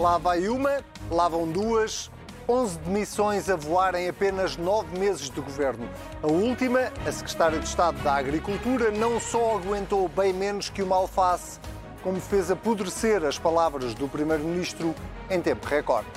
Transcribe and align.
lá 0.00 0.16
vai 0.16 0.48
uma, 0.48 0.82
lá 1.10 1.28
vão 1.28 1.46
duas, 1.46 2.10
11 2.48 2.78
demissões 2.78 3.50
a 3.50 3.54
voar 3.54 3.94
em 3.94 4.08
apenas 4.08 4.56
nove 4.56 4.98
meses 4.98 5.28
de 5.28 5.40
governo. 5.40 5.86
A 6.22 6.26
última, 6.26 6.90
a 7.06 7.12
secretária 7.12 7.58
de 7.58 7.66
Estado 7.66 8.02
da 8.02 8.14
Agricultura, 8.14 8.90
não 8.90 9.20
só 9.20 9.56
aguentou 9.56 10.08
bem 10.08 10.32
menos 10.32 10.70
que 10.70 10.82
uma 10.82 10.96
alface, 10.96 11.60
como 12.02 12.18
fez 12.18 12.50
apodrecer 12.50 13.22
as 13.24 13.38
palavras 13.38 13.92
do 13.92 14.08
Primeiro-Ministro 14.08 14.94
em 15.30 15.38
tempo 15.38 15.66
recorde. 15.66 16.08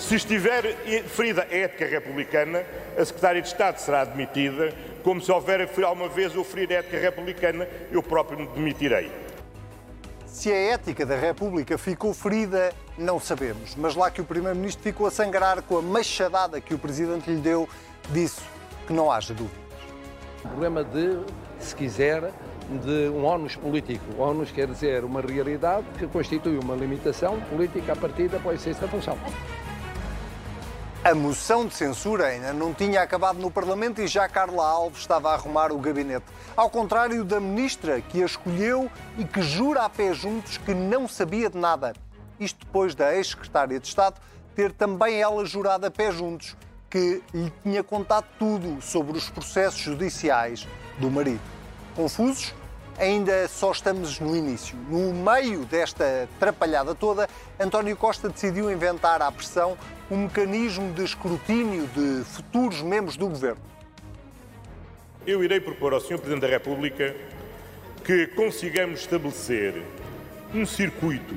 Se 0.00 0.16
estiver 0.16 0.64
ferida 1.06 1.46
a 1.48 1.56
ética 1.56 1.86
republicana, 1.86 2.64
a 2.98 3.04
secretária 3.04 3.40
de 3.40 3.46
Estado 3.46 3.78
será 3.78 4.04
demitida, 4.04 4.74
como 5.04 5.20
se 5.20 5.30
houver 5.30 5.70
alguma 5.84 6.08
vez 6.08 6.34
eu 6.34 6.42
ferir 6.42 6.72
a 6.72 6.80
ética 6.80 6.98
republicana, 6.98 7.68
eu 7.92 8.02
próprio 8.02 8.40
me 8.40 8.46
demitirei. 8.48 9.12
Se 10.32 10.50
a 10.50 10.56
ética 10.56 11.04
da 11.04 11.14
República 11.14 11.76
ficou 11.76 12.14
ferida, 12.14 12.72
não 12.96 13.20
sabemos. 13.20 13.76
Mas 13.76 13.94
lá 13.94 14.10
que 14.10 14.22
o 14.22 14.24
Primeiro-Ministro 14.24 14.82
ficou 14.82 15.06
a 15.06 15.10
sangrar 15.10 15.60
com 15.60 15.76
a 15.76 15.82
machadada 15.82 16.58
que 16.58 16.72
o 16.72 16.78
Presidente 16.78 17.30
lhe 17.30 17.36
deu, 17.36 17.68
disse 18.10 18.40
que 18.86 18.94
não 18.94 19.12
haja 19.12 19.34
dúvidas. 19.34 19.60
O 20.42 20.48
problema 20.48 20.82
de, 20.82 21.20
se 21.60 21.76
quiser, 21.76 22.32
de 22.82 23.10
um 23.10 23.24
ónus 23.24 23.56
político. 23.56 24.02
O 24.16 24.22
ónus 24.22 24.50
quer 24.50 24.66
dizer 24.68 25.04
uma 25.04 25.20
realidade 25.20 25.84
que 25.98 26.06
constitui 26.06 26.58
uma 26.58 26.74
limitação 26.74 27.38
política 27.42 27.92
a 27.92 27.96
partir 27.96 28.28
da 28.28 28.38
exercício 28.38 28.80
da 28.80 28.88
função. 28.88 29.18
A 31.04 31.16
moção 31.16 31.66
de 31.66 31.74
censura 31.74 32.26
ainda 32.26 32.52
não 32.52 32.72
tinha 32.72 33.02
acabado 33.02 33.36
no 33.40 33.50
Parlamento 33.50 34.00
e 34.00 34.06
já 34.06 34.28
Carla 34.28 34.64
Alves 34.64 35.00
estava 35.00 35.30
a 35.30 35.34
arrumar 35.34 35.72
o 35.72 35.78
gabinete. 35.78 36.26
Ao 36.56 36.70
contrário 36.70 37.24
da 37.24 37.40
ministra, 37.40 38.00
que 38.00 38.22
a 38.22 38.26
escolheu 38.26 38.88
e 39.18 39.24
que 39.24 39.42
jura 39.42 39.82
a 39.82 39.88
pé 39.88 40.14
juntos 40.14 40.58
que 40.58 40.72
não 40.72 41.08
sabia 41.08 41.50
de 41.50 41.58
nada. 41.58 41.92
Isto 42.38 42.64
depois 42.64 42.94
da 42.94 43.12
ex-secretária 43.16 43.80
de 43.80 43.88
Estado 43.88 44.20
ter 44.54 44.70
também 44.70 45.20
ela 45.20 45.44
jurado 45.44 45.84
a 45.84 45.90
pé 45.90 46.12
juntos 46.12 46.56
que 46.88 47.20
lhe 47.34 47.52
tinha 47.64 47.82
contado 47.82 48.26
tudo 48.38 48.80
sobre 48.80 49.18
os 49.18 49.28
processos 49.28 49.80
judiciais 49.80 50.68
do 50.98 51.10
marido. 51.10 51.42
Confusos? 51.96 52.54
Ainda 52.98 53.48
só 53.48 53.72
estamos 53.72 54.20
no 54.20 54.36
início. 54.36 54.76
No 54.88 55.12
meio 55.12 55.64
desta 55.64 56.28
trapalhada 56.38 56.94
toda, 56.94 57.28
António 57.58 57.96
Costa 57.96 58.28
decidiu 58.28 58.70
inventar 58.70 59.22
à 59.22 59.30
pressão 59.30 59.76
um 60.10 60.24
mecanismo 60.24 60.92
de 60.92 61.04
escrutínio 61.04 61.86
de 61.88 62.24
futuros 62.24 62.82
membros 62.82 63.16
do 63.16 63.28
governo. 63.28 63.62
Eu 65.26 65.42
irei 65.42 65.60
propor 65.60 65.92
ao 65.92 66.00
Sr. 66.00 66.18
Presidente 66.18 66.40
da 66.42 66.48
República 66.48 67.14
que 68.04 68.26
consigamos 68.28 69.00
estabelecer 69.00 69.82
um 70.52 70.66
circuito 70.66 71.36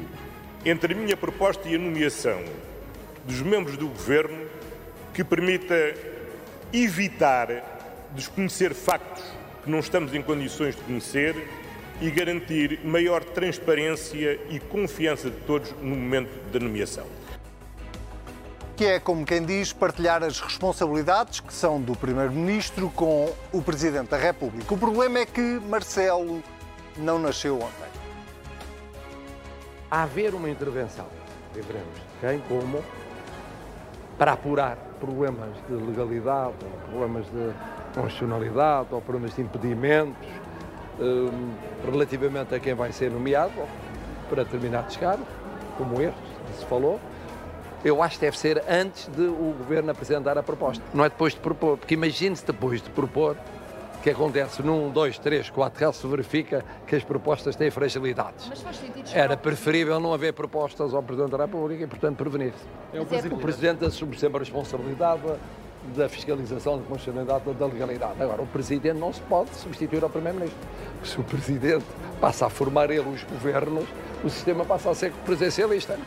entre 0.65 0.93
a 0.93 0.97
minha 0.97 1.15
proposta 1.15 1.69
e 1.69 1.75
a 1.75 1.79
nomeação 1.79 2.43
dos 3.23 3.41
membros 3.41 3.77
do 3.77 3.87
governo 3.87 4.47
que 5.13 5.23
permita 5.23 5.75
evitar 6.73 7.47
desconhecer 8.15 8.73
factos 8.73 9.23
que 9.65 9.71
não 9.71 9.79
estamos 9.79 10.13
em 10.13 10.21
condições 10.21 10.75
de 10.75 10.81
conhecer 10.83 11.49
e 11.99 12.11
garantir 12.11 12.79
maior 12.85 13.23
transparência 13.23 14.39
e 14.47 14.59
confiança 14.59 15.29
de 15.29 15.37
todos 15.37 15.71
no 15.81 15.95
momento 15.95 16.29
da 16.51 16.59
nomeação. 16.59 17.05
Que 18.75 18.85
é, 18.85 18.99
como 18.99 19.25
quem 19.25 19.43
diz, 19.43 19.73
partilhar 19.73 20.23
as 20.23 20.39
responsabilidades 20.39 21.39
que 21.39 21.53
são 21.53 21.81
do 21.81 21.95
Primeiro-Ministro 21.95 22.91
com 22.91 23.33
o 23.51 23.61
Presidente 23.61 24.09
da 24.09 24.17
República. 24.17 24.71
O 24.71 24.77
problema 24.77 25.19
é 25.19 25.25
que 25.25 25.41
Marcelo 25.67 26.43
não 26.97 27.17
nasceu 27.17 27.55
ontem. 27.55 27.89
A 29.89 30.03
haver 30.03 30.35
uma 30.35 30.49
intervenção, 30.49 31.07
veremos 31.53 31.97
quem, 32.21 32.39
como, 32.47 32.83
para 34.17 34.33
apurar 34.33 34.77
problemas 34.99 35.49
de 35.67 35.73
legalidade, 35.73 36.53
problemas 36.91 37.25
de 37.27 37.74
constitucionalidade 37.95 38.89
ou 38.91 39.01
problemas 39.01 39.35
de 39.35 39.41
impedimentos 39.41 40.27
um, 40.99 41.53
relativamente 41.89 42.53
a 42.53 42.59
quem 42.59 42.73
vai 42.73 42.91
ser 42.91 43.09
nomeado 43.09 43.53
para 44.29 44.43
determinados 44.43 44.97
cargos, 44.97 45.27
como 45.77 46.01
este, 46.01 46.19
que 46.51 46.59
se 46.59 46.65
falou. 46.65 46.99
Eu 47.83 48.01
acho 48.01 48.15
que 48.15 48.25
deve 48.25 48.37
ser 48.37 48.63
antes 48.67 49.07
de 49.07 49.21
o 49.21 49.53
Governo 49.57 49.91
apresentar 49.91 50.37
a 50.37 50.43
proposta, 50.43 50.83
não 50.93 51.05
é 51.05 51.09
depois 51.09 51.33
de 51.33 51.39
propor, 51.39 51.77
porque 51.77 51.93
imagine-se 51.93 52.45
depois 52.45 52.81
de 52.81 52.89
propor 52.89 53.37
que 54.01 54.09
acontece 54.11 54.61
num, 54.61 54.91
dois, 54.91 55.17
três, 55.17 55.49
quatro 55.49 55.79
casos 55.79 55.99
se 55.99 56.07
verifica 56.07 56.63
que 56.85 56.95
as 56.95 57.03
propostas 57.03 57.55
têm 57.55 57.71
fragilidades. 57.71 58.51
Era 59.11 59.35
preferível 59.35 59.99
não 59.99 60.13
haver 60.13 60.31
propostas 60.31 60.93
ao 60.93 61.01
Presidente 61.01 61.31
da 61.31 61.37
República 61.37 61.83
e, 61.83 61.87
portanto, 61.87 62.15
prevenir-se. 62.15 62.63
É 62.93 62.99
o, 62.99 63.35
o 63.35 63.39
Presidente 63.39 63.83
assume 63.83 64.15
sempre 64.15 64.37
a 64.37 64.39
responsabilidade 64.41 65.23
da 65.95 66.09
fiscalização, 66.09 66.77
da 66.77 66.83
constitucionalidade, 66.83 67.53
da 67.53 67.65
legalidade. 67.65 68.21
Agora, 68.21 68.41
o 68.41 68.47
Presidente 68.47 68.97
não 68.97 69.13
se 69.13 69.21
pode 69.21 69.53
substituir 69.55 70.03
ao 70.03 70.09
Primeiro-Ministro. 70.09 70.59
Se 71.03 71.19
o 71.19 71.23
Presidente 71.23 71.85
passa 72.19 72.47
a 72.47 72.49
formar 72.49 72.89
ele 72.89 73.07
os 73.07 73.23
governos, 73.23 73.85
o 74.23 74.29
sistema 74.29 74.65
passa 74.65 74.89
a 74.89 74.95
ser 74.95 75.11
presencialista. 75.25 75.97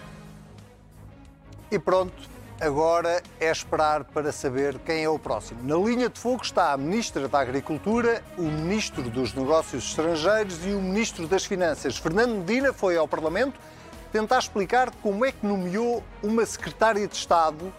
E 1.70 1.78
pronto, 1.78 2.14
agora 2.60 3.22
é 3.38 3.50
esperar 3.50 4.04
para 4.04 4.32
saber 4.32 4.78
quem 4.78 5.04
é 5.04 5.08
o 5.08 5.18
próximo. 5.18 5.60
Na 5.62 5.76
linha 5.76 6.08
de 6.08 6.18
fogo 6.18 6.42
está 6.42 6.72
a 6.72 6.76
Ministra 6.76 7.28
da 7.28 7.40
Agricultura, 7.40 8.22
o 8.36 8.42
Ministro 8.42 9.02
dos 9.02 9.34
Negócios 9.34 9.84
Estrangeiros 9.84 10.64
e 10.64 10.70
o 10.70 10.80
Ministro 10.80 11.26
das 11.26 11.44
Finanças. 11.44 11.96
Fernando 11.96 12.36
Medina 12.36 12.72
foi 12.72 12.96
ao 12.96 13.06
Parlamento 13.06 13.60
tentar 14.10 14.38
explicar 14.38 14.90
como 15.02 15.24
é 15.24 15.32
que 15.32 15.46
nomeou 15.46 16.02
uma 16.22 16.44
Secretária 16.46 17.06
de 17.06 17.14
Estado 17.14 17.72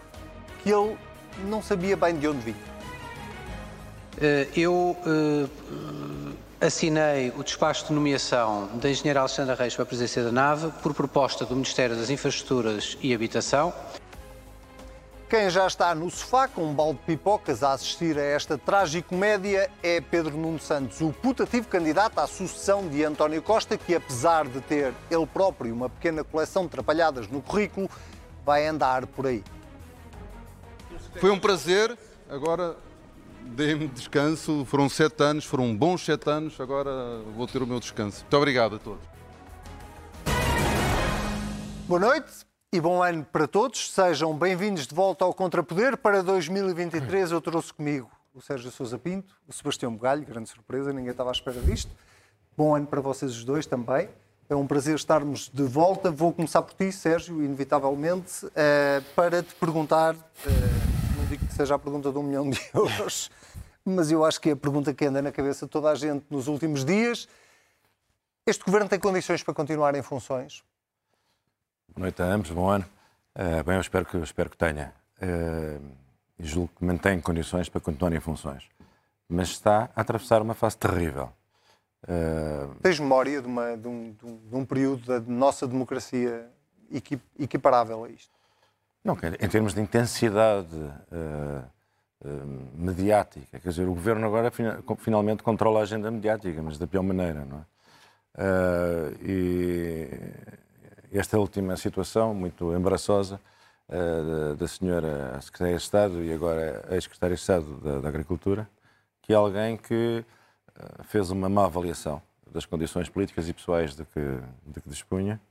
que 0.62 0.72
ele 0.72 0.98
não 1.46 1.62
sabia 1.62 1.96
bem 1.96 2.18
de 2.18 2.28
onde 2.28 2.40
vinha. 2.40 2.80
Eh, 4.22 4.48
eu 4.56 4.98
uh, 5.06 5.50
assinei 6.60 7.32
o 7.38 7.44
despacho 7.44 7.88
de 7.88 7.94
nomeação 7.94 8.68
da 8.76 8.90
engenheira 8.90 9.22
Alexandra 9.22 9.56
Reis 9.56 9.76
para 9.76 9.84
a 9.84 9.86
presidência 9.86 10.24
da 10.24 10.32
nave 10.32 10.72
por 10.84 10.94
proposta 10.94 11.46
do 11.46 11.56
Ministério 11.56 11.96
das 11.96 12.10
Infraestruturas 12.10 12.98
e 13.02 13.14
Habitação. 13.14 13.74
Quem 15.30 15.48
já 15.50 15.68
está 15.68 15.94
no 15.94 16.10
sofá 16.10 16.48
com 16.48 16.64
um 16.66 16.74
balde 16.74 17.00
de 17.00 17.06
pipocas 17.06 17.62
a 17.62 17.74
assistir 17.74 18.18
a 18.18 18.24
esta 18.24 18.58
tragicomédia 18.58 19.70
é 19.84 20.02
Pedro 20.02 20.36
Nuno 20.36 20.60
Santos, 20.60 21.00
o 21.02 21.14
putativo 21.14 21.68
candidato 21.68 22.18
à 22.18 22.26
sucessão 22.26 22.88
de 22.88 23.06
António 23.06 23.42
Costa, 23.42 23.78
que 23.78 23.94
apesar 23.94 24.48
de 24.48 24.60
ter 24.62 24.92
ele 25.10 25.28
próprio 25.28 25.72
uma 25.72 25.88
pequena 25.88 26.24
coleção 26.24 26.64
de 26.64 26.70
trapalhadas 26.70 27.28
no 27.28 27.44
currículo, 27.44 27.88
vai 28.44 28.66
andar 28.66 29.06
por 29.06 29.28
aí. 29.28 29.44
Foi 31.19 31.30
um 31.31 31.40
prazer. 31.40 31.97
Agora 32.30 32.78
dei-me 33.41 33.90
descanso. 33.90 34.63
Foram 34.63 34.88
sete 34.88 35.22
anos, 35.22 35.44
foram 35.44 35.75
bons 35.75 36.06
sete 36.06 36.30
anos. 36.30 36.57
Agora 36.62 37.22
vou 37.35 37.46
ter 37.46 37.62
o 37.62 37.68
meu 37.68 37.78
descanso. 37.78 38.22
Muito 38.22 38.38
obrigado 38.38 38.75
a 38.75 38.80
todos. 38.80 39.03
Boa 41.85 42.00
noite 42.00 42.31
e 42.72 42.80
bom 42.80 43.03
ano 43.03 43.25
para 43.30 43.47
todos. 43.50 43.91
Sejam 43.91 44.34
bem-vindos 44.34 44.88
de 44.88 44.96
volta 44.96 45.25
ao 45.25 45.34
Contrapoder. 45.34 45.97
Para 45.97 46.24
2023 46.24 47.31
eu 47.31 47.41
trouxe 47.41 47.74
comigo 47.74 48.09
o 48.34 48.40
Sérgio 48.41 48.72
Sousa 48.72 48.97
Pinto, 48.97 49.36
o 49.46 49.51
Sebastião 49.51 49.91
Bugalho, 49.91 50.25
grande 50.25 50.47
surpresa, 50.47 50.94
ninguém 50.94 51.12
estava 51.12 51.31
à 51.31 51.34
espera 51.34 51.59
disto. 51.59 51.91
Bom 52.56 52.74
ano 52.74 52.88
para 52.88 53.01
vocês 53.01 53.31
os 53.31 53.44
dois 53.44 53.66
também. 53.66 54.07
É 54.50 54.56
um 54.56 54.66
prazer 54.66 54.96
estarmos 54.96 55.50
de 55.53 55.63
volta. 55.63 56.09
Vou 56.09 56.31
começar 56.31 56.62
por 56.62 56.74
ti, 56.74 56.94
Sérgio, 56.94 57.44
inevitavelmente, 57.44 58.47
eh, 58.56 59.01
para 59.16 59.44
te 59.44 59.53
perguntar 59.56 60.16
eh, 60.46 60.99
seja 61.59 61.75
a 61.75 61.80
pergunta 61.80 62.09
de 62.09 62.18
um 62.18 62.24
milhão 62.24 62.50
de 62.50 62.62
euros, 62.74 63.30
mas 63.84 64.10
eu 64.10 64.24
acho 64.24 64.39
que 64.39 64.50
é 64.50 64.54
a 64.54 64.56
pergunta 64.56 64.94
que 64.94 65.06
anda 65.06 65.22
na 65.22 65.30
cabeça 65.30 65.66
de 65.66 65.69
toda 65.69 65.89
a 65.89 65.95
gente 65.95 66.25
nos 66.30 66.48
últimos 66.48 66.86
dias. 66.86 67.28
Este 68.45 68.63
governo 68.63 68.88
tem 68.88 68.98
condições 68.98 69.44
para 69.44 69.54
continuar 69.54 69.94
em 69.94 70.01
funções? 70.01 70.63
Boa 71.94 72.04
noite 72.04 72.22
a 72.22 72.25
ambos, 72.25 72.50
bom 72.51 72.69
ano. 72.69 72.86
Uh, 73.36 73.62
bem, 73.66 73.75
eu 73.75 73.81
espero 73.81 74.06
que, 74.06 74.16
eu 74.16 74.24
espero 74.24 74.50
que 74.50 74.56
tenha. 74.56 74.94
Uh, 75.22 75.86
julgo 76.39 76.72
que 76.78 76.86
mantém 76.86 77.19
condições 77.19 77.68
para 77.68 77.81
continuar 77.81 78.13
em 78.13 78.22
funções. 78.22 78.63
Mas 79.28 79.50
está 79.50 79.89
a 79.94 80.00
atravessar 80.00 80.42
uma 80.42 80.54
fase 80.54 80.78
terrível. 80.78 81.30
Uh... 82.04 82.74
Tens 82.81 83.01
memória 83.01 83.42
de, 83.42 83.48
uma, 83.48 83.75
de, 83.75 83.88
um, 83.88 84.13
de, 84.13 84.56
um, 84.56 84.63
período 84.63 85.06
da 85.06 85.19
nossa 85.19 85.68
democracia 85.68 86.50
equiparável 87.38 88.06
a 88.06 88.10
isto? 88.10 88.38
Não, 89.10 89.18
em 89.42 89.50
termos 89.50 89.74
de 89.74 89.82
intensidade 89.82 90.76
uh, 90.76 91.64
uh, 92.24 92.70
mediática, 92.76 93.60
quer 93.60 93.70
dizer, 93.70 93.88
o 93.88 93.94
governo 93.96 94.28
agora 94.28 94.52
finalmente 95.00 95.42
controla 95.42 95.80
a 95.80 95.82
agenda 95.82 96.12
mediática, 96.12 96.62
mas 96.62 96.78
da 96.78 96.86
pior 96.86 97.02
maneira, 97.02 97.44
não 97.44 97.58
é? 97.58 97.62
Uh, 98.38 99.26
e 99.26 100.10
esta 101.12 101.40
última 101.40 101.76
situação, 101.76 102.36
muito 102.36 102.72
embaraçosa, 102.76 103.40
da 104.60 104.68
senhora 104.68 105.42
Secretária 105.42 105.76
de 105.76 105.82
Estado 105.82 106.24
e 106.24 106.32
agora 106.32 106.86
ex-Secretária 106.92 107.36
de 107.36 107.42
Estado 107.42 107.66
da, 107.78 108.02
da, 108.02 108.08
Agricultura, 108.08 108.70
que 109.24 109.34
é 109.34 109.36
alguém 109.36 109.76
que 109.76 110.24
fez 111.06 111.32
uma 111.32 111.50
má 111.50 111.66
avaliação 111.66 112.22
das 112.52 112.68
condições 112.68 113.10
políticas 113.10 113.50
e 113.50 113.54
pessoais 113.54 113.96
de 113.96 114.06
que, 114.06 114.40
de 114.68 114.80
que 114.80 114.88
dispunha 114.88 115.42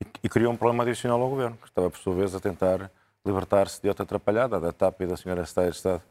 e, 0.00 0.06
e 0.22 0.28
criou 0.28 0.52
um 0.52 0.56
problema 0.56 0.84
adicional 0.84 1.20
ao 1.20 1.28
governo, 1.28 1.56
que 1.56 1.66
estava, 1.66 1.90
por 1.90 1.98
sua 1.98 2.14
vez, 2.14 2.32
a 2.36 2.38
tentar 2.38 2.88
libertar-se 3.28 3.80
de 3.80 3.88
outra 3.88 4.04
atrapalhada, 4.04 4.58
da 4.60 4.72
TAP 4.72 5.02
e 5.02 5.06
da 5.06 5.16
senhora 5.16 5.44
Secretária 5.46 5.70
de 5.70 5.76
Estado, 5.76 6.02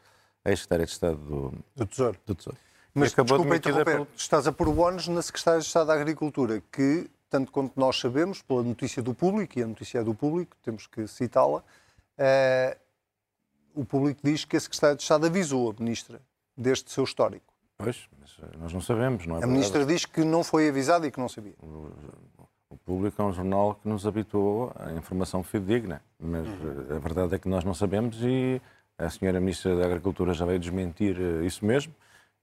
ex-Secretária 0.46 0.86
de 0.86 0.92
Estado 0.92 1.18
do, 1.18 1.54
Do 1.76 1.86
Tesouro. 1.86 2.18
do 2.26 2.36
Tesouro. 2.36 2.58
Mas 2.94 3.14
acabou 3.14 3.38
desculpa 3.38 3.50
demitida 3.60 3.82
interromper, 3.82 4.06
pelo- 4.06 4.18
estás 4.18 4.48
a 4.48 4.52
pôr 4.52 4.68
o 4.70 4.80
ónus 4.80 5.08
na 5.08 5.22
Secretária 5.22 5.60
de 5.60 5.66
Estado 5.68 5.88
da 5.88 5.94
Agricultura, 5.94 6.62
que, 6.72 7.10
tanto 7.30 7.52
quanto 7.52 7.74
nós 7.80 8.00
sabemos, 8.00 8.42
pela 8.42 8.64
notícia 8.64 9.02
do 9.04 9.14
público, 9.14 9.60
e 9.60 9.64
a 9.64 9.68
notícia 9.68 10.00
é 10.00 10.04
do 10.04 10.16
público, 10.16 10.56
temos 10.64 10.88
que 10.88 11.08
citá-la, 11.08 11.62
eh, 12.18 12.78
o 13.76 13.86
público 13.86 14.22
diz 14.24 14.46
que 14.46 14.58
a 14.58 14.60
Secretária 14.60 14.96
de 14.96 15.04
Estado 15.04 15.28
avisou 15.28 15.70
a 15.70 15.76
Ministra 15.84 16.20
deste 16.58 16.92
seu 16.92 17.04
histórico. 17.04 17.54
Pois, 17.78 18.08
mas 18.20 18.36
eh, 18.42 18.58
nós 18.58 18.74
não 18.74 18.82
sabemos, 18.82 19.28
não 19.28 19.38
é 19.40 19.44
A? 19.44 19.48
Ministra 19.48 19.86
diz 19.86 20.04
que 20.06 20.24
não 20.24 20.44
foi 20.44 20.68
avisada 20.70 21.06
e 21.06 21.12
que 21.12 21.20
não 21.20 21.30
sabia. 21.30 21.54
O 22.70 22.76
Público 22.78 23.22
é 23.22 23.26
um 23.26 23.32
jornal 23.32 23.76
que 23.76 23.88
nos 23.88 24.06
habituou 24.06 24.74
à 24.78 24.92
informação 24.94 25.42
fidedigna, 25.42 26.02
mas 26.20 26.46
eh, 26.48 26.96
a 26.96 27.00
verdade 27.00 27.36
é 27.36 27.40
que 27.40 27.48
nós 27.48 27.64
não 27.64 27.74
sabemos 27.74 28.18
e 28.22 28.62
a 28.98 29.10
senhora 29.10 29.40
Ministra 29.40 29.76
da 29.76 29.86
Agricultura 29.86 30.34
já 30.34 30.46
veio 30.46 30.60
desmentir 30.60 31.16
eh, 31.20 31.46
isso 31.46 31.66
mesmo 31.66 31.94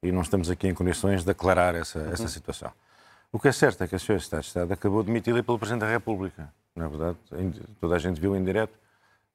e 0.03 0.11
não 0.11 0.23
estamos 0.23 0.51
aqui 0.51 0.67
em 0.67 0.75
condições 0.75 1.25
de 1.25 1.31
aclarar 1.31 1.75
essa, 1.75 1.99
essa 2.13 2.29
situação. 2.29 2.71
O 3.31 3.39
que 3.39 3.49
é 3.49 3.53
certo 3.53 3.83
é 3.85 3.89
que 3.89 3.95
a 3.97 3.99
senhora 3.99 4.21
Secretária 4.21 4.43
de 4.43 4.49
Estado 4.49 4.73
acabou 4.73 5.03
demitida 5.03 5.43
pelo 5.43 5.59
Presidente 5.59 5.81
da 5.83 5.91
República. 5.91 6.51
Na 6.75 6.89
verdade, 6.89 7.19
em- 7.33 7.51
toda 7.81 7.97
a 7.97 7.99
gente 7.99 8.19
viu 8.21 8.35
em 8.35 8.43
direto 8.43 8.79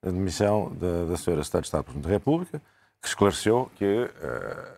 a 0.02 0.10
demissão 0.10 0.72
da, 0.76 1.06
da 1.06 1.18
senhora 1.18 1.44
Secretária 1.44 1.62
de 1.62 1.68
Estado 1.68 1.82
do 1.82 1.86
Presidente 1.86 2.04
da 2.08 2.10
República, 2.10 2.62
que 3.02 3.08
esclareceu 3.08 3.70
que 3.76 3.86
eh, 4.22 4.74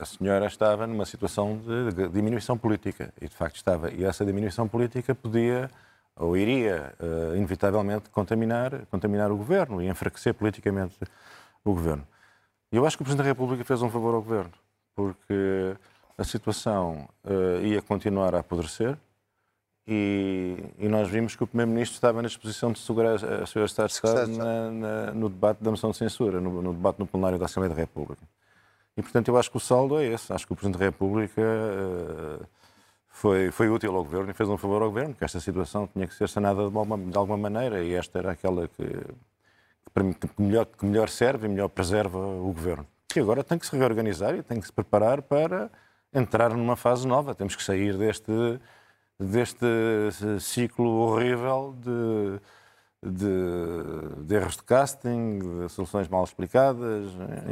a 0.00 0.04
senhora 0.04 0.46
estava 0.46 0.86
numa 0.86 1.04
situação 1.04 1.58
de, 1.58 1.92
de 1.92 2.08
diminuição 2.08 2.56
política 2.56 3.12
e 3.20 3.28
de 3.28 3.34
facto 3.34 3.56
estava 3.56 3.90
e 3.90 4.04
essa 4.04 4.24
diminuição 4.24 4.66
política 4.66 5.14
podia 5.14 5.70
ou 6.16 6.36
iria 6.36 6.92
eh, 6.98 7.36
inevitavelmente 7.36 8.08
contaminar 8.10 8.86
contaminar 8.90 9.30
o 9.30 9.36
governo 9.36 9.80
e 9.82 9.88
enfraquecer 9.88 10.34
politicamente 10.34 10.96
o 11.64 11.72
governo. 11.72 12.06
E 12.72 12.76
eu 12.76 12.86
acho 12.86 12.96
que 12.96 13.02
o 13.02 13.04
Presidente 13.04 13.24
da 13.26 13.30
República 13.30 13.64
fez 13.64 13.82
um 13.82 13.90
favor 13.90 14.14
ao 14.14 14.22
governo 14.22 14.52
porque 14.94 15.74
a 16.18 16.24
situação 16.24 17.08
eh, 17.24 17.60
ia 17.68 17.82
continuar 17.82 18.34
a 18.34 18.40
apodrecer 18.40 18.96
e, 19.86 20.56
e 20.78 20.88
nós 20.88 21.08
vimos 21.08 21.34
que 21.34 21.42
o 21.42 21.46
Primeiro-Ministro 21.46 21.94
estava 21.96 22.20
na 22.22 22.28
disposição 22.28 22.70
de 22.72 22.78
segurar 22.78 23.14
a 23.14 23.44
Sra. 23.46 23.64
Estado 23.64 24.28
na- 24.38 24.70
na- 24.70 25.12
no 25.12 25.28
debate 25.28 25.62
da 25.62 25.70
moção 25.70 25.90
de 25.90 25.96
censura, 25.96 26.40
no, 26.40 26.62
no 26.62 26.72
debate 26.72 26.98
no 26.98 27.06
plenário 27.06 27.38
da 27.38 27.46
Assembleia 27.46 27.74
da 27.74 27.80
República. 27.80 28.22
E, 29.00 29.02
portanto, 29.02 29.28
eu 29.28 29.38
acho 29.38 29.50
que 29.50 29.56
o 29.56 29.60
saldo 29.60 29.98
é 29.98 30.04
esse. 30.04 30.30
Acho 30.30 30.46
que 30.46 30.52
o 30.52 30.56
Presidente 30.56 30.78
da 30.78 30.84
República 30.84 31.40
eh, 31.40 32.44
foi, 33.08 33.50
foi 33.50 33.70
útil 33.70 33.96
ao 33.96 34.04
Governo 34.04 34.30
e 34.30 34.34
fez 34.34 34.46
um 34.46 34.58
favor 34.58 34.82
ao 34.82 34.88
Governo, 34.88 35.14
porque 35.14 35.24
esta 35.24 35.40
situação 35.40 35.86
tinha 35.86 36.06
que 36.06 36.14
ser 36.14 36.28
sanada 36.28 36.68
de 36.68 36.76
alguma, 36.76 36.98
de 36.98 37.16
alguma 37.16 37.38
maneira 37.38 37.82
e 37.82 37.94
esta 37.94 38.18
era 38.18 38.32
aquela 38.32 38.68
que, 38.68 38.84
que, 38.84 40.02
mim, 40.02 40.12
que 40.12 40.28
melhor, 40.42 40.66
que 40.66 40.84
melhor 40.84 41.08
serve 41.08 41.46
e 41.46 41.48
melhor 41.48 41.68
preserva 41.68 42.18
o 42.18 42.52
Governo. 42.52 42.86
E 43.16 43.20
agora 43.20 43.42
tem 43.42 43.58
que 43.58 43.66
se 43.66 43.74
reorganizar 43.74 44.34
e 44.34 44.42
tem 44.42 44.60
que 44.60 44.66
se 44.66 44.72
preparar 44.72 45.22
para 45.22 45.70
entrar 46.12 46.50
numa 46.50 46.76
fase 46.76 47.08
nova. 47.08 47.34
Temos 47.34 47.56
que 47.56 47.62
sair 47.62 47.96
deste, 47.96 48.60
deste 49.18 49.66
ciclo 50.40 50.90
horrível 50.90 51.74
de, 51.78 53.10
de, 53.10 54.24
de 54.26 54.34
erros 54.34 54.58
de 54.58 54.62
casting, 54.62 55.38
de 55.38 55.68
soluções 55.70 56.06
mal 56.06 56.22
explicadas, 56.22 57.06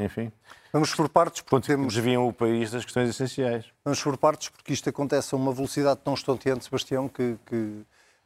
enfim. 0.05 0.31
Vamos 0.73 0.95
por 0.95 1.09
partes, 1.09 1.43
porque 1.43 1.67
temos, 1.67 1.95
Desviam 1.95 2.29
o 2.29 2.33
país 2.33 2.71
das 2.71 2.85
questões 2.85 3.09
essenciais. 3.09 3.65
vamos 3.85 4.03
por 4.03 4.17
partes, 4.19 4.51
porque 4.51 4.73
isto 4.73 4.89
acontece 4.89 5.35
a 5.35 5.39
uma 5.39 5.53
velocidade 5.53 6.01
tão 6.05 6.15
estonteante, 6.15 6.65
Sebastião, 6.65 7.09
que, 7.09 7.39
que, 7.47 7.83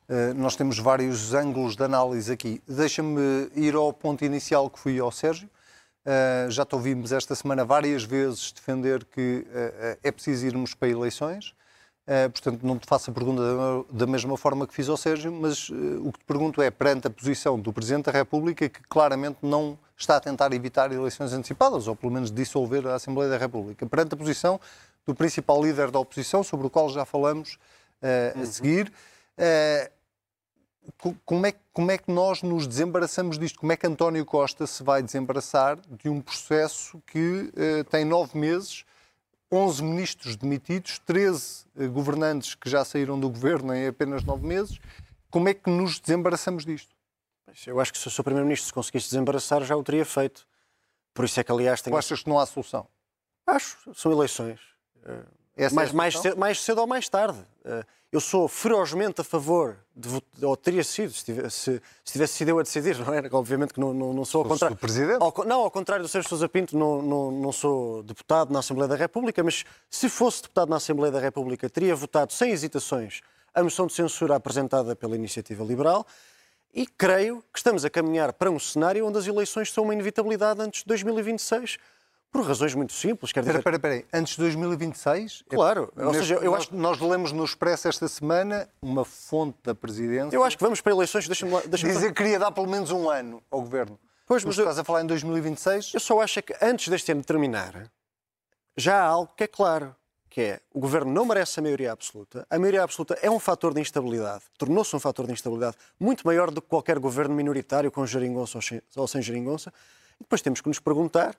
eh, 0.08 0.32
nós 0.34 0.56
temos 0.56 0.78
vários 0.78 1.32
ângulos 1.34 1.76
de 1.76 1.84
análise 1.84 2.32
aqui. 2.32 2.60
Deixa-me 2.66 3.48
ir 3.54 3.74
ao 3.74 3.92
ponto 3.92 4.24
inicial 4.24 4.68
que 4.68 4.78
fui 4.78 4.98
ao 4.98 5.12
Sérgio. 5.12 5.48
Uh, 6.04 6.50
já 6.50 6.64
te 6.64 6.74
ouvimos 6.74 7.12
esta 7.12 7.32
semana 7.32 7.64
várias 7.64 8.02
vezes 8.02 8.50
defender 8.50 9.04
que 9.04 9.46
uh, 9.46 9.98
é 10.02 10.10
preciso 10.10 10.44
irmos 10.44 10.74
para 10.74 10.88
eleições. 10.88 11.54
Uh, 12.02 12.28
portanto, 12.28 12.66
não 12.66 12.76
te 12.76 12.88
faço 12.88 13.12
a 13.12 13.14
pergunta 13.14 13.40
da, 13.88 14.06
mesma 14.08 14.36
forma 14.36 14.66
que 14.66 14.74
fiz 14.74 14.88
ao 14.88 14.96
Sérgio, 14.96 15.30
mas 15.30 15.68
uh, 15.68 16.04
o 16.04 16.12
que 16.12 16.18
te 16.18 16.24
pergunto 16.24 16.60
é, 16.60 16.68
perante 16.68 17.06
a 17.06 17.10
posição 17.10 17.56
do 17.58 17.72
Presidente 17.72 18.06
da 18.06 18.12
República, 18.12 18.68
que 18.68 18.80
claramente 18.88 19.38
não 19.40 19.78
está 20.02 20.16
a 20.16 20.20
tentar 20.20 20.52
evitar 20.52 20.92
eleições 20.92 21.32
antecipadas, 21.32 21.86
ou 21.88 21.96
pelo 21.96 22.12
menos 22.12 22.30
dissolver 22.30 22.86
a 22.86 22.94
Assembleia 22.94 23.30
da 23.30 23.38
República, 23.38 23.86
perante 23.86 24.14
a 24.14 24.16
posição 24.16 24.60
do 25.06 25.14
principal 25.14 25.62
líder 25.62 25.90
da 25.90 25.98
oposição, 25.98 26.42
sobre 26.44 26.66
o 26.66 26.70
qual 26.70 26.88
já 26.88 27.04
falamos 27.04 27.54
uh, 28.02 28.40
a 28.42 28.46
seguir, 28.46 28.92
co- 30.98 31.14
como 31.24 31.46
é, 31.46 31.52
que- 31.52 31.58
como 31.72 31.90
é 31.90 31.98
que 31.98 32.10
nós 32.10 32.42
nos 32.42 32.66
desembaraçamos 32.66 33.38
disto? 33.38 33.58
Como 33.58 33.72
é 33.72 33.76
que 33.76 33.86
António 33.86 34.24
Costa 34.24 34.66
se 34.66 34.82
vai 34.82 35.02
desembaraçar 35.02 35.78
de 35.88 36.08
um 36.08 36.20
processo 36.20 37.00
que 37.06 37.52
eh, 37.56 37.84
tem 37.84 38.04
nove 38.04 38.36
meses, 38.38 38.84
11 39.50 39.82
ministros 39.82 40.36
demitidos, 40.36 40.98
13 41.00 41.64
eh, 41.78 41.86
governantes 41.86 42.54
que 42.54 42.68
já 42.68 42.84
saíram 42.84 43.18
do 43.18 43.28
governo 43.28 43.74
em 43.74 43.86
apenas 43.86 44.22
nove 44.24 44.46
meses? 44.46 44.78
Como 45.30 45.48
é 45.48 45.54
que 45.54 45.70
nos 45.70 45.98
desembaraçamos 45.98 46.64
disto? 46.64 46.94
Eu 47.66 47.80
acho 47.80 47.92
que 47.92 47.98
se 47.98 48.08
o 48.08 48.10
seu 48.10 48.24
Primeiro-Ministro 48.24 48.66
se 48.66 48.72
conseguisse 48.72 49.06
desembaraçar, 49.06 49.62
já 49.62 49.76
o 49.76 49.82
teria 49.82 50.04
feito. 50.04 50.46
Por 51.14 51.24
isso 51.24 51.38
é 51.38 51.44
que, 51.44 51.52
aliás, 51.52 51.82
tenho... 51.82 51.94
Tu 51.94 51.98
achas 51.98 52.22
que 52.22 52.28
não 52.28 52.38
há 52.38 52.46
solução? 52.46 52.86
Acho, 53.46 53.76
são 53.94 54.10
eleições. 54.12 54.60
Essa 55.56 55.74
é 55.74 55.76
mais, 55.76 55.92
mais, 55.92 56.14
solução? 56.14 56.30
cedo, 56.32 56.40
mais 56.40 56.60
cedo 56.60 56.80
ou 56.80 56.86
mais 56.86 57.08
tarde. 57.08 57.38
Eh, 57.64 57.84
Eu 58.12 58.20
sou 58.20 58.46
ferozmente 58.46 59.22
a 59.22 59.24
favor, 59.24 59.78
de, 59.96 60.08
ou 60.42 60.54
teria 60.54 60.84
sido, 60.84 61.12
se 61.12 61.24
tivesse, 61.24 61.80
se 62.04 62.12
tivesse 62.12 62.34
sido 62.34 62.48
eu 62.50 62.58
a 62.58 62.62
decidir, 62.62 62.98
não 62.98 63.12
era? 63.12 63.28
Obviamente 63.34 63.72
que 63.72 63.80
não, 63.80 63.94
não, 63.94 64.12
não 64.12 64.24
sou 64.24 64.42
ao 64.42 64.48
contrário. 64.48 64.76
Presidente? 64.76 65.22
Ao 65.22 65.32
não, 65.46 65.60
ao 65.60 65.70
contrário 65.70 66.04
do 66.04 66.08
Sérgio 66.08 66.28
Sousa 66.28 66.46
Pinto, 66.48 66.76
não, 66.76 67.00
não, 67.00 67.30
não 67.30 67.52
sou 67.52 68.02
deputado 68.02 68.52
na 68.52 68.58
Assembleia 68.58 68.88
da 68.88 68.96
República, 68.96 69.42
mas 69.42 69.64
se 69.88 70.10
fosse 70.10 70.42
deputado 70.42 70.68
na 70.68 70.76
Assembleia 70.76 71.10
da 71.10 71.20
República, 71.20 71.70
teria 71.70 71.96
votado 71.96 72.32
sem 72.34 72.50
hesitações 72.52 73.22
a 73.54 73.62
moção 73.62 73.86
de 73.86 73.94
censura 73.94 74.36
apresentada 74.36 74.94
pela 74.94 75.16
Iniciativa 75.16 75.64
Liberal. 75.64 76.06
E 76.74 76.86
creio 76.86 77.42
que 77.52 77.58
estamos 77.58 77.84
a 77.84 77.90
caminhar 77.90 78.32
para 78.32 78.50
um 78.50 78.58
cenário 78.58 79.06
onde 79.06 79.18
as 79.18 79.26
eleições 79.26 79.70
são 79.72 79.84
uma 79.84 79.92
inevitabilidade 79.92 80.60
antes 80.62 80.80
de 80.80 80.86
2026, 80.86 81.76
por 82.30 82.46
razões 82.46 82.74
muito 82.74 82.94
simples. 82.94 83.30
Quer 83.30 83.40
dizer, 83.40 83.56
Espera, 83.58 83.76
espera. 83.76 84.04
Antes 84.12 84.32
de 84.36 84.38
2026? 84.40 85.44
É- 85.50 85.54
Claro. 85.54 85.92
Ou 85.94 86.04
Neste- 86.06 86.18
seja, 86.20 86.34
eu 86.36 86.50
nós, 86.52 86.62
acho- 86.62 86.74
nós 86.74 86.98
lemos 87.00 87.30
no 87.30 87.44
Expresso 87.44 87.88
esta 87.88 88.08
semana 88.08 88.66
uma 88.80 89.04
fonte 89.04 89.58
da 89.62 89.74
Presidência 89.74 90.34
eu 90.34 90.42
acho 90.42 90.56
que 90.56 90.64
vamos 90.64 90.80
para 90.80 90.92
eleições. 90.92 91.26
Deixa-me 91.26 91.52
lá- 91.52 91.62
deixa-me 91.66 91.92
dizer 91.92 92.08
que 92.08 92.14
queria 92.14 92.38
dar 92.38 92.50
pelo 92.52 92.66
menos 92.68 92.90
um 92.90 93.10
ano 93.10 93.42
ao 93.50 93.60
Governo. 93.60 93.98
Pois, 94.26 94.42
mas 94.42 94.52
mas 94.56 94.58
eu- 94.58 94.64
estás 94.64 94.78
a 94.78 94.84
falar 94.84 95.02
em 95.02 95.06
2026? 95.06 95.92
Eu 95.92 96.00
só 96.00 96.20
acho 96.22 96.38
é 96.38 96.42
que 96.42 96.56
antes 96.62 96.88
deste 96.88 97.12
ano 97.12 97.22
terminar, 97.22 97.90
já 98.78 98.96
há 99.02 99.04
algo 99.04 99.30
que 99.36 99.44
é 99.44 99.46
claro, 99.46 99.94
que 100.32 100.40
é 100.40 100.60
o 100.72 100.80
governo 100.80 101.12
não 101.12 101.26
merece 101.26 101.60
a 101.60 101.62
maioria 101.62 101.92
absoluta. 101.92 102.46
A 102.48 102.58
maioria 102.58 102.82
absoluta 102.82 103.18
é 103.20 103.30
um 103.30 103.38
fator 103.38 103.74
de 103.74 103.82
instabilidade, 103.82 104.42
tornou-se 104.56 104.96
um 104.96 104.98
fator 104.98 105.26
de 105.26 105.32
instabilidade 105.32 105.76
muito 106.00 106.26
maior 106.26 106.50
do 106.50 106.62
que 106.62 106.68
qualquer 106.68 106.98
governo 106.98 107.34
minoritário 107.34 107.92
com 107.92 108.06
geringonça 108.06 108.56
ou 108.56 108.62
sem- 108.62 108.80
ou 108.96 109.06
sem 109.06 109.20
geringonça. 109.20 109.70
E 110.18 110.22
depois 110.24 110.40
temos 110.40 110.62
que 110.62 110.68
nos 110.68 110.78
perguntar 110.78 111.36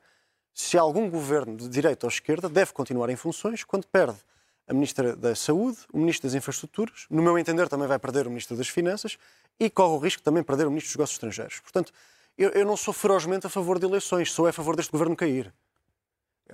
se 0.54 0.78
algum 0.78 1.10
governo 1.10 1.58
de 1.58 1.68
direita 1.70 2.06
ou 2.06 2.10
esquerda 2.10 2.48
deve 2.48 2.72
continuar 2.72 3.10
em 3.10 3.16
funções 3.16 3.64
quando 3.64 3.88
perde 3.88 4.20
a 4.68 4.74
Ministra 4.76 5.16
da 5.16 5.34
Saúde, 5.34 5.80
o 5.92 5.98
Ministro 5.98 6.28
das 6.30 6.36
Infraestruturas, 6.36 7.08
no 7.10 7.24
meu 7.24 7.36
entender 7.40 7.68
também 7.68 7.88
vai 7.88 7.98
perder 7.98 8.28
o 8.28 8.30
Ministro 8.30 8.56
das 8.56 8.68
Finanças 8.68 9.18
e 9.60 9.72
corre 9.72 9.96
o 9.96 9.98
risco 9.98 10.20
de 10.20 10.24
também 10.24 10.44
perder 10.44 10.68
o 10.68 10.70
Ministro 10.70 10.90
dos 10.90 10.98
Negócios 10.98 11.16
Estrangeiros. 11.16 11.60
Portanto, 11.62 11.92
eu, 12.38 12.52
eu 12.52 12.64
não 12.64 12.78
sou 12.78 12.94
ferozmente 12.94 13.48
a 13.48 13.50
favor 13.50 13.80
de 13.80 13.88
eleições, 13.88 14.32
sou 14.32 14.46
a 14.46 14.54
favor 14.54 14.76
deste 14.76 14.92
governo 14.92 15.16
cair. 15.16 15.52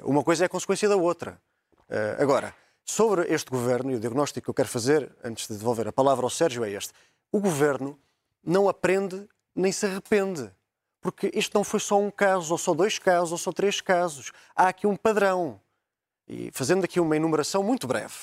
Uma 0.03 0.23
coisa 0.23 0.45
é 0.45 0.47
a 0.47 0.49
consequência 0.49 0.87
da 0.87 0.95
outra. 0.95 1.37
Eh, 1.89 2.17
agora, 2.19 2.53
sobre 2.85 3.23
este 3.33 3.49
governo, 3.49 3.91
e 3.91 3.95
o 3.95 3.99
diagnóstico 3.99 4.45
que 4.45 4.49
eu 4.49 4.53
quero 4.53 4.69
fazer, 4.69 5.11
antes 5.23 5.47
de 5.47 5.57
devolver 5.57 5.87
a 5.87 5.91
palavra 5.91 6.23
ao 6.23 6.29
Sérgio, 6.29 6.63
é 6.63 6.69
este. 6.69 6.93
O 7.31 7.39
governo 7.39 7.97
não 8.43 8.69
aprende 8.69 9.27
nem 9.55 9.71
se 9.71 9.85
arrepende. 9.87 10.51
Porque 11.01 11.31
isto 11.33 11.53
não 11.55 11.63
foi 11.63 11.79
só 11.79 11.99
um 11.99 12.11
caso, 12.11 12.51
ou 12.51 12.57
só 12.57 12.73
dois 12.73 12.99
casos, 12.99 13.31
ou 13.31 13.37
só 13.37 13.51
três 13.51 13.81
casos. 13.81 14.31
Há 14.55 14.67
aqui 14.67 14.85
um 14.85 14.95
padrão. 14.95 15.59
E 16.27 16.51
fazendo 16.53 16.83
aqui 16.83 16.99
uma 16.99 17.15
enumeração 17.15 17.63
muito 17.63 17.87
breve. 17.87 18.15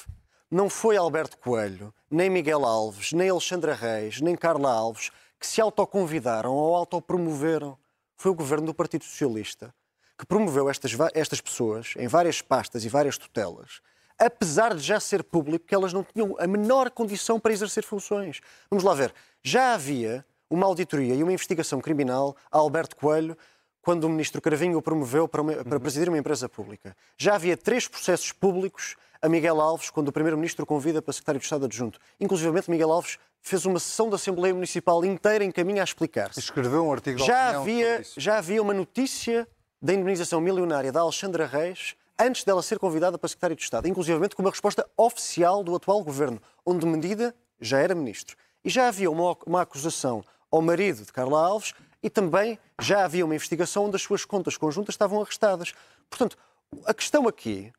Não 0.48 0.70
foi 0.70 0.96
Alberto 0.96 1.38
Coelho, 1.38 1.92
nem 2.08 2.30
Miguel 2.30 2.64
Alves, 2.64 3.12
nem 3.12 3.28
Alexandra 3.28 3.74
Reis, 3.74 4.20
nem 4.20 4.36
Carla 4.36 4.70
Alves 4.70 5.10
que 5.40 5.46
se 5.46 5.60
autoconvidaram 5.60 6.54
ou 6.54 6.76
autopromoveram. 6.76 7.76
Foi 8.16 8.30
o 8.30 8.34
governo 8.34 8.66
do 8.66 8.74
Partido 8.74 9.04
Socialista 9.04 9.74
que 10.18 10.26
promoveu 10.26 10.68
estas, 10.70 10.92
estas 11.14 11.40
pessoas 11.40 11.94
em 11.96 12.06
várias 12.08 12.40
pastas 12.40 12.84
e 12.84 12.88
várias 12.88 13.18
tutelas, 13.18 13.80
apesar 14.18 14.74
de 14.74 14.80
já 14.80 14.98
ser 14.98 15.22
público 15.22 15.66
que 15.66 15.74
elas 15.74 15.92
não 15.92 16.02
tinham 16.02 16.34
a 16.38 16.46
menor 16.46 16.90
condição 16.90 17.38
para 17.38 17.52
exercer 17.52 17.84
funções. 17.84 18.40
Vamos 18.70 18.82
lá 18.84 18.94
ver. 18.94 19.12
Já 19.42 19.74
havia 19.74 20.24
uma 20.48 20.66
auditoria 20.66 21.14
e 21.14 21.22
uma 21.22 21.32
investigação 21.32 21.80
criminal 21.80 22.34
a 22.50 22.58
Alberto 22.58 22.96
Coelho 22.96 23.36
quando 23.82 24.04
o 24.04 24.08
ministro 24.08 24.40
Cravinho 24.40 24.78
o 24.78 24.82
promoveu 24.82 25.28
para, 25.28 25.42
uma- 25.42 25.64
para 25.64 25.78
presidir 25.78 26.08
uma 26.08 26.18
empresa 26.18 26.48
pública. 26.48 26.96
Já 27.16 27.34
havia 27.34 27.56
três 27.56 27.86
processos 27.86 28.32
públicos 28.32 28.96
a 29.22 29.28
Miguel 29.28 29.60
Alves 29.60 29.90
quando 29.90 30.08
o 30.08 30.12
primeiro-ministro 30.12 30.62
o 30.64 30.66
convida 30.66 31.00
para 31.02 31.12
secretário 31.12 31.38
de 31.40 31.44
Estado 31.46 31.66
adjunto. 31.66 31.98
Inclusive, 32.18 32.50
Miguel 32.68 32.90
Alves 32.90 33.18
fez 33.40 33.64
uma 33.64 33.78
sessão 33.78 34.08
da 34.10 34.16
Assembleia 34.16 34.52
Municipal 34.54 35.04
inteira 35.04 35.44
em 35.44 35.50
caminho 35.52 35.80
a 35.80 35.84
explicar-se. 35.84 36.40
Escreveu 36.40 36.84
um 36.84 36.92
artigo 36.92 37.18
Já 37.18 37.50
havia, 37.60 38.02
já 38.16 38.38
havia 38.38 38.60
uma 38.62 38.74
notícia 38.74 39.46
da 39.80 39.92
indemnização 39.92 40.40
milionária 40.40 40.90
da 40.90 41.00
Alexandra 41.00 41.46
Reis 41.46 41.94
antes 42.18 42.44
dela 42.44 42.62
ser 42.62 42.78
convidada 42.78 43.18
para 43.18 43.28
secretário 43.28 43.56
de 43.56 43.62
Estado, 43.62 43.88
inclusivamente 43.88 44.34
com 44.34 44.42
uma 44.42 44.50
resposta 44.50 44.88
oficial 44.96 45.62
do 45.62 45.74
atual 45.74 46.02
governo, 46.02 46.40
onde 46.64 46.86
Medida 46.86 47.34
já 47.60 47.78
era 47.78 47.94
ministro. 47.94 48.36
E 48.64 48.70
já 48.70 48.88
havia 48.88 49.10
uma, 49.10 49.36
uma 49.46 49.62
acusação 49.62 50.24
ao 50.50 50.62
marido 50.62 51.04
de 51.04 51.12
Carla 51.12 51.46
Alves 51.46 51.74
e 52.02 52.08
também 52.08 52.58
já 52.80 53.04
havia 53.04 53.24
uma 53.24 53.34
investigação 53.34 53.84
onde 53.84 53.96
as 53.96 54.02
suas 54.02 54.24
contas 54.24 54.56
conjuntas 54.56 54.94
estavam 54.94 55.20
arrestadas. 55.20 55.74
Portanto, 56.08 56.36
a 56.84 56.94
questão 56.94 57.28
aqui 57.28 57.72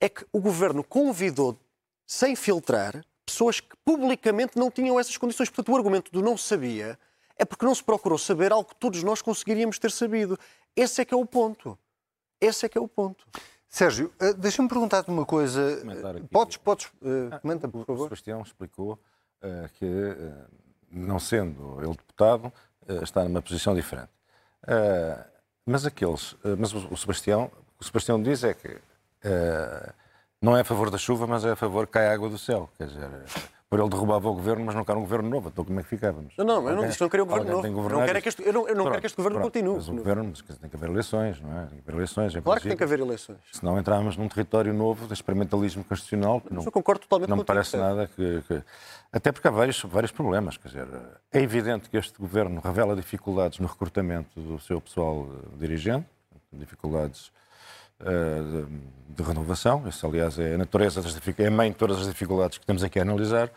é 0.00 0.08
que 0.08 0.24
o 0.32 0.40
governo 0.40 0.82
convidou, 0.84 1.58
sem 2.06 2.34
filtrar, 2.34 3.04
pessoas 3.24 3.60
que 3.60 3.76
publicamente 3.84 4.58
não 4.58 4.70
tinham 4.70 4.98
essas 4.98 5.16
condições. 5.16 5.48
Portanto, 5.48 5.72
o 5.72 5.76
argumento 5.76 6.10
do 6.10 6.22
não 6.22 6.36
sabia 6.36 6.98
é 7.36 7.44
porque 7.44 7.64
não 7.64 7.74
se 7.74 7.82
procurou 7.82 8.18
saber 8.18 8.52
algo 8.52 8.68
que 8.68 8.76
todos 8.76 9.02
nós 9.02 9.22
conseguiríamos 9.22 9.78
ter 9.78 9.90
sabido. 9.90 10.38
Esse 10.76 11.02
é 11.02 11.04
que 11.04 11.12
é 11.14 11.16
o 11.16 11.26
ponto. 11.26 11.78
Esse 12.40 12.66
é 12.66 12.68
que 12.68 12.78
é 12.78 12.80
o 12.80 12.88
ponto. 12.88 13.26
Sérgio, 13.68 14.12
eh, 14.20 14.32
deixa-me 14.32 14.68
perguntar-te 14.68 15.10
uma 15.10 15.24
coisa. 15.24 15.82
Aqui. 16.16 16.26
Podes, 16.28 16.56
podes, 16.56 16.90
eh, 17.02 17.38
comenta, 17.38 17.68
por 17.68 17.82
O 17.82 17.84
favor. 17.84 18.04
Sebastião 18.04 18.42
explicou 18.42 18.98
eh, 19.42 19.70
que, 19.74 19.84
eh, 19.86 20.46
não 20.90 21.18
sendo 21.20 21.78
ele 21.80 21.92
deputado, 21.92 22.52
eh, 22.88 23.02
está 23.02 23.22
numa 23.24 23.40
posição 23.42 23.74
diferente. 23.74 24.10
Eh, 24.66 25.24
mas 25.66 25.86
aqueles, 25.86 26.34
eh, 26.44 26.56
mas 26.58 26.72
o 26.72 26.88
o 26.92 26.96
Sebastião, 26.96 27.44
o 27.44 27.50
que 27.78 27.82
o 27.82 27.84
Sebastião 27.84 28.20
diz 28.22 28.42
é 28.42 28.54
que 28.54 28.76
eh, 29.22 29.92
não 30.42 30.56
é 30.56 30.62
a 30.62 30.64
favor 30.64 30.90
da 30.90 30.98
chuva, 30.98 31.26
mas 31.26 31.44
é 31.44 31.50
a 31.52 31.56
favor 31.56 31.86
que 31.86 31.92
cai 31.92 32.08
água 32.08 32.28
do 32.28 32.38
céu. 32.38 32.68
Quer 32.76 32.88
dizer, 32.88 33.04
eh, 33.04 33.24
por 33.70 33.78
ele 33.78 33.88
derrubava 33.88 34.28
o 34.28 34.34
governo, 34.34 34.64
mas 34.64 34.74
não 34.74 34.84
quer 34.84 34.96
um 34.96 35.00
governo 35.02 35.30
novo. 35.30 35.48
Então 35.48 35.64
como 35.64 35.78
é 35.78 35.82
que 35.84 35.88
ficávamos? 35.88 36.34
Não, 36.36 36.44
não, 36.44 36.68
eu 36.68 36.74
não 36.74 36.88
que 36.90 37.00
não 37.00 37.08
queria 37.08 37.22
um 37.22 37.28
governo 37.28 37.62
novo. 37.62 37.88
não 37.88 38.04
quero 38.04 38.18
é 38.18 38.20
que 38.20 38.28
este- 38.28 38.42
eu 38.44 38.52
não- 38.52 38.68
eu 38.68 38.74
não 38.74 38.84
quero 38.86 39.00
que 39.00 39.06
este 39.06 39.16
governo 39.16 39.38
pronto. 39.38 39.52
continue. 39.52 39.76
Mas 39.76 39.88
o 39.88 39.92
governo, 39.94 40.24
mas 40.24 40.42
dizer, 40.42 40.56
tem 40.58 40.68
que 40.68 40.74
haver 40.76 40.90
eleições, 40.90 41.40
não 41.40 41.52
é? 41.56 41.66
Tem 41.66 41.78
que 41.78 41.82
haver 41.88 41.94
eleições. 41.94 42.34
em 42.34 42.42
Claro 42.42 42.60
que 42.60 42.66
tem 42.66 42.76
que 42.76 42.82
haver 42.82 42.98
eleições. 42.98 43.38
Senão 43.52 43.78
entramos 43.78 44.16
num 44.16 44.28
território 44.28 44.74
novo 44.74 45.06
de 45.06 45.12
experimentalismo 45.12 45.84
constitucional 45.84 46.40
que 46.40 46.52
não, 46.52 46.64
eu 46.64 46.72
concordo 46.72 47.02
totalmente 47.02 47.28
não 47.30 47.36
me 47.36 47.44
parece 47.44 47.76
nada 47.76 48.08
que, 48.08 48.42
que- 48.48 48.62
Até 49.12 49.30
porque 49.30 49.46
há 49.46 49.52
vários, 49.52 49.80
vários 49.84 50.10
problemas. 50.10 50.56
Quer 50.56 50.68
dizer, 50.68 50.88
é 51.32 51.40
evidente 51.40 51.88
que 51.88 51.96
este 51.96 52.18
governo 52.18 52.60
revela 52.60 52.96
dificuldades 52.96 53.60
no 53.60 53.68
recrutamento 53.68 54.40
do 54.40 54.58
seu 54.58 54.80
pessoal 54.80 55.28
eh, 55.32 55.56
dirigente, 55.60 56.06
dificuldades 56.52 57.30
de, 58.04 58.66
de 59.16 59.22
renovação. 59.22 59.86
Isso, 59.88 60.06
aliás, 60.06 60.38
é 60.38 60.54
a 60.54 60.58
natureza 60.58 61.02
das 61.02 61.16
é 61.38 61.46
a 61.46 61.50
mãe 61.50 61.70
de 61.70 61.76
todas 61.76 61.98
as 62.00 62.06
dificuldades 62.06 62.58
que 62.58 62.66
temos 62.66 62.82
aqui 62.82 62.98
a 62.98 63.02
analisar. 63.02 63.50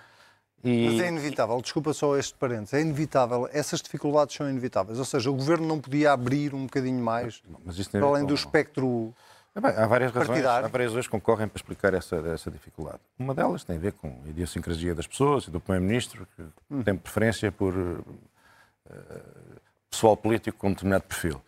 E, 0.64 0.88
Mas 0.90 1.02
é 1.02 1.08
inevitável, 1.10 1.62
desculpa 1.62 1.92
só 1.94 2.18
este 2.18 2.36
parênteses, 2.36 2.74
é 2.74 2.80
inevitável, 2.82 3.50
essas 3.52 3.82
dificuldades 3.82 4.34
são 4.34 4.50
inevitáveis. 4.50 4.98
Ou 4.98 5.04
seja, 5.04 5.30
o 5.30 5.34
governo 5.34 5.68
não 5.68 5.78
podia 5.78 6.14
abrir 6.14 6.56
um 6.56 6.64
bocadinho 6.64 7.04
mais, 7.04 7.44
para 7.92 8.06
além 8.06 8.26
do 8.26 8.34
espectro. 8.34 9.14
Ah, 9.54 9.60
bem, 9.60 9.72
há 9.72 9.86
várias 9.86 10.12
razões, 10.12 10.28
partidário. 10.30 10.66
há 10.66 10.70
várias 10.70 10.92
razões 10.92 11.06
que 11.06 11.12
concorrem 11.12 11.48
para 11.50 11.58
explicar 11.58 11.94
essa, 11.94 12.16
essa 12.16 12.50
dificuldade. 12.50 13.00
Uma 13.20 13.36
delas 13.36 13.64
tem 13.66 13.76
a 13.76 13.80
ver 13.80 13.92
com 13.92 14.22
a 14.26 14.30
idiosincrasia 14.30 14.96
das 14.96 15.06
pessoas 15.06 15.46
e 15.48 15.52
do 15.52 15.60
Primeiro-Ministro, 15.60 16.26
que 16.36 16.44
Hum. 16.72 16.82
tem 16.82 16.96
preferência 16.96 17.52
por 17.52 17.74
eh, 18.90 18.94
pessoal 19.92 20.16
político 20.18 20.58
com 20.58 20.68
um 20.68 20.72
determinado 20.72 21.04
perfil. 21.04 21.42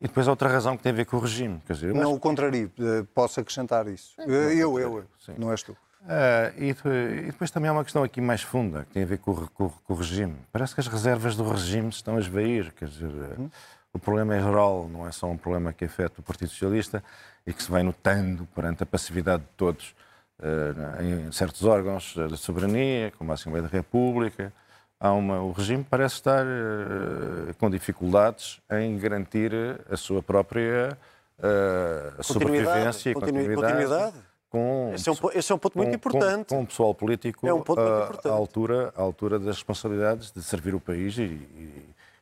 E 0.00 0.06
depois 0.06 0.28
há 0.28 0.30
outra 0.30 0.48
razão 0.48 0.76
que 0.76 0.82
tem 0.82 0.92
a 0.92 0.94
ver 0.94 1.06
com 1.06 1.16
o 1.16 1.20
regime. 1.20 1.60
Quer 1.66 1.72
dizer, 1.72 1.92
Não 1.94 2.02
acho 2.02 2.14
o 2.14 2.20
contrario, 2.20 2.70
eh, 2.78 3.04
posso 3.14 3.40
acrescentar 3.40 3.86
isso. 3.88 4.12
Eh, 4.18 4.24
Eu, 4.28 4.78
eu, 4.78 4.78
eu, 4.78 5.04
Sim. 5.18 5.34
não 5.36 5.50
és 5.50 5.62
tu. 5.62 5.76
Ah, 6.08 6.52
e, 6.56 6.70
e 6.70 7.26
depois 7.26 7.50
também 7.50 7.68
há 7.68 7.72
uma 7.72 7.82
questão 7.82 8.04
aqui 8.04 8.20
mais 8.20 8.40
funda, 8.42 8.84
que 8.84 8.92
tem 8.92 9.02
a 9.02 9.06
ver 9.06 9.18
com, 9.18 9.34
com 9.48 9.68
com 9.68 9.92
o 9.92 9.96
regime. 9.96 10.36
Parece 10.52 10.72
que 10.74 10.80
as 10.80 10.86
reservas 10.86 11.34
do 11.34 11.48
regime 11.50 11.88
estão 11.88 12.16
a 12.16 12.20
esvair. 12.20 12.72
Quer 12.74 12.86
dizer, 12.88 13.06
Uhum. 13.38 13.50
o 13.92 13.98
problema 13.98 14.36
é 14.36 14.40
geral, 14.40 14.88
não 14.88 15.06
é 15.06 15.10
só 15.10 15.26
um 15.28 15.36
problema 15.36 15.72
que 15.72 15.84
afeta 15.84 16.20
o 16.20 16.22
Partido 16.22 16.48
Socialista 16.50 17.02
e 17.44 17.52
que 17.52 17.60
se 17.62 17.70
vai 17.70 17.82
notando 17.82 18.46
perante 18.54 18.84
a 18.84 18.86
passividade 18.86 19.42
de 19.42 19.48
todos 19.56 19.94
ah, 20.40 21.02
em 21.02 21.32
certos 21.32 21.64
órgãos 21.64 22.14
da 22.14 22.36
soberania, 22.36 23.12
como 23.18 23.32
a 23.32 23.34
Assembleia 23.34 23.64
da 23.64 23.68
República. 23.68 24.52
Há 25.00 25.12
uma, 25.12 25.40
o 25.40 25.52
regime 25.52 25.84
parece 25.88 26.16
estar 26.16 26.44
ah, 26.44 27.54
com 27.58 27.70
dificuldades 27.70 28.60
em 28.70 28.98
garantir 28.98 29.52
a 29.90 29.96
sua 29.96 30.20
própria 30.22 30.98
ah, 31.40 32.20
sobrevivência 32.22 33.10
e 33.10 33.14
continui- 33.14 33.54
continuidade. 33.54 33.76
continuidade. 33.76 34.28
Com, 34.50 34.92
Esse 34.94 35.08
é 35.10 35.12
um, 35.12 35.16
esse 35.34 35.52
é 35.52 35.54
um 35.54 35.58
ponto 35.58 35.76
muito 35.76 35.90
com- 35.90 35.94
importante. 35.94 36.48
Com, 36.48 36.56
com 36.56 36.62
o 36.62 36.66
pessoal 36.66 36.94
político 36.94 37.46
É 37.46 37.52
um 37.52 37.60
ponto 37.60 37.80
muito 37.82 38.02
importante. 38.04 38.28
à, 38.28 38.32
altura, 38.32 38.92
à 38.96 39.02
altura 39.02 39.38
das 39.38 39.56
responsabilidades 39.56 40.32
de 40.32 40.42
servir 40.42 40.74
o 40.74 40.80
país 40.80 41.16
e, 41.18 41.22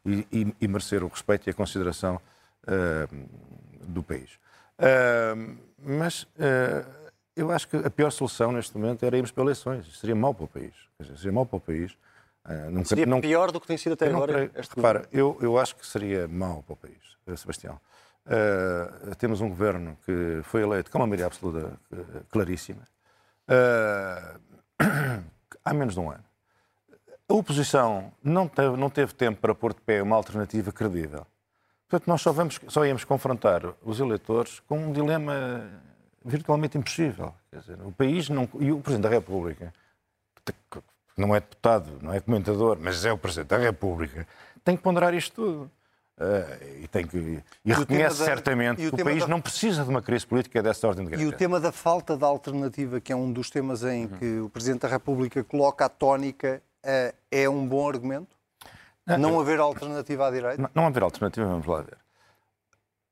e- 0.04 0.26
e- 0.32 0.54
e 0.60 0.68
merecer 0.68 1.04
o 1.04 1.08
respeito 1.08 1.48
e 1.48 1.50
a 1.50 1.54
consideração 1.54 2.20
ah, 2.66 3.06
do 3.82 4.02
país. 4.02 4.28
Mas 5.78 6.26
eu 7.36 7.50
acho 7.52 7.68
que 7.68 7.76
a 7.76 7.88
pior 7.90 8.10
solução 8.10 8.50
neste 8.52 8.76
momento 8.76 9.04
era 9.06 9.16
irmos 9.16 9.30
para 9.30 9.44
eleições. 9.44 9.98
Seria 9.98 10.14
mau 10.16 10.34
para 10.34 10.44
o 10.44 10.48
país. 10.48 10.72
Seria 11.16 11.32
mau 11.32 11.46
para 11.46 11.56
o 11.56 11.60
país. 11.60 11.96
Ah, 12.48 12.70
nunca- 12.70 12.84
Seria 12.88 13.06
não- 13.06 13.20
pior 13.20 13.50
do 13.50 13.60
que 13.60 13.66
tem 13.66 13.76
sido 13.76 13.94
até 13.94 14.08
não 14.08 14.16
agora. 14.18 14.32
creio- 14.32 14.50
este 14.54 14.76
repara, 14.76 15.08
eu, 15.12 15.36
eu 15.40 15.58
acho 15.58 15.74
que 15.74 15.84
seria 15.86 16.28
mau 16.28 16.62
para 16.62 16.74
o 16.74 16.76
país, 16.76 17.16
eh, 17.26 17.34
Sebastião. 17.36 17.80
Eh, 18.28 19.14
temos 19.18 19.40
um 19.40 19.48
governo 19.48 19.96
que 20.04 20.40
foi 20.44 20.62
eleito 20.62 20.90
com 20.90 20.98
uma 20.98 21.06
maioria 21.06 21.26
absoluta 21.26 21.72
eh, 21.92 21.96
claríssima 22.30 22.82
eh, 23.48 24.34
há 25.64 25.74
menos 25.74 25.94
de 25.94 26.00
um 26.00 26.10
ano. 26.10 26.24
A 27.28 27.34
oposição 27.34 28.12
não 28.22 28.46
teve, 28.46 28.76
não 28.76 28.88
teve 28.90 29.12
tempo 29.14 29.40
para 29.40 29.54
pôr 29.54 29.74
de 29.74 29.80
pé 29.80 30.00
uma 30.02 30.14
alternativa 30.16 30.70
credível. 30.70 31.26
Portanto, 31.88 32.06
nós 32.08 32.20
só, 32.22 32.32
vamos, 32.32 32.60
só 32.68 32.84
íamos 32.86 33.04
confrontar 33.04 33.62
os 33.84 33.98
eleitores 34.00 34.60
com 34.60 34.78
um 34.78 34.92
dilema 34.92 35.68
virtualmente 36.24 36.78
impossível. 36.78 37.32
Quer 37.50 37.60
dizer, 37.60 37.78
o 37.82 37.90
país 37.92 38.28
não, 38.28 38.48
e 38.60 38.70
o 38.72 38.78
Presidente 38.80 39.04
da 39.04 39.08
República, 39.08 39.72
não 41.16 41.34
é 41.34 41.40
deputado, 41.40 41.98
não 42.02 42.12
é 42.12 42.20
comentador, 42.20 42.78
mas 42.80 43.04
é 43.04 43.12
o 43.12 43.18
Presidente 43.18 43.48
da 43.48 43.58
República, 43.58 44.26
tem 44.64 44.76
que 44.76 44.82
ponderar 44.82 45.14
isto 45.14 45.34
tudo. 45.34 45.70
Eh, 46.18 46.80
e 46.84 46.88
tem 46.88 47.06
que, 47.06 47.42
e 47.62 47.72
o 47.72 47.76
reconhece 47.78 48.18
da- 48.20 48.24
certamente 48.24 48.80
e 48.82 48.86
o 48.88 48.92
que 48.92 49.02
o 49.02 49.04
país 49.04 49.20
da- 49.22 49.28
não 49.28 49.38
precisa 49.38 49.84
de 49.84 49.90
uma 49.90 50.00
crise 50.00 50.26
política 50.26 50.62
dessa 50.62 50.88
ordem 50.88 51.04
de 51.04 51.12
E 51.12 51.14
o 51.14 51.18
grandeza. 51.18 51.36
tema 51.36 51.60
da 51.60 51.70
falta 51.70 52.16
de 52.16 52.24
alternativa, 52.24 52.98
que 53.00 53.12
é 53.12 53.16
um 53.16 53.30
dos 53.30 53.50
temas 53.50 53.82
em 53.84 54.08
que 54.08 54.38
o 54.40 54.48
Presidente 54.48 54.80
da 54.82 54.88
República 54.88 55.44
coloca 55.44 55.84
a 55.84 55.88
tónica, 55.90 56.62
eh, 56.82 57.14
é 57.30 57.46
um 57.48 57.66
bom 57.66 57.86
argumento? 57.88 58.34
Não 59.06 59.38
haver 59.38 59.60
alternativa 59.60 60.26
à 60.26 60.30
direita? 60.30 60.60
Não, 60.62 60.70
não 60.74 60.86
haver 60.86 61.02
alternativa, 61.02 61.46
vamos 61.46 61.66
lá 61.66 61.82
ver. 61.82 61.98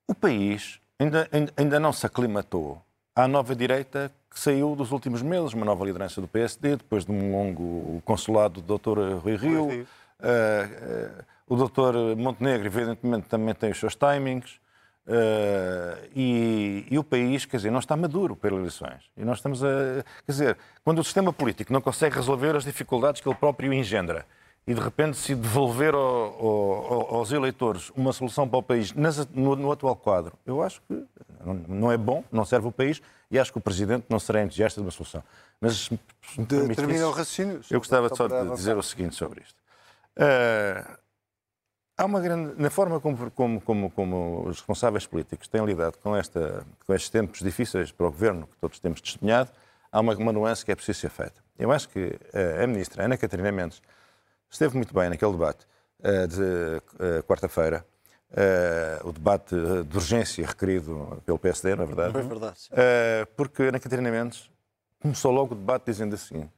O 0.09 0.15
país 0.15 0.81
ainda, 0.99 1.29
ainda, 1.31 1.53
ainda 1.59 1.79
não 1.81 1.93
se 1.93 2.07
aclimatou 2.07 2.81
à 3.15 3.29
nova 3.29 3.55
direita 3.55 4.11
que 4.35 4.41
saiu 4.41 4.75
dos 4.75 4.91
últimos 4.91 5.23
meses, 5.23 5.53
uma 5.55 5.65
nova 5.65 5.85
liderança 5.85 6.21
do 6.21 6.27
PSD, 6.27 6.77
depois 6.77 7.05
de 7.05 7.13
um 7.13 7.31
longo 7.31 8.03
consulado 8.05 8.61
do 8.61 8.77
Dr. 8.77 9.23
Rui 9.23 9.37
Rio. 9.37 9.69
Rio. 9.69 9.87
Eh, 10.21 10.69
eh, 10.83 11.25
o 11.49 11.57
Dr. 11.57 12.17
Montenegro, 12.17 12.67
evidentemente, 12.67 13.29
também 13.29 13.55
tem 13.55 13.71
os 13.71 13.79
seus 13.79 13.95
timings. 13.95 14.59
eh, 15.07 16.09
e, 16.17 16.87
e 16.91 16.99
o 16.99 17.05
país, 17.05 17.45
quer 17.45 17.59
dizer, 17.59 17.71
não 17.71 17.79
está 17.79 17.97
maduro 17.97 18.35
para 18.35 18.55
eleições. 18.55 19.05
E 19.17 19.25
nós 19.25 19.39
estamos 19.39 19.63
a. 19.63 20.03
Quer 20.27 20.33
dizer, 20.33 20.59
quando 20.83 20.99
o 20.99 21.05
sistema 21.05 21.33
político 21.33 21.73
não 21.73 21.81
consegue 21.81 22.17
resolver 22.17 22.57
as 22.57 22.65
dificuldades 22.65 23.21
que 23.21 23.29
ele 23.29 23.37
próprio 23.37 23.73
engendra 23.73 24.27
e 24.67 24.73
de 24.75 24.81
repente 24.81 25.17
se 25.17 25.35
devolver 25.35 25.95
ao- 25.95 26.01
ao- 26.03 27.15
aos 27.17 27.33
eleitores 27.33 27.91
uma 27.97 28.13
solução 28.13 28.49
para 28.49 28.59
o 28.59 28.63
país 28.63 28.93
nas- 28.93 29.27
no, 29.29 29.55
no 29.57 29.71
atual 29.71 29.95
quadro, 29.95 30.33
eu 30.47 30.63
acho 30.63 30.81
que 30.89 31.05
não, 31.69 31.93
é 31.93 31.97
bom, 31.99 32.25
não 32.33 32.45
serve 32.45 32.69
o 32.69 32.73
país 32.73 33.03
e 33.31 33.39
acho 33.39 33.53
que 33.53 33.59
o 33.59 33.61
Presidente 33.61 34.07
não 34.09 34.19
será 34.19 34.43
entusiasta 34.43 34.81
de 34.81 34.87
uma 34.87 34.91
solução. 34.91 35.23
Mas 35.61 35.91
me 35.91 35.99
De, 36.39 36.75
termina 36.75 37.07
o 37.07 37.11
raciocínio. 37.11 37.61
eu 37.71 37.79
gostava 37.79 38.09
Só 38.15 38.27
de 38.27 38.35
avançar. 38.35 38.55
dizer 38.57 38.77
o 38.77 38.83
seguinte 38.83 39.15
sobre 39.15 39.43
isto. 39.43 39.57
Ah, 40.17 40.99
há 41.99 42.05
uma 42.05 42.21
grande. 42.21 42.61
Na 42.61 42.71
forma 42.71 43.01
como, 43.01 43.31
como, 43.31 43.61
como, 43.61 43.91
como 43.91 44.43
os 44.49 44.57
responsáveis 44.59 45.07
políticos 45.07 45.49
têm 45.49 45.65
lidado 45.65 45.99
com, 45.99 46.15
esta, 46.17 46.65
com 46.87 46.95
estes 46.95 47.11
tempos 47.11 47.41
difíceis 47.41 47.93
para 47.93 48.07
o 48.07 48.11
governo 48.11 48.47
que 48.47 48.57
todos 48.57 48.79
temos 48.79 49.01
testemunhado, 49.01 49.51
há 49.93 50.01
uma, 50.01 50.15
uma 50.17 50.33
nuance 50.33 50.65
que 50.65 50.73
é 50.73 50.75
preciso 50.75 51.01
ser 51.01 51.11
feita. 51.11 51.43
Eu 51.59 51.71
acho 51.73 51.89
que 51.89 52.19
ah, 52.33 52.65
a 52.65 52.67
ministra 52.67 53.05
Ana 53.05 53.17
Catarina 53.17 53.51
Mendes 53.53 53.83
esteve 54.55 54.77
muito 54.77 54.95
bem 54.95 55.11
naquele 55.11 55.33
debate 55.33 55.67
ah, 56.03 56.27
de 56.27 56.83
ah, 57.01 57.23
quarta-feira. 57.25 57.85
ah, 58.37 59.01
o 59.05 59.13
debate 59.13 59.55
de 59.55 59.97
urgência 59.97 60.47
requerido 60.47 61.23
pelo 61.27 61.39
PSD, 61.39 61.75
na 61.75 61.85
verdade. 61.85 62.13
Foi 62.13 62.23
verdade. 62.23 62.61
sim. 62.61 62.71
Porque 63.37 63.65
Ana 63.65 63.81
Catarina 63.81 64.11
Mendes 64.11 64.51
começou 65.01 65.33
logo 65.33 65.55
o 65.55 65.59
debate 65.59 65.87
dizendo 65.87 66.15
assim: 66.15 66.49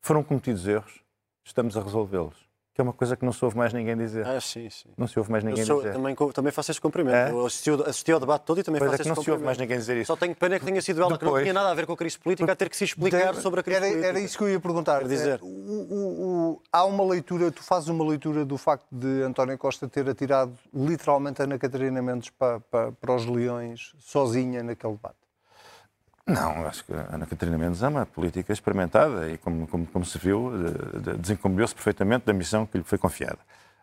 foram 0.00 0.22
cometidos 0.22 0.66
erros, 0.66 1.00
estamos 1.44 1.76
a 1.76 1.82
resolvê-los. 1.82 2.36
Que 2.74 2.80
é 2.80 2.84
uma 2.84 2.92
coisa 2.92 3.16
que 3.16 3.24
não 3.24 3.32
se 3.32 3.44
ouve 3.44 3.56
mais 3.56 3.72
ninguém 3.72 3.96
dizer. 3.96 4.26
Ah, 4.26 4.40
sim, 4.40 4.68
sim. 4.68 4.88
Não 4.98 5.06
se 5.06 5.16
ouve 5.16 5.30
mais 5.30 5.44
ninguém 5.44 5.60
Eu 5.60 5.66
sou- 5.66 5.76
dizer. 5.80 5.92
também, 5.92 6.16
também 6.32 6.50
faço 6.52 6.72
esse 6.72 6.80
cumprimento. 6.80 7.14
É? 7.14 7.30
Eu 7.30 7.46
assisti, 7.46 7.70
assisti 7.70 8.10
ao 8.10 8.18
debate 8.18 8.42
todo 8.42 8.58
e 8.58 8.64
também 8.64 8.80
Pois 8.80 8.88
é 8.88 8.92
faço 8.96 8.96
que 8.96 9.02
esse 9.02 9.08
não 9.10 9.14
se 9.14 9.20
ouve 9.20 9.30
cumprimento. 9.42 9.46
mais 9.46 9.58
ninguém 9.58 9.78
dizer 9.78 9.96
isso. 9.96 10.08
Só 10.08 10.16
tenho 10.16 10.34
pena 10.34 10.58
que 10.58 10.64
tenha 10.66 10.82
sido 10.82 11.00
ela 11.00 11.16
que 11.16 11.24
não 11.24 11.30
Depois- 11.30 11.44
tinha 11.44 11.54
nada 11.54 11.70
a 11.70 11.74
ver 11.74 11.86
com 11.86 11.92
a 11.92 11.96
crise 11.96 12.18
política, 12.18 12.50
a 12.50 12.56
ter 12.56 12.68
que 12.68 12.76
se 12.76 12.82
explicar 12.82 13.32
sobre 13.36 13.60
a 13.60 13.62
crise 13.62 13.76
era, 13.78 13.86
política. 13.86 14.08
era 14.08 14.18
isso 14.20 14.36
que 14.36 14.42
eu 14.44 14.48
ia 14.50 14.58
perguntar. 14.58 14.98
Quer 15.02 15.08
dizer- 15.08 15.38
O- 15.40 15.46
o- 15.46 16.50
o- 16.54 16.62
há 16.72 16.84
uma 16.84 17.04
leitura, 17.04 17.48
tu 17.52 17.62
fazes 17.62 17.88
uma 17.88 18.04
leitura 18.04 18.44
do 18.44 18.58
facto 18.58 18.86
de 18.90 19.22
António 19.22 19.56
Costa 19.56 19.86
ter 19.88 20.08
atirado 20.10 20.52
literalmente 20.74 21.40
a 21.40 21.44
Ana 21.44 21.56
Catarina 21.58 22.02
Mendes 22.02 22.30
para, 22.30 22.58
para, 22.58 22.90
para 22.90 23.14
os 23.14 23.24
leões 23.24 23.92
sozinha 24.00 24.64
naquele 24.64 24.94
debate. 24.94 25.14
Não, 26.26 26.66
acho 26.66 26.84
que 26.84 26.92
a 26.94 27.14
Ana 27.14 27.26
Catarina 27.26 27.58
Mendes 27.58 27.82
é 27.82 27.88
uma 27.88 28.06
política 28.06 28.52
experimentada 28.52 29.30
e, 29.30 29.36
como, 29.36 29.66
como, 29.66 29.86
como 29.86 30.04
se 30.06 30.16
viu, 30.18 30.50
de- 30.56 31.00
de- 31.00 31.18
desencumbiu-se 31.18 31.74
perfeitamente 31.74 32.24
da 32.24 32.32
missão 32.32 32.64
que 32.64 32.78
lhe 32.78 32.84
foi 32.84 32.96
confiada. 32.96 33.38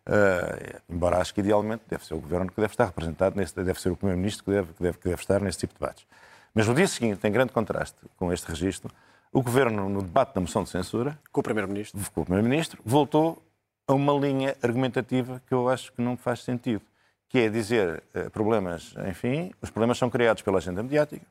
Eh, 0.07 0.79
embora 0.89 1.17
acho 1.19 1.33
que, 1.35 1.41
idealmente, 1.41 1.83
deve 1.87 2.03
ser 2.03 2.15
o 2.15 2.19
Governo 2.19 2.49
que 2.51 2.59
deve 2.59 2.73
estar 2.73 2.85
representado, 2.85 3.35
deve 3.35 3.79
ser 3.79 3.89
o 3.91 3.95
Primeiro-Ministro 3.95 4.43
que 4.43 4.51
deve, 4.51 4.73
que, 4.73 4.81
deve, 4.83 4.97
que 4.97 5.09
deve 5.09 5.21
estar 5.21 5.39
nesse 5.39 5.59
tipo 5.59 5.73
de 5.75 5.79
debates. 5.79 6.07
Mas 6.55 6.67
no 6.67 6.73
dia 6.73 6.87
seguinte, 6.87 7.25
em 7.27 7.31
grande 7.31 7.53
contraste 7.53 7.95
com 8.17 8.33
este 8.33 8.49
registro, 8.49 8.91
o 9.31 9.43
Governo, 9.43 9.87
no 9.87 10.01
debate 10.01 10.33
da 10.33 10.41
moção 10.41 10.63
de 10.63 10.69
censura, 10.71 11.17
Com 11.31 11.41
o 11.41 11.43
Primeiro-Ministro. 11.43 12.01
com 12.11 12.21
o 12.21 12.25
Primeiro-Ministro, 12.25 12.81
voltou 12.83 13.41
a 13.87 13.93
uma 13.93 14.13
linha 14.13 14.55
argumentativa 14.63 15.39
que 15.47 15.53
eu 15.53 15.69
acho 15.69 15.93
que 15.93 16.01
não 16.01 16.17
faz 16.17 16.39
sentido, 16.43 16.81
que 17.29 17.37
é 17.37 17.49
dizer 17.49 18.01
eh, 18.15 18.29
problemas, 18.29 18.95
enfim, 19.07 19.53
os 19.61 19.69
problemas 19.69 19.99
são 19.99 20.09
criados 20.09 20.41
pela 20.41 20.57
agenda 20.57 20.81
mediática, 20.81 21.25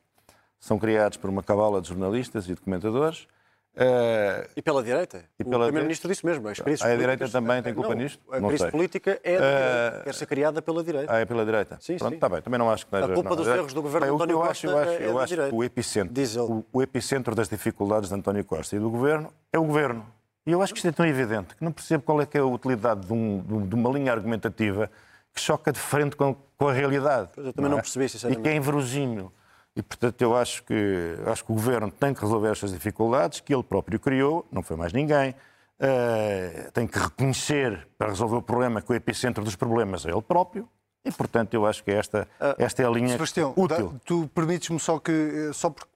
são 0.61 0.77
criados 0.79 1.17
por 1.17 1.29
uma 1.29 1.41
cabala 1.43 1.81
de 1.81 1.89
jornalistas 1.89 2.47
e 2.47 2.53
documentadores. 2.53 3.27
eh, 3.75 4.47
E 4.55 4.61
pela 4.61 4.83
direita. 4.83 5.23
E 5.39 5.43
o 5.43 5.45
pela 5.49 5.63
Primeiro-Ministro 5.65 6.07
disse 6.09 6.25
mesmo. 6.25 6.47
As 6.47 6.59
crises 6.59 6.81
Ah, 6.85 6.89
a 6.91 6.95
direita 6.95 7.27
também 7.29 7.63
tem 7.63 7.73
culpa 7.73 7.89
Não, 7.95 7.95
nisto? 8.01 8.19
A 8.31 8.39
Não 8.39 8.49
crise 8.49 8.69
política 8.69 9.19
é 9.23 9.39
da 9.39 9.45
direita. 9.47 9.97
Eh, 9.97 10.01
Quer 10.03 10.13
ser 10.13 10.25
criada 10.27 10.61
pela 10.61 10.83
direita. 10.83 11.11
ah, 11.11 11.19
é 11.19 11.25
pela 11.25 11.43
direita? 11.45 11.77
Sim, 11.81 11.95
Pronto, 11.97 12.09
sim. 12.11 12.15
está 12.15 12.29
bem. 12.29 12.41
Também 12.41 12.59
não 12.59 12.69
acho 12.69 12.85
que... 12.85 12.95
A 12.95 13.07
culpa 13.07 13.29
não, 13.29 13.35
dos 13.37 13.47
é- 13.47 13.57
erros 13.57 13.73
do 13.73 13.81
governo 13.81 14.05
Bem, 14.05 14.11
o 14.11 14.13
eu 14.13 14.15
António 14.17 14.43
acho, 14.43 14.67
eu 14.67 14.71
Costa 14.73 14.91
acho, 14.91 15.01
é 15.01 15.07
eu 15.07 15.19
acho 15.19 15.27
direita. 15.29 15.49
que 15.51 15.55
o 15.55 15.63
epicentro, 15.63 16.43
o, 16.43 16.65
o 16.73 16.81
epicentro 16.83 17.33
das 17.33 17.47
dificuldades 17.49 18.09
de 18.09 18.15
António 18.15 18.43
Costa 18.45 18.75
e 18.75 18.79
do 18.79 18.89
governo 18.89 19.33
é 19.53 19.57
o 19.57 19.63
governo. 19.63 20.05
E 20.45 20.51
eu 20.51 20.61
acho 20.61 20.73
que 20.73 20.79
isto 20.79 20.87
é 20.89 20.91
tão 20.91 21.05
evidente 21.05 21.55
que 21.55 21.63
não 21.63 21.71
percebo 21.71 22.03
qual 22.03 22.21
é 22.21 22.27
é 22.33 22.37
a 22.39 22.45
utilidade 22.45 23.07
de, 23.07 23.13
um- 23.13 23.41
de 23.67 23.75
um- 23.75 23.79
uma 23.81 23.89
linha 23.97 24.11
argumentativa 24.11 24.91
que 25.33 25.39
choca 25.39 25.71
de 25.71 25.79
frente 25.79 26.15
com, 26.17 26.35
com 26.57 26.67
a 26.67 26.73
realidade. 26.73 27.29
Pois 27.33 27.47
eu 27.47 27.53
também 27.53 27.71
não 27.71 27.77
percebi, 27.77 28.05
E 28.05 28.09
sinceramente. 28.09 28.43
que 28.43 28.49
é 28.49 28.55
inverosímil. 28.55 29.31
E, 29.75 29.81
portanto, 29.81 30.21
eu 30.21 30.35
acho 30.35 30.63
que, 30.63 31.15
acho 31.27 31.45
que 31.45 31.51
o 31.51 31.55
governo 31.55 31.89
tem 31.91 32.13
que 32.13 32.21
resolver 32.21 32.49
estas 32.51 32.71
dificuldades 32.71 33.39
que 33.39 33.53
ele 33.53 33.63
próprio 33.63 33.99
criou, 33.99 34.45
não 34.51 34.61
foi 34.61 34.75
mais 34.75 34.91
ninguém. 34.91 35.33
Eh, 35.79 36.69
tem 36.73 36.85
que 36.85 36.99
reconhecer, 36.99 37.87
para 37.97 38.09
resolver 38.09 38.35
o 38.35 38.41
problema, 38.41 38.81
que 38.81 38.91
o 38.91 38.95
epicentro 38.95 39.43
dos 39.43 39.55
problemas 39.55 40.05
é 40.05 40.11
ele 40.11 40.21
próprio. 40.21 40.67
E, 41.03 41.11
portanto, 41.11 41.53
eu 41.55 41.65
acho 41.65 41.83
que 41.83 41.89
esta, 41.91 42.27
esta 42.59 42.83
é 42.83 42.85
a 42.85 42.89
linha 42.89 43.09
Sebastião, 43.13 43.53
útil. 43.55 43.89
da- 43.93 43.99
tu 44.05 44.27
permites-me 44.35 44.79
só 44.79 44.99
que, 44.99 45.11
eh, 45.11 45.53
só 45.53 45.69
porque 45.71 45.89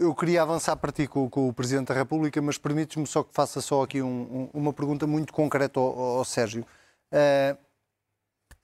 eu 0.00 0.14
queria 0.14 0.40
avançar 0.42 0.76
para 0.76 0.90
ti 0.92 1.06
com, 1.06 1.28
com 1.28 1.48
o 1.48 1.52
Presidente 1.52 1.88
da 1.88 1.94
República, 1.94 2.40
mas 2.40 2.56
permites-me 2.56 3.06
só 3.06 3.22
que 3.22 3.34
faça 3.34 3.60
só 3.60 3.82
aqui 3.82 4.00
um- 4.00 4.48
um- 4.54 4.60
uma 4.60 4.72
pergunta 4.72 5.06
muito 5.06 5.32
concreta 5.32 5.78
ao, 5.80 5.98
ao 6.18 6.24
Sérgio. 6.24 6.64
Eh, 7.12 7.54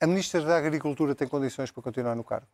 a 0.01 0.07
Ministra 0.07 0.41
da 0.41 0.57
Agricultura 0.57 1.13
tem 1.13 1.27
condições 1.27 1.69
para 1.69 1.83
continuar 1.83 2.15
no 2.15 2.23
cargo? 2.23 2.47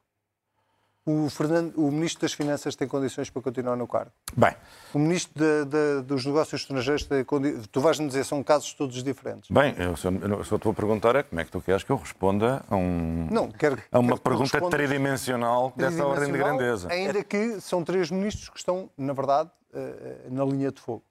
O, 1.12 1.30
Fernando, 1.30 1.74
o 1.76 1.92
Ministro 1.92 2.22
das 2.22 2.34
Finanças 2.34 2.76
tem 2.76 2.88
condições 2.88 3.30
para 3.32 3.42
continuar 3.42 3.76
no 3.76 3.88
cargo? 3.88 4.12
Bem, 4.38 4.54
O 4.94 5.00
Ministro 5.00 5.34
da- 5.40 5.64
da- 5.64 6.02
dos 6.02 6.24
Negócios 6.26 6.62
Estrangeiros 6.62 7.04
tem 7.06 7.24
condições... 7.24 7.66
Tu 7.68 7.82
vais-me 7.82 8.08
dizer, 8.08 8.24
são 8.24 8.44
casos 8.44 8.74
todos 8.74 9.02
diferentes. 9.04 9.50
bem 9.50 9.74
eu 9.78 9.96
só, 9.98 10.10
eu 10.10 10.44
só 10.44 10.58
te 10.60 10.66
vou 10.66 10.74
perguntar 10.74 11.16
é 11.16 11.24
como 11.24 11.42
é 11.42 11.46
que 11.46 11.52
tu 11.52 11.60
queres 11.62 11.84
que 11.84 11.90
eu 11.92 11.96
responda 11.98 12.64
a, 12.70 12.76
um, 12.76 13.28
Não, 13.32 13.50
quero, 13.50 13.82
a 13.92 13.98
uma 14.00 14.10
quero 14.10 14.18
que 14.20 14.24
pergunta 14.24 14.52
respondas- 14.54 14.78
tridimensional 14.80 15.74
dessa 15.76 16.06
ordem 16.06 16.26
de 16.26 16.32
tridimensional, 16.32 16.58
grandeza. 16.58 16.92
Ainda 16.92 17.24
que 17.24 17.60
são 17.62 17.84
três 17.84 18.12
ministros 18.12 18.50
que 18.50 18.58
estão, 18.60 18.90
na 18.98 19.14
verdade, 19.14 19.50
eh, 19.74 20.28
na 20.30 20.46
linha 20.46 20.72
de 20.72 20.80
fogo. 20.80 21.04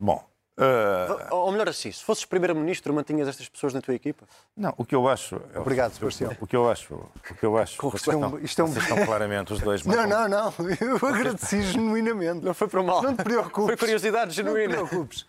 Bom, 0.00 0.24
eh, 0.58 1.28
Ou 1.30 1.50
melhor 1.52 1.68
assim, 1.68 1.90
se 1.92 2.02
fosses 2.02 2.24
Primeiro-Ministro, 2.24 2.92
mantinhas 2.92 3.28
estas 3.28 3.48
pessoas 3.48 3.72
na 3.72 3.80
tua 3.80 3.94
equipa? 3.94 4.26
Não, 4.56 4.74
o 4.76 4.84
que 4.84 4.94
eu 4.94 5.08
acho. 5.08 5.40
é- 5.54 5.58
Obrigado, 5.58 5.92
Sebastião. 5.92 6.36
O 6.40 6.46
que 6.46 6.56
eu 6.56 6.68
acho. 6.68 6.94
O 6.94 7.34
que 7.34 7.44
eu 7.44 7.56
acho. 7.56 7.76
Com 7.78 7.90
vocês 7.90 8.14
estão, 8.14 8.38
isto 8.40 8.60
é 8.60 8.64
um- 8.64 8.76
estão 8.76 9.06
claramente 9.06 9.52
os 9.52 9.60
dois. 9.60 9.82
Não, 9.86 10.06
não, 10.06 10.28
não. 10.28 10.52
Eu 10.80 10.96
agradeci 11.08 11.62
genuinamente. 11.62 12.44
Não 12.44 12.52
foi 12.54 12.68
por 12.68 12.82
mal. 12.82 13.02
Não 13.02 13.14
te 13.16 13.22
preocupes. 13.22 13.66
Foi 13.66 13.76
curiosidade 13.76 14.26
Não 14.26 14.32
te 14.32 14.36
genuína. 14.36 14.74
preocupes. 14.86 15.26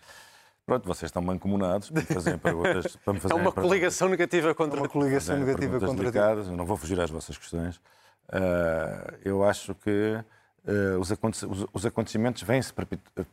Pronto, 0.66 0.86
vocês 0.86 1.08
estão 1.08 1.20
mancomunados 1.22 1.90
para 1.90 2.00
me 2.02 2.06
fazerem 2.06 2.38
perguntas. 2.38 2.96
Para 2.96 3.12
me 3.12 3.18
É 3.18 3.22
fazerem 3.22 3.42
uma 3.42 3.50
perguntas- 3.52 3.62
coligação 3.64 4.08
negativa 4.08 4.50
É 4.50 4.54
contra 4.54 4.78
uma 4.80 4.88
coligação 4.88 5.36
negativa 5.36 5.80
contra 5.80 5.94
delicadas. 5.96 6.46
Eu 6.48 6.56
não 6.56 6.64
vou 6.66 6.76
fugir 6.76 7.00
às 7.00 7.10
vossas 7.10 7.36
questões. 7.36 7.80
Ah, 8.32 9.14
eu 9.24 9.42
acho 9.44 9.74
que 9.74 10.22
os, 11.00 11.10
aconte- 11.10 11.44
os- 11.46 11.66
os 11.72 11.86
acontecimentos 11.86 12.42
vêm-se 12.42 12.72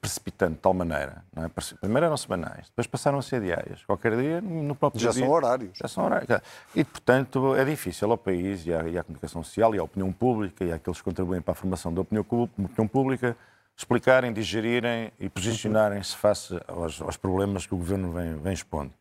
precipitando 0.02 0.56
de 0.56 0.62
tal 0.62 0.74
maneira. 0.74 1.24
Não 1.36 1.44
é? 1.46 1.50
Primeiro 1.80 2.06
eram 2.06 2.18
semanais, 2.18 2.68
depois 2.70 2.88
passaram 2.88 3.18
a 3.20 3.22
ser 3.22 3.42
diárias. 3.42 3.84
Qualquer 3.86 4.16
dia, 4.18 4.42
no 4.42 4.76
próprio 4.76 5.02
Já 5.02 5.12
dia. 5.12 5.24
são 5.26 5.30
horários. 5.34 5.78
Já 5.78 5.88
são 5.88 6.06
horários. 6.06 6.30
E, 6.76 6.84
portanto, 6.84 7.56
é 7.56 7.66
difícil 7.66 8.10
ao 8.12 8.18
país 8.18 8.66
e 8.66 8.74
à, 8.74 8.84
e 8.88 8.98
à 8.98 9.04
comunicação 9.04 9.44
social 9.44 9.76
e 9.76 9.80
à 9.80 9.84
opinião 9.84 10.12
pública 10.12 10.64
e 10.64 10.72
àqueles 10.72 10.98
que 11.00 11.04
contribuem 11.04 11.42
para 11.42 11.52
a 11.52 11.56
formação 11.56 11.94
da 11.94 12.02
opinião, 12.02 12.26
opinião 12.30 12.88
pública 12.88 13.36
explicarem, 13.76 14.34
digerirem 14.34 15.12
e 15.20 15.30
posicionarem-se 15.30 16.16
face 16.16 16.60
aos, 16.68 17.00
aos 17.02 17.16
problemas 17.18 17.66
que 17.68 17.76
o 17.76 17.78
Governo 17.78 18.12
vem, 18.12 18.36
vem 18.38 18.54
expondo 18.54 18.92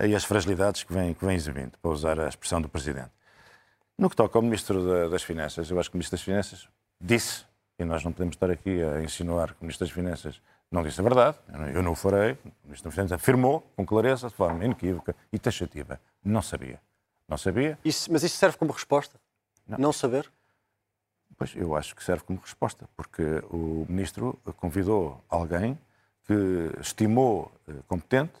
e 0.00 0.14
às 0.14 0.22
fragilidades 0.22 0.84
que 0.84 0.92
vem, 0.92 1.12
que 1.14 1.24
vem 1.24 1.34
exibindo, 1.34 1.72
para 1.82 1.90
usar 1.90 2.20
a 2.20 2.28
expressão 2.28 2.60
do 2.60 2.68
Presidente. 2.68 3.10
No 3.98 4.08
que 4.08 4.14
toca 4.14 4.38
ao 4.38 4.42
Ministro 4.42 4.86
da- 4.86 5.08
das 5.08 5.22
Finanças, 5.24 5.68
eu 5.70 5.80
acho 5.80 5.90
que 5.90 5.96
o 5.96 5.98
Ministro 5.98 6.16
das 6.16 6.22
Finanças 6.24 6.68
disse, 7.00 7.44
e 7.78 7.84
nós 7.84 8.02
não 8.04 8.12
podemos 8.12 8.34
estar 8.34 8.50
aqui 8.50 8.82
a 8.82 9.02
insinuar 9.02 9.48
que 9.54 9.60
o 9.60 9.64
Ministro 9.64 9.86
das 9.86 9.94
Finanças 9.94 10.40
não 10.70 10.82
disse 10.82 11.00
a 11.00 11.04
verdade, 11.04 11.38
eu 11.74 11.82
não, 11.82 11.92
o 11.92 11.94
farei, 11.94 12.32
o 12.32 12.48
Ministro 12.64 12.88
das 12.88 12.94
Finanças 12.94 13.12
afirmou 13.12 13.60
com 13.76 13.86
clareza, 13.86 14.28
de 14.28 14.34
forma 14.34 14.64
inequívoca 14.64 15.14
e 15.32 15.38
taxativa, 15.38 16.00
não 16.24 16.42
sabia. 16.42 16.80
Não 17.28 17.36
sabia, 17.38 17.78
Isso- 17.84 18.10
mas 18.12 18.22
isso 18.22 18.36
serve 18.36 18.56
como 18.56 18.72
resposta? 18.72 19.18
Não. 19.66 19.78
Não, 19.78 19.92
saber? 19.92 20.30
Pois 21.36 21.54
eu 21.54 21.76
acho 21.76 21.94
que 21.94 22.02
serve 22.02 22.24
como 22.24 22.40
resposta, 22.40 22.88
porque 22.96 23.22
o 23.50 23.86
ministro 23.88 24.38
convidou 24.56 25.22
alguém 25.28 25.78
que 26.26 26.34
estimou 26.80 27.52
eh, 27.68 27.72
competente, 27.86 28.32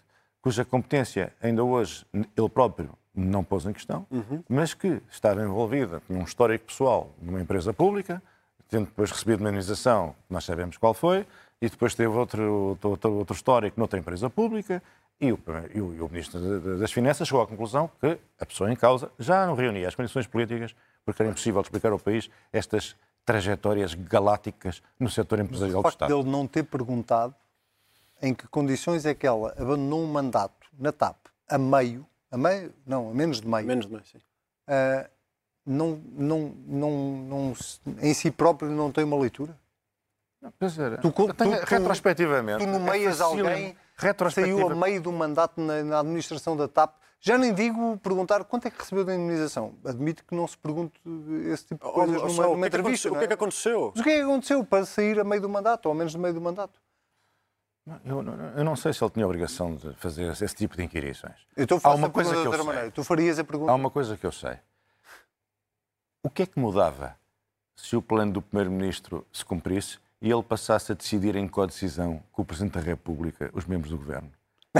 cuja 0.42 0.64
competência 0.64 1.32
ainda 1.40 1.62
hoje 1.62 2.04
ele 2.12 2.48
próprio 2.48 2.90
não 3.14 3.44
pôs 3.44 3.66
em 3.66 3.72
questão, 3.72 4.06
mas 4.48 4.74
que 4.74 5.02
estava 5.10 5.42
envolvida, 5.42 6.00
tinha 6.06 6.18
um 6.18 6.22
histórico 6.24 6.66
pessoal 6.66 7.12
numa 7.20 7.40
empresa 7.40 7.72
pública, 7.74 8.22
tendo 8.68 8.86
depois 8.86 9.10
recebido 9.10 9.40
uma 9.40 9.48
indenização, 9.48 10.14
nós 10.28 10.44
sabemos 10.44 10.76
qual 10.76 10.94
foi, 10.94 11.26
e 11.60 11.68
depois 11.68 11.94
teve 11.94 12.08
outro, 12.14 12.78
outro, 12.82 13.12
outro 13.14 13.34
histórico 13.34 13.78
noutra 13.80 13.98
empresa 13.98 14.28
pública, 14.30 14.82
e 15.20 15.32
o, 15.32 15.38
e 15.74 15.80
o, 15.80 15.94
e 15.94 16.00
o 16.00 16.08
Ministro 16.08 16.78
das 16.78 16.92
Finanças 16.92 17.26
chegou 17.26 17.42
à 17.42 17.46
conclusão 17.46 17.90
que 18.00 18.18
a 18.38 18.46
pessoa 18.46 18.70
em 18.72 18.76
causa 18.76 19.10
já 19.18 19.44
não 19.46 19.54
reunia 19.54 19.88
as 19.88 19.94
condições 19.96 20.26
políticas 20.28 20.76
porque 21.04 21.22
era 21.22 21.30
impossível 21.30 21.60
explicar 21.60 21.90
ao 21.90 21.98
país 21.98 22.30
estas 22.52 22.94
trajetórias 23.24 23.94
galácticas 23.94 24.80
no 25.00 25.10
setor 25.10 25.40
empresarial 25.40 25.80
O 25.80 25.82
do 25.82 25.88
facto 25.88 25.94
Estado. 26.04 26.14
dele 26.16 26.30
não 26.30 26.46
ter 26.46 26.62
perguntado 26.62 27.34
em 28.22 28.32
que 28.32 28.46
condições 28.46 29.04
é 29.06 29.14
que 29.14 29.26
ela 29.26 29.52
abandonou 29.58 30.02
um 30.02 30.06
mandato 30.06 30.68
na 30.78 30.92
TAP 30.92 31.16
a 31.48 31.58
meio, 31.58 32.06
a 32.30 32.36
meio, 32.38 32.72
não, 32.86 33.10
a 33.10 33.14
menos 33.14 33.40
de 33.40 33.48
meio, 33.48 33.66
Menos 33.66 33.86
de 33.86 33.92
meio, 33.92 34.04
sim. 34.06 34.18
ah, 34.68 35.08
não, 35.68 36.00
não, 36.12 36.54
não, 36.66 36.90
não, 37.28 37.52
em 38.00 38.14
si 38.14 38.30
próprio 38.30 38.70
não 38.70 38.90
tem 38.90 39.04
uma 39.04 39.18
leitura? 39.18 39.56
Quer 40.58 40.66
dizer, 40.66 41.00
Tu- 41.00 41.10
tu- 41.12 41.34
tenho- 41.34 41.60
tu- 41.60 41.64
retrospectivamente. 41.66 42.64
Tu 42.64 42.70
nomeias 42.70 43.20
é 43.20 43.22
alguém 43.22 43.76
saiu 44.30 44.70
a 44.70 44.74
meio 44.74 45.02
do 45.02 45.12
mandato 45.12 45.60
na, 45.60 45.82
na 45.82 46.00
administração 46.00 46.56
da 46.56 46.68
TAP. 46.68 46.94
Já 47.20 47.36
nem 47.36 47.52
digo 47.52 47.98
perguntar 47.98 48.44
quanto 48.44 48.68
é 48.68 48.70
que 48.70 48.78
recebeu 48.78 49.04
da 49.04 49.12
indemnização. 49.12 49.74
Admito 49.84 50.24
que 50.24 50.36
não 50.36 50.46
se 50.46 50.56
pergunte 50.56 51.00
esse 51.52 51.66
tipo 51.66 51.84
de 51.86 51.92
coisas 51.92 52.22
Ou- 52.22 52.28
numa, 52.28 52.46
o 52.46 52.46
que 52.46 52.58
é 52.58 52.60
que 52.60 52.66
entrevista. 52.68 53.08
O 53.08 53.10
não 53.10 53.18
que 53.18 53.22
é 53.22 53.24
é? 53.24 53.28
que 53.28 53.34
aconteceu? 53.34 53.92
Mas 53.92 54.00
o 54.00 54.04
que 54.04 54.10
é 54.10 54.14
que 54.16 54.22
aconteceu 54.22 54.64
para 54.64 54.86
sair 54.86 55.18
a 55.18 55.24
meio 55.24 55.42
do 55.42 55.48
mandato, 55.48 55.86
ou 55.86 55.90
ao 55.90 55.96
menos 55.96 56.14
no 56.14 56.20
meio 56.20 56.32
do 56.34 56.40
mandato? 56.40 56.80
Eu, 58.04 58.22
não- 58.22 58.34
eu 58.56 58.64
não 58.64 58.76
sei 58.76 58.92
se 58.92 59.02
ele 59.02 59.10
tinha 59.10 59.24
a 59.24 59.28
obrigação 59.28 59.74
de 59.74 59.92
fazer 59.94 60.30
esse 60.30 60.54
tipo 60.54 60.76
de 60.76 60.84
inquirições. 60.84 61.34
Eu 61.56 61.64
estou 61.64 61.78
a 61.78 61.80
fazer 61.80 61.96
uma 61.96 62.10
coisa 62.10 62.30
de 62.30 62.36
eu 62.36 62.42
outra 62.44 62.58
sei. 62.58 62.66
maneira. 62.66 62.90
Tu 62.92 63.02
farias 63.02 63.38
a 63.38 63.44
pergunta. 63.44 63.72
Há 63.72 63.74
uma 63.74 63.90
coisa 63.90 64.16
que 64.16 64.24
eu 64.26 64.30
sei. 64.32 64.56
O 66.22 66.30
que 66.30 66.42
é 66.42 66.46
que 66.46 66.58
mudava 66.58 67.16
se 67.76 67.96
o 67.96 68.02
plano 68.02 68.32
do 68.32 68.42
Primeiro-Ministro 68.42 69.26
se 69.32 69.44
cumprisse 69.44 69.98
e 70.20 70.30
ele 70.30 70.42
passasse 70.42 70.90
a 70.92 70.94
decidir 70.94 71.36
em 71.36 71.46
codecisão 71.46 72.22
com 72.32 72.42
o 72.42 72.44
Presidente 72.44 72.74
da 72.74 72.80
República 72.80 73.50
os 73.54 73.64
membros 73.66 73.90
do 73.90 73.98
Governo? 73.98 74.30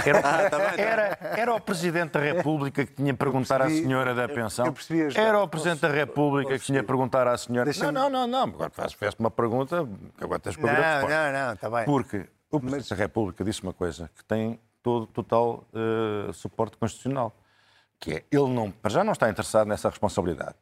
Era, 0.05 0.19
era, 0.77 1.19
era 1.39 1.55
o 1.55 1.61
Presidente 1.61 2.11
da 2.13 2.21
República 2.21 2.85
que 2.85 2.93
tinha 2.93 3.13
a 3.13 3.17
perguntar 3.17 3.57
à 3.57 3.65
percebi- 3.67 3.83
senhora 3.87 4.15
da 4.15 4.29
pensão? 4.29 4.67
eu 4.67 5.07
as- 5.07 5.17
Era 5.17 5.41
o 5.41 5.49
Presidente 5.49 5.81
da 5.81 5.89
República 5.89 6.59
que 6.59 6.65
tinha 6.65 6.81
a 6.81 6.85
perguntar 6.85 7.27
à 7.27 7.39
senhora? 7.39 7.71
Não, 7.81 7.93
não, 7.93 8.11
não, 8.11 8.27
não. 8.27 8.43
Agora 8.55 8.71
faz- 8.71 8.93
fez-me 8.93 9.21
uma 9.25 9.31
pergunta 9.31 9.89
agora 10.21 10.39
tens 10.41 10.57
que 10.57 10.63
ouvir 10.63 10.77
a 10.77 10.95
resposta. 11.01 11.33
não, 11.33 11.53
está 11.55 11.71
bem. 11.71 11.85
Porque 11.85 12.27
o 12.51 12.61
Presidente 12.61 12.91
da 12.91 12.97
República 12.97 13.45
disse 13.45 13.63
uma 13.63 13.73
coisa 13.73 14.11
que 14.15 14.25
tem 14.25 14.61
todo 14.83 15.07
total 15.07 15.65
uh, 15.73 16.33
suporte 16.33 16.77
constitucional. 16.77 17.35
Que 17.99 18.13
é, 18.13 18.25
ele 18.31 18.49
não, 18.51 18.71
para 18.71 18.91
já 18.91 19.03
não 19.03 19.13
está 19.13 19.29
interessado 19.31 19.67
nessa 19.67 19.89
responsabilidade. 19.89 20.55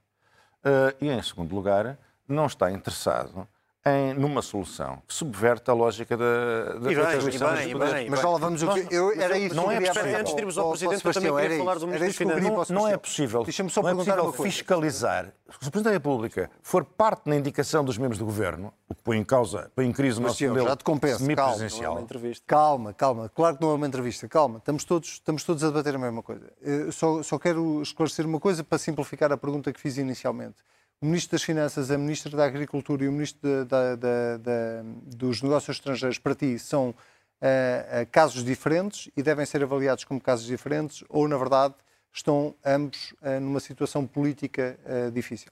Uh, 0.67 0.93
e, 1.01 1.09
em 1.09 1.23
segundo 1.23 1.55
lugar, 1.55 1.97
não 2.27 2.47
está 2.47 2.73
interessado 2.73 3.47
em, 3.87 4.15
numa 4.15 4.43
solução 4.43 5.01
que 5.07 5.15
subverte 5.15 5.71
a 5.71 5.73
lógica 5.75 6.17
da, 6.17 6.73
da 6.81 6.91
e 6.91 6.95
bem, 6.97 7.05
atribuição 7.05 7.53
e 7.53 7.57
bem, 7.57 7.73
dos 7.73 7.73
poderes. 7.73 8.07
e 8.07 8.11
Mas 8.11 8.21
já 8.21 8.29
lá 8.29 8.39
vamos 8.39 8.63
o 8.63 8.75
que. 8.75 8.95
Eu, 8.95 9.13
era 9.13 9.39
isso 9.39 9.55
não 9.55 9.69
que 9.69 9.71
é 9.71 9.77
eu 9.77 9.79
queria 9.79 9.95
possível. 9.95 10.19
Antes 10.21 10.35
de 10.35 10.41
irmos 10.41 10.59
ao 10.59 10.67
ó, 10.67 10.71
Presidente, 10.71 11.07
eu 11.07 11.13
também 11.13 11.35
queria 11.37 11.59
falar 11.59 11.79
do 11.79 11.87
Ministro 11.87 12.07
das 12.27 12.39
Finanças. 12.41 12.71
Não 12.71 12.89
é 12.89 12.97
possível, 12.97 13.45
Deixa-me 13.45 13.71
só 13.71 13.83
não 13.83 13.89
é 13.89 13.93
perguntar 13.93 14.13
possível 14.13 14.31
uma 14.31 14.37
coisa. 14.37 14.53
fiscalizar. 14.53 15.25
Se 15.27 15.57
o 15.57 15.71
Presidente 15.71 15.85
da 15.85 15.91
República 15.93 16.51
for 16.61 16.85
parte 16.85 17.29
na 17.29 17.37
indicação 17.37 17.85
dos 17.85 17.97
membros 17.97 18.19
do 18.19 18.25
Governo, 18.25 18.73
o 18.89 18.95
que 18.95 19.03
põe 19.03 19.19
em 19.19 19.25
causa, 19.25 19.71
põe 19.77 19.87
em 19.87 19.93
crise 19.93 20.19
o 20.19 20.23
nosso 20.23 20.45
modelo 20.49 20.67
já 20.67 20.77
te 20.77 20.83
compenso, 20.85 21.15
é 21.15 21.19
semipresidencial. 21.19 21.93
uma 21.93 22.01
entrevista. 22.01 22.45
Calma, 22.45 22.93
calma. 22.93 23.31
Claro 23.33 23.57
que 23.57 23.63
não 23.63 23.71
é 23.71 23.75
uma 23.75 23.87
entrevista. 23.87 24.27
Calma. 24.27 24.59
Estamos 24.59 24.83
todos, 24.85 25.09
estamos 25.11 25.45
todos 25.45 25.63
a 25.63 25.69
debater 25.69 25.95
a 25.95 25.99
mesma 25.99 26.23
coisa. 26.25 26.53
Eu 26.61 26.91
só, 26.91 27.23
só 27.23 27.39
quero 27.39 27.81
esclarecer 27.83 28.27
uma 28.27 28.41
coisa 28.41 28.65
para 28.65 28.79
simplificar 28.79 29.31
a 29.31 29.37
pergunta 29.37 29.73
que 29.73 29.81
fiz 29.81 29.97
inicialmente. 29.97 30.57
O 31.01 31.07
Ministro 31.07 31.33
das 31.33 31.43
Finanças, 31.43 31.91
a 31.91 31.99
Ministra 31.99 32.35
da 32.37 32.45
Agricultura 32.45 33.05
e 33.05 33.09
o 33.09 33.13
Ministro 33.13 33.65
da- 33.67 33.95
da- 33.97 34.37
da- 34.39 34.83
dos 35.05 35.43
Negócios 35.43 35.77
Estrangeiros, 35.77 36.19
para 36.19 36.35
ti, 36.35 36.59
são 36.59 36.95
eh, 37.39 38.07
casos 38.11 38.43
diferentes 38.43 39.11
e 39.15 39.23
devem 39.23 39.45
ser 39.45 39.63
avaliados 39.63 40.05
como 40.05 40.19
casos 40.19 40.47
diferentes 40.47 41.05
ou, 41.07 41.29
na 41.29 41.37
verdade, 41.37 41.75
estão 42.11 42.55
ambos 42.65 43.15
eh, 43.21 43.39
numa 43.39 43.61
situação 43.61 44.07
política 44.07 44.79
eh, 44.87 45.11
difícil? 45.11 45.51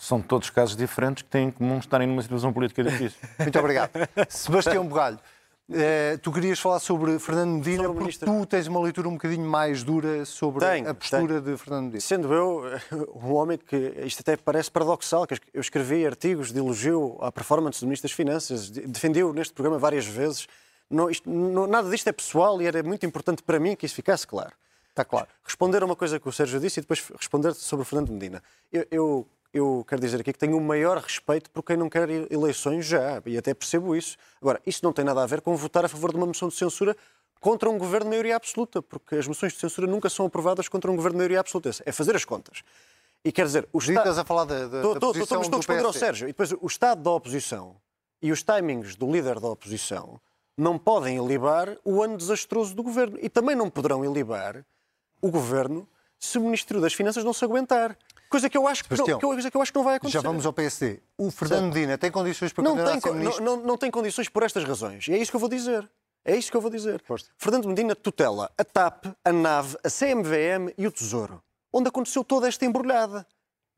São 0.00 0.22
todos 0.22 0.48
casos 0.48 0.74
diferentes 0.74 1.22
que 1.22 1.28
têm 1.28 1.48
em 1.48 1.50
comum 1.50 1.78
estarem 1.78 2.06
numa 2.08 2.22
situação 2.22 2.50
política 2.50 2.82
difícil. 2.82 3.18
Muito 3.38 3.58
obrigado. 3.58 3.90
Sebastião 4.30 4.86
Bugalho, 4.88 5.18
eh, 5.72 6.18
tu 6.22 6.32
querias 6.32 6.58
falar 6.58 6.78
sobre 6.80 7.18
Fernando 7.18 7.50
Medina 7.58 7.84
Sobre 7.84 8.04
porque 8.04 8.18
tu 8.24 8.46
tens 8.46 8.66
uma 8.66 8.80
leitura 8.80 9.08
um 9.08 9.12
bocadinho 9.12 9.46
mais 9.46 9.82
dura 9.82 10.24
sobre 10.24 10.64
Tenho, 10.64 10.88
a 10.88 10.94
postura 10.94 11.40
de 11.40 11.56
Fernando 11.56 11.84
Medina. 11.84 12.00
Sendo 12.00 12.32
eu 12.32 12.62
um 13.14 13.32
homem 13.34 13.58
que 13.58 13.76
isto 14.04 14.20
até 14.20 14.36
parece 14.36 14.70
paradoxal, 14.70 15.26
que 15.26 15.34
eu 15.52 15.60
escrevi 15.60 16.06
artigos 16.06 16.52
de 16.52 16.58
elogio 16.58 17.16
à 17.20 17.30
performance 17.30 17.80
do 17.80 17.84
Ministro 17.86 18.08
das 18.08 18.16
Finanças, 18.16 18.70
de- 18.70 18.86
defendi-o 18.86 19.32
neste 19.32 19.52
programa 19.52 19.78
várias 19.78 20.06
vezes. 20.06 20.46
Não, 20.90 21.10
isto- 21.10 21.28
não- 21.28 21.66
nada 21.66 21.90
disto 21.90 22.08
é 22.08 22.12
pessoal 22.12 22.60
e 22.62 22.66
era 22.66 22.82
muito 22.82 23.04
importante 23.04 23.42
para 23.42 23.58
mim 23.60 23.76
que 23.76 23.84
isso 23.84 23.94
ficasse 23.94 24.26
claro. 24.26 24.52
Está 24.90 25.04
claro. 25.04 25.28
Responder 25.44 25.82
a 25.82 25.86
uma 25.86 25.94
coisa 25.94 26.18
que 26.18 26.28
o 26.28 26.32
Sérgio 26.32 26.58
disse 26.58 26.80
e 26.80 26.82
depois 26.82 27.04
responder 27.16 27.54
sobre 27.54 27.82
o 27.82 27.84
Fernando 27.86 28.10
Medina. 28.10 28.42
Eu, 28.72 28.86
eu, 28.90 29.26
eu 29.52 29.84
quero 29.88 30.00
dizer 30.00 30.20
aqui 30.20 30.32
que 30.32 30.38
tenho 30.38 30.56
o 30.56 30.60
maior 30.60 30.98
respeito 30.98 31.50
por 31.50 31.62
quem 31.62 31.76
não 31.76 31.88
quer 31.88 32.08
eleições 32.30 32.84
já, 32.84 33.22
e 33.24 33.36
até 33.36 33.54
percebo 33.54 33.96
isso. 33.96 34.16
Agora, 34.40 34.60
isso 34.66 34.80
não 34.82 34.92
tem 34.92 35.04
nada 35.04 35.22
a 35.22 35.26
ver 35.26 35.40
com 35.40 35.56
votar 35.56 35.84
a 35.84 35.88
favor 35.88 36.10
de 36.10 36.16
uma 36.16 36.26
moção 36.26 36.48
de 36.48 36.54
censura 36.54 36.96
contra 37.40 37.70
um 37.70 37.78
governo 37.78 38.06
de 38.06 38.10
maioria 38.10 38.36
absoluta, 38.36 38.82
porque 38.82 39.16
as 39.16 39.26
moções 39.26 39.52
de 39.52 39.60
censura 39.60 39.86
nunca 39.86 40.10
são 40.10 40.26
aprovadas 40.26 40.68
contra 40.68 40.90
um 40.90 40.96
governo 40.96 41.14
de 41.14 41.18
maioria 41.18 41.40
absoluta. 41.40 41.70
É 41.86 41.92
fazer 41.92 42.14
as 42.14 42.24
contas. 42.24 42.62
E 43.24 43.32
quer 43.32 43.46
dizer, 43.46 43.68
o 43.72 43.78
Estado... 43.78 43.98
estás 43.98 44.18
a 44.18 44.24
falar 44.24 44.44
da, 44.44 44.66
da, 44.66 44.76
Estou, 44.78 44.94
da 44.94 45.00
posição 45.00 45.22
estou, 45.22 45.40
estou 45.40 45.56
a 45.56 45.58
responder 45.58 45.84
ao. 45.84 45.92
Sérgio. 45.92 46.26
E 46.26 46.28
depois 46.28 46.52
o 46.52 46.66
estado 46.66 47.02
da 47.02 47.10
oposição 47.10 47.76
e 48.22 48.30
os 48.32 48.42
timings 48.42 48.96
do 48.96 49.10
líder 49.10 49.40
da 49.40 49.48
oposição 49.48 50.20
não 50.56 50.78
podem 50.78 51.16
ilibar 51.16 51.76
o 51.84 52.02
ano 52.02 52.16
desastroso 52.16 52.74
do 52.74 52.82
governo. 52.82 53.18
E 53.22 53.28
também 53.28 53.54
não 53.54 53.70
poderão 53.70 54.04
ilibar 54.04 54.64
o 55.20 55.30
governo 55.30 55.88
se 56.18 56.38
o 56.38 56.40
Ministro 56.40 56.80
das 56.80 56.92
Finanças 56.92 57.24
não 57.24 57.32
se 57.32 57.44
aguentar. 57.44 57.96
Coisa 58.28 58.50
que 58.50 58.58
eu 58.58 58.68
acho 58.68 58.84
que, 58.84 58.94
não, 58.94 59.18
coisa 59.18 59.50
que, 59.50 59.56
eu 59.56 59.62
acho 59.62 59.72
que 59.72 59.78
não 59.78 59.84
vai 59.84 59.96
acontecer. 59.96 60.18
Já 60.18 60.20
vamos 60.20 60.44
ao 60.44 60.52
PSD. 60.52 61.00
O 61.16 61.30
Fernando 61.30 61.72
Medina 61.72 61.96
tem 61.96 62.10
condições 62.10 62.52
para 62.52 62.62
não 62.62 62.76
tem, 62.76 63.00
a 63.02 63.14
não, 63.14 63.40
não, 63.40 63.56
não 63.56 63.76
tem 63.78 63.90
condições 63.90 64.28
por 64.28 64.42
estas 64.42 64.64
razões. 64.64 65.08
E 65.08 65.14
é 65.14 65.18
isso 65.18 65.30
que 65.30 65.36
eu 65.36 65.40
vou 65.40 65.48
dizer. 65.48 65.88
É 66.24 66.36
isso 66.36 66.50
que 66.50 66.56
eu 66.56 66.60
vou 66.60 66.70
dizer. 66.70 67.00
Força. 67.02 67.30
Fernando 67.38 67.66
Medina 67.68 67.96
tutela 67.96 68.50
a 68.58 68.64
TAP, 68.64 69.06
a 69.24 69.32
NAV, 69.32 69.76
a 69.82 69.88
CMVM 69.88 70.74
e 70.76 70.86
o 70.86 70.92
Tesouro. 70.92 71.42
Onde 71.72 71.88
aconteceu 71.88 72.22
toda 72.22 72.46
esta 72.46 72.66
embrulhada. 72.66 73.26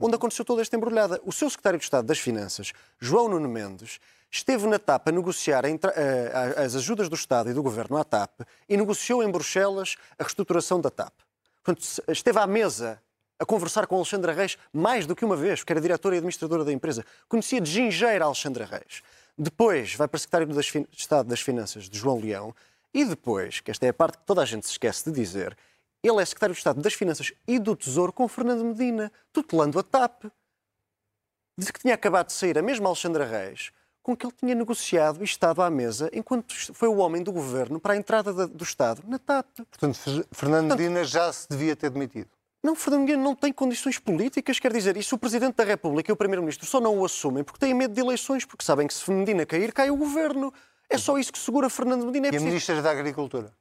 Onde 0.01 0.17
aconteceu 0.17 0.45
toda 0.45 0.63
esta 0.63 0.75
embrulhada. 0.77 1.21
O 1.25 1.31
seu 1.31 1.49
secretário 1.49 1.79
de 1.79 1.85
Estado 1.85 2.07
das 2.07 2.19
Finanças, 2.19 2.73
João 2.99 3.29
Nuno 3.29 3.49
Mendes, 3.49 4.01
esteve 4.29 4.67
na 4.67 4.81
TAP 4.81 5.09
a 5.09 5.13
negociar 5.13 5.65
eh, 5.65 6.55
as 6.57 6.75
ajudas 6.75 7.09
do 7.09 7.15
Estado 7.15 7.51
e 7.51 7.55
do 7.55 7.63
Governo 7.63 7.97
à 7.97 8.03
TAP 8.03 8.41
e 8.69 8.77
negociou 8.77 9.23
em 9.23 9.31
Bruxelas 9.31 9.97
a 10.19 10.25
reestruturação 10.25 10.81
da 10.81 10.91
TAP. 10.91 11.13
Portanto, 11.63 11.85
esteve 12.09 12.39
à 12.39 12.47
mesa 12.47 13.01
a 13.39 13.45
conversar 13.47 13.87
com 13.87 13.97
Alexandra 13.97 14.33
Reis 14.33 14.59
mais 14.73 15.07
do 15.07 15.17
que 15.17 15.25
uma 15.25 15.37
vez, 15.37 15.61
porque 15.61 15.73
era 15.73 15.81
diretora 15.81 16.15
e 16.15 16.19
administradora 16.19 16.65
da 16.65 16.73
empresa. 16.73 17.05
Conhecia 17.29 17.61
de 17.61 17.71
gingeira 17.71 18.25
Alexandra 18.25 18.65
Reis. 18.65 19.03
Depois 19.37 19.95
vai 19.95 20.07
para 20.09 20.19
secretário 20.19 20.47
das 20.55 20.69
Fin- 20.69 20.87
de 20.91 21.01
Estado 21.01 21.29
das 21.29 21.41
Finanças 21.41 21.89
de 21.89 21.99
João 21.99 22.19
Leão 22.21 22.55
e 22.93 23.05
depois, 23.05 23.61
que 23.61 23.71
esta 23.71 23.87
é 23.87 23.91
a 23.91 23.95
parte 23.95 24.19
que 24.19 24.25
toda 24.27 24.43
a 24.43 24.45
gente 24.45 24.67
se 24.67 24.73
esquece 24.73 25.11
de 25.11 25.19
dizer, 25.19 25.57
ele 26.03 26.21
é 26.21 26.25
secretário 26.25 26.55
de 26.55 26.59
Estado 26.59 26.81
das 26.83 26.93
Finanças 26.93 27.33
e 27.47 27.59
do 27.59 27.75
Tesouro 27.77 28.13
com 28.13 28.27
Fernando 28.29 28.65
Medina, 28.65 29.11
tutelando 29.33 29.79
a 29.79 29.83
TAP. 29.83 30.25
Disse 31.57 31.73
que 31.73 31.81
tinha 31.81 31.95
acabado 31.95 32.27
de 32.29 32.33
sair 32.33 32.59
a 32.59 32.63
mesma 32.63 32.89
Alexandra 32.89 33.25
Reis 33.25 33.71
com 34.03 34.17
que 34.17 34.25
ele 34.27 34.35
tinha 34.39 34.55
negociado 34.55 35.21
e 35.21 35.25
estado 35.25 35.61
à 35.63 35.69
mesa 35.71 36.09
enquanto 36.13 36.55
foi 36.75 36.89
o 36.89 36.97
homem 36.97 37.23
do 37.23 37.31
governo 37.33 37.79
para 37.79 37.95
a 37.95 37.97
entrada 37.97 38.33
da- 38.33 38.47
do 38.47 38.65
Estado 38.65 39.03
na 39.07 39.19
TAP. 39.19 39.47
Portanto, 39.71 39.95
Fer- 39.99 40.27
Fernando 40.33 40.71
Medina 40.77 41.05
já 41.05 41.33
se 41.33 41.49
devia 41.49 41.77
ter 41.77 41.91
demitido. 41.91 42.29
Não, 42.63 42.75
Fernando 42.75 43.01
Medina 43.03 43.23
não 43.23 43.35
tem 43.35 43.53
condições 43.53 43.99
políticas, 43.99 44.59
quer 44.59 44.73
dizer, 44.73 45.03
se 45.03 45.15
o 45.15 45.19
Presidente 45.19 45.55
da 45.57 45.65
República 45.65 46.11
e 46.11 46.13
o 46.13 46.17
Primeiro-Ministro 46.17 46.67
só 46.67 46.81
não 46.81 46.99
o 46.99 47.05
assumem 47.05 47.43
porque 47.43 47.59
têm 47.59 47.73
medo 47.73 47.95
de 47.95 48.01
eleições, 48.01 48.45
porque 48.45 48.65
sabem 48.65 48.87
que 48.87 48.93
se 48.95 49.11
Medina 49.11 49.47
cair, 49.47 49.73
cai 49.73 49.91
o 49.91 49.97
governo. 49.97 50.53
É 50.89 50.99
só 50.99 51.17
isso 51.19 51.33
que 51.33 51.39
segura 51.39 51.71
Fernando 51.71 52.05
Medina. 52.05 52.27
É 52.27 52.29
E 52.29 52.29
a 52.29 52.31
preciso- 52.33 52.47
Ministra 52.47 52.83
da 52.83 52.91
Agricultura? 52.91 53.53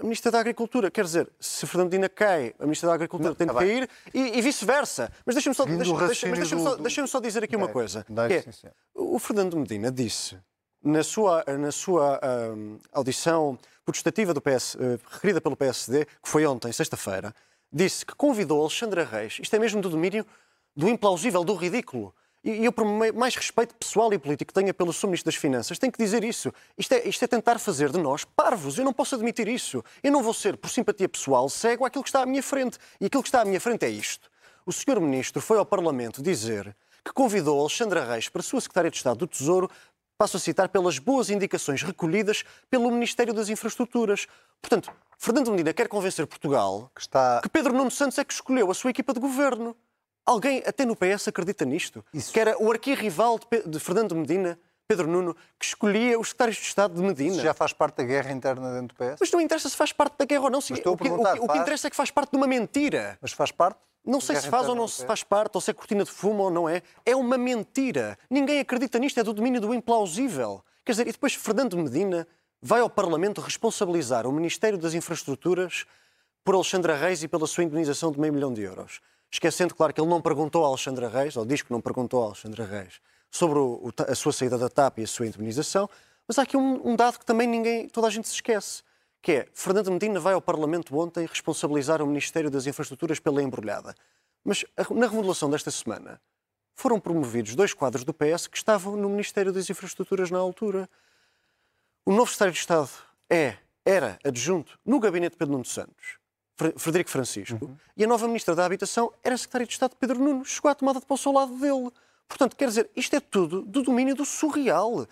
A 0.00 0.02
Ministra 0.02 0.30
da 0.32 0.40
Agricultura, 0.40 0.90
quer 0.90 1.04
dizer, 1.04 1.28
se 1.38 1.66
Fernando 1.66 1.88
Medina 1.92 2.08
cai, 2.08 2.54
a 2.58 2.64
Ministra 2.64 2.88
da 2.88 2.94
Agricultura 2.94 3.34
tem 3.34 3.46
de 3.46 3.52
tá 3.52 3.58
cair 3.58 3.88
e, 4.14 4.38
e 4.38 4.40
vice-versa. 4.40 5.12
Mas 5.26 5.34
deixa-me 5.34 5.54
só, 5.54 5.64
deixa, 5.64 6.06
deixa, 6.06 6.26
mas 6.28 6.38
do- 6.50 6.62
só, 6.62 6.76
deixa-me 6.76 7.08
só 7.08 7.20
dizer 7.20 7.44
aqui 7.44 7.54
uma 7.56 7.68
coisa. 7.68 8.04
é, 8.32 8.72
o 8.94 9.18
Fernando 9.18 9.56
Medina 9.56 9.90
disse, 9.92 10.38
na 10.82 11.02
sua, 11.02 11.44
na 11.58 11.70
sua 11.70 12.18
ahm, 12.22 12.78
audição 12.92 13.58
protestativa 13.84 14.32
do 14.32 14.40
PS, 14.40 14.76
eh, 14.80 14.98
requerida 15.10 15.40
pelo 15.40 15.56
PSD, 15.56 16.04
que 16.04 16.28
foi 16.28 16.46
ontem, 16.46 16.72
sexta-feira, 16.72 17.34
disse 17.72 18.06
que 18.06 18.14
convidou 18.14 18.60
Alexandra 18.60 19.04
Reis, 19.04 19.38
isto 19.40 19.54
é 19.54 19.58
mesmo 19.58 19.82
do 19.82 19.90
domínio 19.90 20.24
do 20.76 20.88
implausível, 20.88 21.42
do 21.44 21.54
ridículo. 21.54 22.14
E 22.42 22.64
eu, 22.64 22.72
por 22.72 22.86
mais 22.86 23.34
respeito 23.36 23.74
pessoal 23.74 24.10
e 24.14 24.18
político 24.18 24.48
que 24.48 24.58
tenha 24.58 24.72
pelo 24.72 24.94
Sr. 24.94 25.08
Ministro 25.08 25.30
das 25.30 25.38
Finanças, 25.38 25.78
tenho 25.78 25.92
que 25.92 26.02
dizer 26.02 26.24
isso. 26.24 26.50
Isto 26.76 26.94
é, 26.94 27.06
isto 27.06 27.22
é 27.22 27.28
tentar 27.28 27.58
fazer 27.58 27.90
de 27.90 27.98
nós 27.98 28.24
parvos. 28.24 28.78
Eu 28.78 28.84
não 28.84 28.94
posso 28.94 29.14
admitir 29.14 29.46
isso. 29.46 29.84
Eu 30.02 30.10
não 30.10 30.22
vou 30.22 30.32
ser, 30.32 30.56
por 30.56 30.70
simpatia 30.70 31.06
pessoal, 31.06 31.50
cego 31.50 31.84
àquilo 31.84 32.02
que 32.02 32.08
está 32.08 32.22
à 32.22 32.26
minha 32.26 32.42
frente. 32.42 32.78
E 32.98 33.06
aquilo 33.06 33.22
que 33.22 33.28
está 33.28 33.42
à 33.42 33.44
minha 33.44 33.60
frente 33.60 33.84
é 33.84 33.90
isto. 33.90 34.30
O 34.64 34.72
Sr. 34.72 35.00
Ministro 35.00 35.42
foi 35.42 35.58
ao 35.58 35.66
Parlamento 35.66 36.22
dizer 36.22 36.74
que 37.04 37.12
convidou 37.12 37.60
Alexandra 37.60 38.04
Reis 38.04 38.28
para 38.28 38.40
a 38.40 38.42
sua 38.42 38.60
Secretária 38.60 38.90
de 38.90 38.96
Estado 38.96 39.18
do 39.18 39.26
Tesouro, 39.26 39.70
passo 40.16 40.36
a 40.36 40.40
citar, 40.40 40.68
pelas 40.68 40.98
boas 40.98 41.28
indicações 41.28 41.82
recolhidas 41.82 42.42
pelo 42.70 42.90
Ministério 42.90 43.34
das 43.34 43.48
Infraestruturas. 43.50 44.26
Portanto, 44.60 44.90
Fernando 45.18 45.50
Medina 45.50 45.72
quer 45.72 45.88
convencer 45.88 46.26
Portugal 46.26 46.90
Que 46.94 47.02
está... 47.02 47.40
que 47.42 47.48
Pedro 47.48 47.74
Nuno 47.74 47.90
Santos 47.90 48.18
é 48.18 48.24
que 48.24 48.32
escolheu 48.32 48.70
a 48.70 48.74
sua 48.74 48.90
equipa 48.90 49.12
de 49.12 49.20
governo. 49.20 49.76
Alguém, 50.30 50.62
até 50.66 50.84
no 50.84 50.94
PS, 50.94 51.28
acredita 51.28 51.64
nisto? 51.64 52.04
Isso. 52.14 52.32
Que 52.32 52.38
era 52.40 52.56
o 52.62 52.70
arquirrival 52.70 53.38
de, 53.38 53.46
Pe- 53.46 53.62
de 53.66 53.80
Fernando 53.80 54.14
Medina, 54.14 54.58
Pedro 54.86 55.06
Nuno, 55.08 55.34
que 55.58 55.64
escolhia 55.66 56.18
os 56.18 56.28
secretários 56.28 56.56
de 56.56 56.62
Estado 56.62 56.94
de 56.94 57.02
Medina. 57.02 57.32
Isso 57.32 57.40
já 57.42 57.54
faz 57.54 57.72
parte 57.72 57.96
da 57.96 58.04
guerra 58.04 58.30
interna 58.32 58.72
dentro 58.80 58.88
do 58.88 58.94
PS? 58.94 59.16
Mas 59.20 59.30
não 59.32 59.40
interessa 59.40 59.68
se 59.68 59.76
faz 59.76 59.92
parte 59.92 60.16
da 60.18 60.24
guerra 60.24 60.44
ou 60.44 60.50
não. 60.50 60.60
Se- 60.60 60.72
o, 60.72 60.76
que, 60.76 60.88
o 60.88 60.96
que- 60.96 61.08
o 61.40 61.48
que 61.48 61.58
interessa 61.58 61.86
é 61.86 61.90
que 61.90 61.96
faz 61.96 62.10
parte 62.10 62.30
de 62.30 62.36
uma 62.36 62.46
mentira. 62.46 63.18
Mas 63.20 63.32
faz 63.32 63.50
parte? 63.50 63.78
Não 64.04 64.20
sei 64.20 64.36
se 64.36 64.48
faz 64.48 64.68
ou 64.68 64.74
não 64.74 64.88
se 64.88 65.04
faz 65.06 65.22
parte, 65.22 65.54
ou 65.56 65.60
se 65.60 65.70
é 65.70 65.74
cortina 65.74 66.04
de 66.04 66.10
fumo 66.10 66.44
ou 66.44 66.50
não 66.50 66.68
é. 66.68 66.82
É 67.04 67.14
uma 67.14 67.36
mentira. 67.36 68.16
Ninguém 68.30 68.58
acredita 68.60 68.98
nisto, 68.98 69.18
é 69.20 69.22
do 69.22 69.32
domínio 69.32 69.60
do 69.60 69.74
implausível. 69.74 70.64
Quer 70.84 70.92
dizer, 70.92 71.06
e 71.08 71.12
depois 71.12 71.34
Fernando 71.34 71.76
Medina 71.76 72.26
vai 72.62 72.80
ao 72.80 72.88
Parlamento 72.88 73.40
responsabilizar 73.40 74.26
o 74.26 74.32
Ministério 74.32 74.78
das 74.78 74.94
Infraestruturas 74.94 75.84
por 76.42 76.54
Alexandra 76.54 76.96
Reis 76.96 77.22
e 77.22 77.28
pela 77.28 77.46
sua 77.46 77.64
indemnização 77.64 78.10
de 78.10 78.18
meio 78.18 78.32
milhão 78.32 78.52
de 78.52 78.62
euros. 78.62 79.00
Esquecendo, 79.32 79.74
claro, 79.74 79.92
que 79.92 80.00
ele 80.00 80.08
não 80.08 80.20
perguntou 80.20 80.64
a 80.64 80.68
Alexandra 80.68 81.08
Reis, 81.08 81.36
ou 81.36 81.44
diz 81.44 81.62
que 81.62 81.70
não 81.72 81.80
perguntou 81.80 82.22
a 82.22 82.26
Alexandra 82.26 82.64
Reis, 82.64 83.00
sobre 83.30 83.58
o- 83.58 83.92
a 84.08 84.14
sua 84.14 84.32
saída 84.32 84.58
da 84.58 84.68
TAP 84.68 84.98
e 84.98 85.04
a 85.04 85.06
sua 85.06 85.26
indemnização. 85.26 85.88
Mas 86.26 86.38
há 86.38 86.42
aqui 86.42 86.56
um, 86.56 86.88
um 86.90 86.96
dado 86.96 87.18
que 87.18 87.24
também 87.24 87.46
ninguém, 87.46 87.88
toda 87.88 88.06
a 88.06 88.10
gente 88.10 88.28
se 88.28 88.34
esquece, 88.34 88.82
que 89.22 89.32
é 89.32 89.48
Fernando 89.52 89.90
Medina 89.92 90.18
vai 90.18 90.34
ao 90.34 90.40
Parlamento 90.40 90.98
ontem 90.98 91.26
responsabilizar 91.26 92.02
o 92.02 92.06
Ministério 92.06 92.50
das 92.50 92.66
Infraestruturas 92.66 93.20
pela 93.20 93.42
embrulhada. 93.42 93.94
Mas 94.44 94.64
na 94.90 95.06
remodelação 95.06 95.50
desta 95.50 95.70
semana 95.70 96.20
foram 96.74 96.98
promovidos 96.98 97.54
dois 97.54 97.74
quadros 97.74 98.04
do 98.04 98.14
PS 98.14 98.48
que 98.48 98.56
estavam 98.56 98.96
no 98.96 99.08
Ministério 99.10 99.52
das 99.52 99.68
Infraestruturas 99.68 100.30
na 100.30 100.38
altura. 100.38 100.88
O 102.06 102.12
novo 102.12 102.26
secretário 102.30 102.54
de 102.54 102.58
Estado 102.60 102.88
é, 103.28 103.56
era 103.84 104.18
adjunto 104.24 104.78
no 104.84 104.98
gabinete 104.98 105.32
de 105.32 105.36
Pedro 105.36 105.52
Nuno 105.52 105.64
Santos, 105.66 106.18
Frederico 106.76 107.10
Francisco, 107.10 107.78
e 107.96 108.04
a 108.04 108.06
nova 108.06 108.26
Ministra 108.26 108.54
da 108.54 108.64
Habitação 108.64 109.12
era 109.22 109.36
secretária 109.36 109.66
de 109.66 109.72
Estado 109.72 109.96
Pedro 109.96 110.18
Nuno. 110.18 110.44
Chegou 110.44 110.70
à 110.70 110.74
tomada 110.74 111.00
de 111.00 111.06
posse 111.06 111.26
ao 111.26 111.34
lado 111.34 111.54
dele. 111.58 111.90
Portanto, 112.28 112.54
quer 112.54 112.68
dizer, 112.68 112.90
isto 112.94 113.16
é 113.16 113.20
tudo 113.20 113.62
do 113.62 113.82
domínio 113.82 114.14
do 114.14 114.24
surreal. 114.24 115.06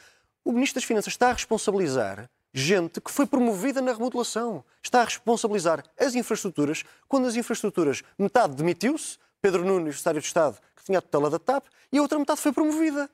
O 0.45 0.53
Ministro 0.53 0.81
das 0.81 0.85
Finanças 0.85 1.13
está 1.13 1.31
a 1.31 1.33
responsabilizar 1.33 2.31
gente 2.53 3.01
que 3.01 3.11
foi 3.11 3.27
promovida 3.27 3.81
na 3.81 3.93
remodelação. 3.93 4.65
Está 4.83 5.03
a 5.03 5.05
responsabilizar 5.05 5.85
as 5.99 6.15
infraestruturas, 6.15 6.85
quando 7.07 7.27
as 7.27 7.37
infraestruturas, 7.37 8.03
metade 8.19 8.55
demitiu-se, 8.55 9.19
Pedro 9.41 9.65
Nunes, 9.65 9.97
secretário 9.97 10.21
de 10.21 10.27
Estado, 10.27 10.59
que 10.77 10.85
tinha 10.85 10.99
a 10.99 11.03
tutela 11.03 11.31
da 11.31 11.39
TAP, 11.39 11.67
e 11.93 11.99
a 11.99 12.03
outra 12.03 12.19
metade 12.19 12.41
foi 12.41 12.53
promovida. 12.53 13.09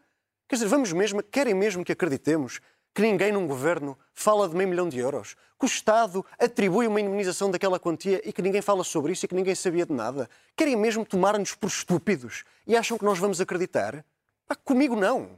Quer 0.48 0.56
dizer, 0.56 0.68
vamos 0.68 0.92
mesmo, 0.92 1.22
querem 1.22 1.54
mesmo 1.54 1.84
que 1.84 1.92
acreditemos 1.92 2.60
que 2.94 3.02
ninguém 3.02 3.32
num 3.32 3.46
governo 3.46 3.98
fala 4.12 4.48
de 4.48 4.54
meio 4.54 4.68
milhão 4.68 4.88
de 4.88 4.98
euros, 4.98 5.34
que 5.58 5.64
o 5.64 5.66
Estado 5.66 6.24
atribui 6.38 6.86
uma 6.86 7.00
indemnização 7.00 7.50
daquela 7.50 7.78
quantia 7.78 8.22
e 8.24 8.32
que 8.32 8.40
ninguém 8.40 8.62
fala 8.62 8.84
sobre 8.84 9.12
isso 9.12 9.24
e 9.24 9.28
que 9.28 9.34
ninguém 9.34 9.54
sabia 9.54 9.84
de 9.84 9.92
nada. 9.92 10.30
Querem 10.56 10.76
mesmo 10.76 11.04
tomar-nos 11.04 11.54
por 11.54 11.66
estúpidos 11.66 12.44
e 12.66 12.76
acham 12.76 12.96
que 12.96 13.04
nós 13.04 13.18
vamos 13.18 13.40
acreditar? 13.40 14.04
Pá, 14.46 14.54
comigo 14.54 14.94
não. 14.94 15.30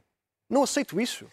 Não 0.48 0.62
aceito 0.62 1.00
isso. 1.00 1.26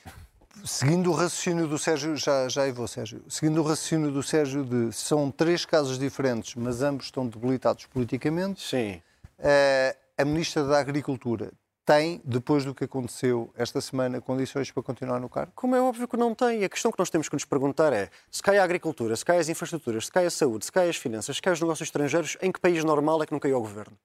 Seguindo 0.64 1.12
o 1.12 1.14
raciocínio 1.14 1.68
do 1.68 1.78
Sérgio, 1.78 2.16
já, 2.16 2.48
já 2.48 2.72
vou, 2.72 2.88
Sérgio. 2.88 3.22
Seguindo 3.28 3.60
o 3.60 3.64
raciocínio 3.64 4.12
do 4.12 4.24
Sérgio 4.24 4.64
de 4.64 4.94
são 4.94 5.30
três 5.30 5.66
casos 5.66 6.00
diferentes, 6.00 6.56
mas 6.56 6.82
ambos 6.82 7.06
estão 7.06 7.28
debilitados 7.28 7.86
politicamente. 7.88 8.62
Sim. 8.62 9.02
Uh, 9.40 9.98
a 10.18 10.24
Ministra 10.24 10.64
da 10.64 10.80
Agricultura 10.80 11.52
tem, 11.86 12.22
depois 12.24 12.64
do 12.64 12.74
que 12.74 12.86
aconteceu 12.86 13.52
esta 13.56 13.82
semana, 13.82 14.22
condições 14.22 14.72
para 14.72 14.82
continuar 14.82 15.20
no 15.20 15.28
cargo? 15.28 15.52
Como 15.56 15.76
é 15.76 15.82
óbvio 15.82 16.08
que 16.08 16.16
não 16.16 16.34
tem. 16.34 16.64
A 16.64 16.70
questão 16.70 16.92
que 16.92 17.00
nós 17.00 17.10
temos 17.10 17.28
que 17.28 17.36
nos 17.36 17.46
perguntar 17.46 17.92
é 17.92 18.10
se 18.32 18.42
cai 18.42 18.58
a 18.58 18.64
agricultura, 18.64 19.16
se 19.16 19.26
cai 19.26 19.38
as 19.38 19.50
infraestruturas, 19.50 20.06
se 20.06 20.12
cai 20.12 20.26
a 20.26 20.32
saúde, 20.32 20.66
se 20.66 20.72
cai 20.72 20.90
as 20.90 20.96
finanças, 20.96 21.36
se 21.36 21.42
cai 21.42 21.54
os 21.54 21.60
negócios 21.60 21.88
estrangeiros, 21.88 22.38
em 22.42 22.52
que 22.52 22.60
país 22.60 22.84
normal 22.84 23.22
é 23.24 23.26
que 23.26 23.32
não 23.32 23.40
caiu 23.40 23.58
o 23.58 23.62
governo? 23.62 23.98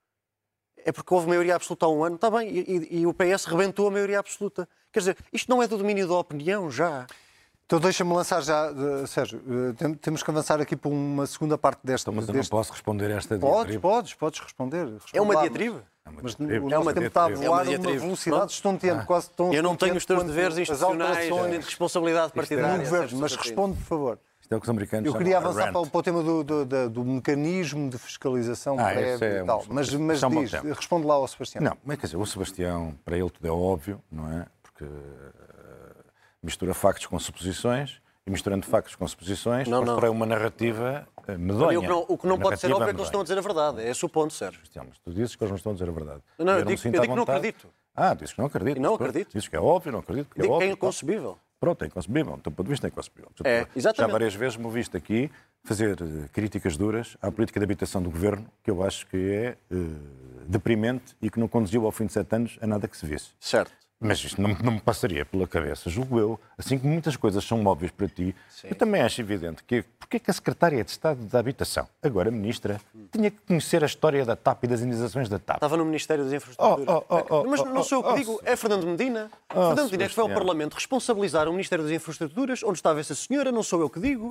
É 0.85 0.91
porque 0.91 1.13
houve 1.13 1.29
maioria 1.29 1.55
absoluta 1.55 1.87
há 1.87 1.89
um 1.89 2.03
ano, 2.03 2.17
está 2.17 2.31
bem, 2.31 2.49
e, 2.49 3.01
e, 3.01 3.07
o 3.07 3.13
PS 3.13 3.45
rebentou 3.45 3.89
a 3.89 3.91
maioria 3.91 4.19
absoluta. 4.19 4.69
Quer 4.93 5.01
dizer, 5.01 5.17
isto 5.33 5.51
não 5.51 5.63
é 5.63 5.69
do 5.69 5.77
domínio 5.77 6.09
da 6.09 6.15
opinião 6.15 6.71
já. 6.71 7.07
Então 7.67 7.79
deixa-me 7.79 8.13
lançar 8.15 8.41
já, 8.43 8.73
Sérgio, 9.07 9.43
eh, 9.47 9.97
temos 10.01 10.23
que 10.23 10.31
avançar 10.31 10.59
aqui 10.59 10.75
para 10.75 10.91
uma 10.91 11.27
segunda 11.27 11.59
parte 11.59 11.81
desta. 11.85 12.11
Então, 12.11 12.15
mas 12.15 12.27
eu 12.27 12.33
deste... 12.33 12.51
não 12.51 12.59
posso 12.59 12.73
responder 12.73 13.13
a 13.13 13.17
esta 13.17 13.37
diatriba. 13.37 13.53
Podes, 13.59 13.77
podes, 13.79 14.15
podes 14.15 14.41
responder. 14.41 14.89
É 15.13 15.21
uma 15.21 15.37
diatriba? 15.43 15.85
É 16.09 16.11
uma 16.11 16.21
mas 16.23 16.73
é 16.73 16.79
uma 16.79 16.95
tempo 16.95 17.07
está 17.07 17.25
a 17.25 17.29
voar 17.29 17.67
é 17.67 17.79
uma, 17.79 17.89
uma 17.89 17.99
velocidade 17.99 18.53
estonteante, 18.53 19.03
ah. 19.03 19.07
quase 19.07 19.31
tão 19.31 19.53
Eu 19.53 19.63
não 19.63 19.77
tenho 19.77 19.97
os 19.97 20.05
teus 20.05 20.25
deveres 20.25 20.59
institucionais 20.59 21.31
nem 21.31 21.59
de 21.61 21.65
responsabilidade 21.65 22.33
partidária. 22.33 22.79
Governo, 22.79 23.19
mas 23.19 23.35
responde, 23.35 23.77
por 23.77 23.85
favor. 23.85 24.19
Isto 24.41 24.55
é 24.55 24.57
o 24.57 24.61
que 24.61 24.65
os 24.65 24.71
americanos 24.71 25.07
Eu 25.07 25.19
queria 25.19 25.37
avançar 25.37 25.73
para, 25.73 25.87
para, 25.87 25.99
o 25.99 26.03
tema 26.03 26.23
do, 26.23 26.43
do, 26.43 26.65
do, 26.65 26.91
do, 26.91 27.05
mecanismo 27.05 27.91
de 27.91 27.99
fiscalização 27.99 28.79
ah, 28.79 28.85
prévia 28.85 29.27
é 29.27 29.43
e 29.43 29.45
tal. 29.45 29.63
Mas, 29.69 29.93
mas 29.93 30.21
diz, 30.21 30.53
responde 30.75 31.07
lá 31.07 31.15
ao 31.15 31.29
Sebastião. 31.29 31.63
Não, 31.63 31.77
mas 31.85 31.99
quer 31.99 32.07
dizer, 32.07 32.17
o 32.17 32.25
Sebastião, 32.25 32.95
para 33.05 33.19
ele 33.19 33.29
tudo 33.29 33.47
é 33.47 33.51
óbvio, 33.51 34.03
não 34.11 34.33
é? 34.33 34.47
Porque 34.63 34.85
uh, 34.85 34.89
mistura 36.43 36.73
factos 36.73 37.05
com 37.07 37.19
suposições 37.19 38.01
e 38.29 38.31
misturando 38.31 38.67
factos 38.67 38.95
com 38.95 39.09
suposições, 39.09 39.67
não, 39.67 39.83
não. 39.83 39.97
para 39.97 40.11
uma 40.11 40.27
narrativa 40.27 41.09
eh, 41.27 41.39
medonha. 41.39 41.79
O 41.79 41.83
que 41.83 41.89
não, 41.89 42.05
o 42.07 42.19
que 42.19 42.27
não 42.27 42.39
pode 42.39 42.61
ser 42.61 42.71
óbvio 42.71 42.91
é 42.91 42.93
que 42.93 42.97
eles 42.97 43.07
estão 43.07 43.21
a 43.21 43.23
dizer 43.23 43.39
a 43.39 43.41
verdade. 43.41 43.81
É 43.81 43.91
esse 43.91 44.05
o 44.05 44.09
ponto, 44.09 44.35
Sérgio. 44.35 44.61
Mas 44.77 44.99
tu 44.99 45.11
dizes 45.11 45.35
que 45.35 45.43
eles 45.43 45.51
não 45.51 45.57
estão 45.57 45.73
a 45.73 45.75
dizer 45.75 45.89
a 45.89 45.93
verdade. 45.93 46.23
Não, 46.39 46.53
eu, 46.53 46.59
eu, 46.59 46.65
digo, 46.67 46.81
eu 46.85 46.93
digo 46.93 47.03
que 47.03 47.15
não 47.15 47.23
acredito. 47.23 47.69
Ah, 47.97 48.13
dizes 48.13 48.35
que 48.35 48.39
não 48.39 48.47
acredito. 48.47 48.77
E 48.77 48.81
não 48.81 48.95
acredito. 48.95 49.33
Dizes 49.33 49.49
que 49.49 49.57
é 49.57 49.61
óbvio, 49.61 49.93
não 49.93 50.01
acredito. 50.01 50.29
Digo 50.37 50.47
é 50.47 50.51
óbvio, 50.51 50.59
que 50.59 50.73
é 50.73 50.73
inconcebível. 50.75 51.39
Pronto, 51.59 51.83
é 51.83 51.87
inconcebível. 51.87 52.37
Do 52.37 52.43
teu 52.43 52.53
ponto 52.53 52.67
de 52.67 52.71
vista 52.71 52.87
é 52.87 52.89
inconcebível. 52.89 53.31
É, 53.45 53.67
exatamente. 53.75 53.97
Já 53.97 54.07
várias 54.07 54.35
vezes 54.35 54.57
me 54.59 54.67
ouviste 54.67 54.95
aqui 54.95 55.31
fazer 55.65 55.99
eh, 56.01 56.29
críticas 56.33 56.77
duras 56.77 57.17
à 57.21 57.33
política 57.33 57.59
de 57.59 57.65
habitação 57.65 58.03
do 58.03 58.11
Governo, 58.11 58.47
que 58.63 58.71
eu 58.71 58.83
acho 58.83 59.07
que 59.07 59.17
é 59.17 59.57
uh, 59.75 59.77
deprimente 60.47 61.17
e 61.21 61.31
que 61.31 61.41
não 61.41 61.49
conduziu 61.49 61.85
ao 61.87 61.91
fim 61.91 62.07
de 62.07 62.13
sete 62.13 62.37
anos 62.37 62.59
a 62.61 62.67
nada 62.67 62.87
que 62.87 62.97
se 62.97 63.07
visse. 63.07 63.31
Certo. 63.41 63.73
Mas 64.01 64.19
isto 64.21 64.41
não, 64.41 64.51
não, 64.63 64.73
me 64.75 64.81
passaria 64.81 65.27
pela 65.27 65.47
cabeça, 65.49 65.91
julgo 65.91 66.21
eu. 66.21 66.41
Assim 66.57 66.79
como 66.79 66.93
muitas 66.93 67.17
coisas 67.17 67.43
são 67.43 67.65
óbvias 67.67 67.91
para 67.91 68.07
ti, 68.07 68.35
Sim. 68.49 68.69
eu 68.69 68.77
também 68.77 69.03
acho 69.03 69.21
evidente 69.21 69.65
que 69.65 69.83
porque 69.99 70.19
é 70.19 70.21
que 70.21 70.31
a 70.31 70.35
Secretária 70.35 70.85
de 70.85 70.91
Estado 70.91 71.25
da 71.25 71.41
Habitação, 71.41 71.87
agora 72.01 72.31
Ministra, 72.31 72.81
tinha 73.11 73.29
que 73.29 73.39
conhecer 73.39 73.83
a 73.83 73.87
história 73.87 74.25
da 74.25 74.37
TAP 74.37 74.65
e 74.65 74.67
das 74.69 74.81
indenizações 74.81 75.29
da 75.29 75.41
TAP. 75.41 75.57
Estava 75.57 75.77
no 75.77 75.85
Ministério 75.85 76.25
das 76.25 76.33
Infraestruturas. 76.33 76.87
Oh, 76.89 77.05
oh, 77.09 77.25
oh, 77.29 77.45
Mas 77.45 77.65
não 77.65 77.83
sou 77.83 78.05
eu 78.05 78.13
que 78.13 78.21
digo, 78.21 78.41
é 78.45 78.55
Fernando 78.55 78.87
Medina. 78.87 79.31
Fernando 79.51 79.85
Medina 79.85 80.05
é 80.05 80.09
que 80.09 80.15
foi 80.15 80.25
ao 80.25 80.31
Parlamento 80.31 80.75
responsabilizar 80.75 81.49
o 81.49 81.51
Ministério 81.51 81.85
das 81.85 81.93
Infraestruturas, 81.93 82.63
onde 82.63 82.79
estava 82.79 83.01
essa 83.01 83.17
senhora, 83.17 83.51
não 83.51 83.65
sou 83.65 83.81
eu 83.81 83.91
que 83.91 83.99
digo. 83.99 84.29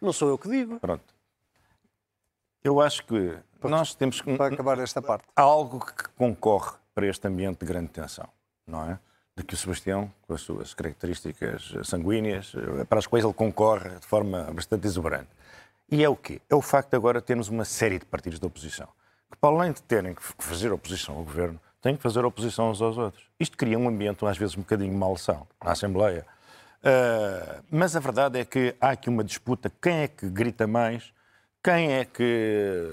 Não 0.00 0.14
sou 0.14 0.30
eu 0.30 0.38
que 0.38 0.48
digo. 0.48 0.80
Pronto. 0.80 1.04
Eu 2.64 2.80
acho 2.80 3.04
que 3.04 3.36
nós 3.62 3.94
temos 3.94 4.22
que... 4.22 4.34
Para 4.34 4.54
acabar 4.54 4.78
esta 4.78 5.02
parte. 5.02 5.24
Há 5.36 5.42
algo 5.42 5.84
que 5.84 6.08
concorre 6.16 6.72
para 6.94 7.06
este 7.06 7.28
ambiente 7.28 7.60
de 7.60 7.66
grande 7.66 7.88
tensão 7.88 8.28
não 8.68 8.90
é? 8.90 8.98
De 9.36 9.42
que 9.42 9.54
o 9.54 9.56
Sebastião, 9.56 10.12
com 10.22 10.34
as 10.34 10.40
suas 10.40 10.74
características 10.74 11.72
sanguíneas, 11.84 12.52
para 12.88 12.98
as 12.98 13.06
quais 13.06 13.24
ele 13.24 13.34
concorre 13.34 13.90
de 13.98 14.06
forma 14.06 14.42
bastante 14.52 14.86
exuberante. 14.86 15.28
E 15.90 16.04
é 16.04 16.08
o 16.08 16.16
quê? 16.16 16.40
É 16.50 16.54
o 16.54 16.60
facto 16.60 16.90
de 16.90 16.96
agora 16.96 17.22
termos 17.22 17.48
uma 17.48 17.64
série 17.64 17.98
de 17.98 18.04
partidos 18.04 18.38
da 18.38 18.46
oposição 18.46 18.88
que, 19.30 19.36
para 19.38 19.54
além 19.54 19.72
de 19.72 19.82
terem 19.82 20.14
que 20.14 20.22
fazer 20.38 20.72
oposição 20.72 21.16
ao 21.16 21.24
governo, 21.24 21.60
têm 21.80 21.96
que 21.96 22.02
fazer 22.02 22.24
oposição 22.24 22.70
uns 22.70 22.80
aos 22.80 22.96
outros. 22.96 23.24
Isto 23.38 23.56
cria 23.56 23.78
um 23.78 23.88
ambiente, 23.88 24.24
às 24.26 24.38
vezes, 24.38 24.56
um 24.56 24.60
bocadinho 24.60 24.92
malsão 24.94 25.46
na 25.62 25.72
Assembleia. 25.72 26.26
Uh, 26.80 27.62
mas 27.70 27.96
a 27.96 28.00
verdade 28.00 28.38
é 28.38 28.44
que 28.44 28.74
há 28.80 28.90
aqui 28.90 29.08
uma 29.08 29.24
disputa: 29.24 29.70
quem 29.82 30.00
é 30.00 30.08
que 30.08 30.28
grita 30.28 30.66
mais, 30.66 31.12
quem 31.62 31.92
é 31.92 32.04
que 32.04 32.92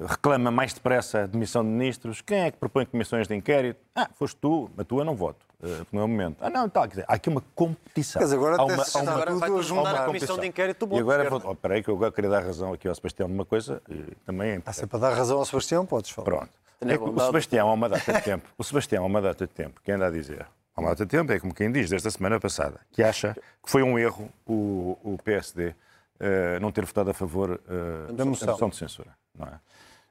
reclama 0.00 0.50
mais 0.50 0.72
depressa 0.72 1.24
a 1.24 1.26
demissão 1.26 1.62
de 1.62 1.70
ministros. 1.70 2.20
Quem 2.20 2.40
é 2.40 2.50
que 2.50 2.58
propõe 2.58 2.86
comissões 2.86 3.28
de 3.28 3.34
inquérito? 3.34 3.80
Ah, 3.94 4.08
foste 4.14 4.36
tu, 4.36 4.70
a 4.76 4.84
tua 4.84 5.04
não 5.04 5.14
voto. 5.14 5.44
Uh, 5.62 5.86
no 5.92 6.00
é 6.00 6.06
momento. 6.06 6.38
Ah, 6.40 6.50
não, 6.50 6.68
tá, 6.68 6.82
quer 6.82 6.88
dizer, 6.88 7.04
há 7.06 7.14
aqui 7.14 7.28
uma 7.28 7.42
competição. 7.54 8.20
Mas 8.20 8.32
agora, 8.32 8.56
há 8.56 8.64
uma, 8.64 8.82
há 8.82 8.98
uma, 8.98 9.12
agora 9.12 9.34
vai 9.36 9.62
juntar 9.62 9.94
a 9.94 10.04
comissão 10.06 10.38
de 10.38 10.46
inquérito 10.46 10.86
do 10.86 10.96
E 10.96 10.98
agora, 10.98 11.30
vou, 11.30 11.40
oh, 11.44 11.54
peraí, 11.54 11.82
que 11.84 11.88
eu 11.88 12.12
queria 12.12 12.30
dar 12.30 12.42
razão 12.42 12.72
aqui 12.72 12.88
ao 12.88 12.94
Sebastião 12.94 13.28
numa 13.28 13.44
coisa, 13.44 13.80
também 14.26 14.52
é. 14.52 14.62
Ah, 14.66 14.86
para 14.86 14.98
dar 14.98 15.14
razão 15.14 15.38
ao 15.38 15.44
Sebastião, 15.44 15.86
podes 15.86 16.10
falar. 16.10 16.24
Pronto. 16.24 16.50
É 16.80 16.98
o 16.98 17.20
Sebastião 17.20 17.68
há 17.68 17.72
uma 17.72 17.88
data 17.88 18.12
de 18.12 18.22
tempo, 18.22 18.48
o 18.58 18.64
Sebastião 18.64 19.04
há 19.04 19.06
uma 19.06 19.22
data 19.22 19.46
de 19.46 19.52
tempo, 19.52 19.80
que 19.84 19.92
anda 19.92 20.08
a 20.08 20.10
dizer, 20.10 20.44
há 20.74 20.80
uma 20.80 20.90
data 20.90 21.06
de 21.06 21.10
tempo, 21.10 21.30
é 21.30 21.38
como 21.38 21.54
quem 21.54 21.70
diz, 21.70 21.88
desde 21.88 22.08
a 22.08 22.10
semana 22.10 22.40
passada, 22.40 22.80
que 22.90 23.04
acha 23.04 23.34
que 23.62 23.70
foi 23.70 23.84
um 23.84 23.96
erro 23.96 24.28
o, 24.44 24.98
o 25.04 25.18
PSD 25.22 25.76
uh, 26.20 26.24
eh, 26.24 26.58
não 26.60 26.70
ter 26.72 26.84
votado 26.84 27.10
a 27.10 27.14
favor 27.14 27.50
uh, 27.50 28.12
da 28.12 28.24
moção. 28.24 28.52
moção 28.52 28.68
de 28.68 28.76
censura. 28.76 29.16
Não 29.38 29.46
é? 29.46 29.60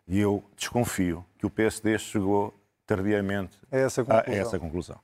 E 0.07 0.19
eu 0.19 0.43
desconfio 0.55 1.25
que 1.37 1.45
o 1.45 1.49
PSD 1.49 1.97
chegou 1.99 2.53
tardiamente 2.85 3.57
a 3.71 3.77
essa, 3.77 4.05
a, 4.07 4.29
a 4.29 4.33
essa 4.33 4.59
conclusão. 4.59 4.99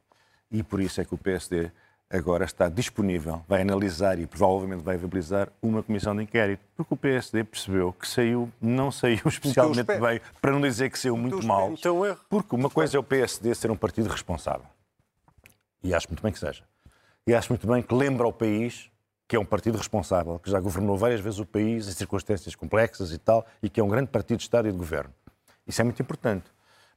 E 0.52 0.64
por 0.64 0.82
isso 0.82 1.00
é 1.00 1.06
que 1.06 1.14
o 1.14 1.18
PSD 1.18 1.72
agora 2.10 2.46
está 2.46 2.70
disponível, 2.70 3.44
vai 3.48 3.62
analisar 3.62 4.18
e 4.18 4.26
provavelmente 4.26 4.82
vai 4.82 4.98
viabilizar 4.98 5.50
uma 5.62 5.84
comissão 5.84 6.16
de 6.16 6.24
inquérito, 6.24 6.64
porque 6.76 6.94
o 6.94 6.98
PSD 6.98 7.44
percebeu 7.44 7.92
que 7.92 8.08
saiu, 8.08 8.52
não 8.62 8.92
saiu 8.92 9.22
especialmente 9.26 10.00
bem, 10.00 10.22
para 10.42 10.52
não 10.52 10.62
dizer 10.62 10.90
que 10.90 10.98
saiu 10.98 11.18
muito 11.18 11.46
mal, 11.46 11.74
porque 12.30 12.56
uma 12.56 12.70
coisa 12.70 12.98
é 12.98 13.00
o 13.00 13.04
PSD 13.04 13.54
ser 13.54 13.72
um 13.72 13.76
partido 13.76 14.10
responsável, 14.10 14.66
e 15.84 15.94
acho 15.94 16.08
muito 16.08 16.24
bem 16.24 16.32
que 16.32 16.40
seja, 16.40 16.64
e 17.26 17.34
acho 17.34 17.52
muito 17.52 17.68
bem 17.68 17.82
que 17.82 17.94
lembra 17.94 18.26
ao 18.26 18.32
país 18.32 18.90
que 19.28 19.36
é 19.36 19.40
um 19.40 19.46
partido 19.46 19.78
responsável, 19.78 20.40
que 20.40 20.50
já 20.50 20.60
governou 20.60 20.98
várias 20.98 21.20
vezes 21.20 21.40
o 21.40 21.46
país 21.46 21.88
em 21.88 21.92
circunstâncias 21.92 22.56
complexas 22.56 23.12
e 23.12 23.18
tal, 23.18 23.46
e 23.62 23.70
que 23.70 23.80
é 23.80 23.84
um 23.84 23.90
grande 23.90 24.10
partido 24.10 24.38
de 24.38 24.44
Estado 24.44 24.68
e 24.70 24.72
de 24.72 24.78
governo. 24.78 25.14
Isso 25.68 25.82
é 25.82 25.84
muito 25.84 26.02
importante. 26.02 26.46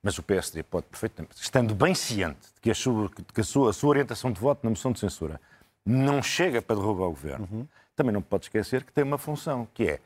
Mas 0.02 0.16
o 0.16 0.22
PSD 0.22 0.62
pode 0.62 0.86
perfeitamente, 0.86 1.36
estando 1.42 1.74
bem 1.74 1.94
ciente 1.94 2.48
de 2.54 2.60
que 2.62 2.70
a 2.70 2.74
sua, 2.74 3.10
que 3.10 3.40
a 3.40 3.44
sua, 3.44 3.70
a 3.70 3.72
sua 3.72 3.90
orientação 3.90 4.32
de 4.32 4.40
voto 4.40 4.60
na 4.64 4.70
moção 4.70 4.92
de 4.92 4.98
censura 4.98 5.38
não 5.84 6.22
chega 6.22 6.62
para 6.62 6.76
derrubar 6.76 7.06
o 7.06 7.10
governo, 7.10 7.48
uhum. 7.50 7.68
também 7.94 8.12
não 8.12 8.22
pode 8.22 8.46
esquecer 8.46 8.82
que 8.82 8.92
tem 8.92 9.04
uma 9.04 9.18
função, 9.18 9.68
que 9.74 9.86
é 9.86 10.00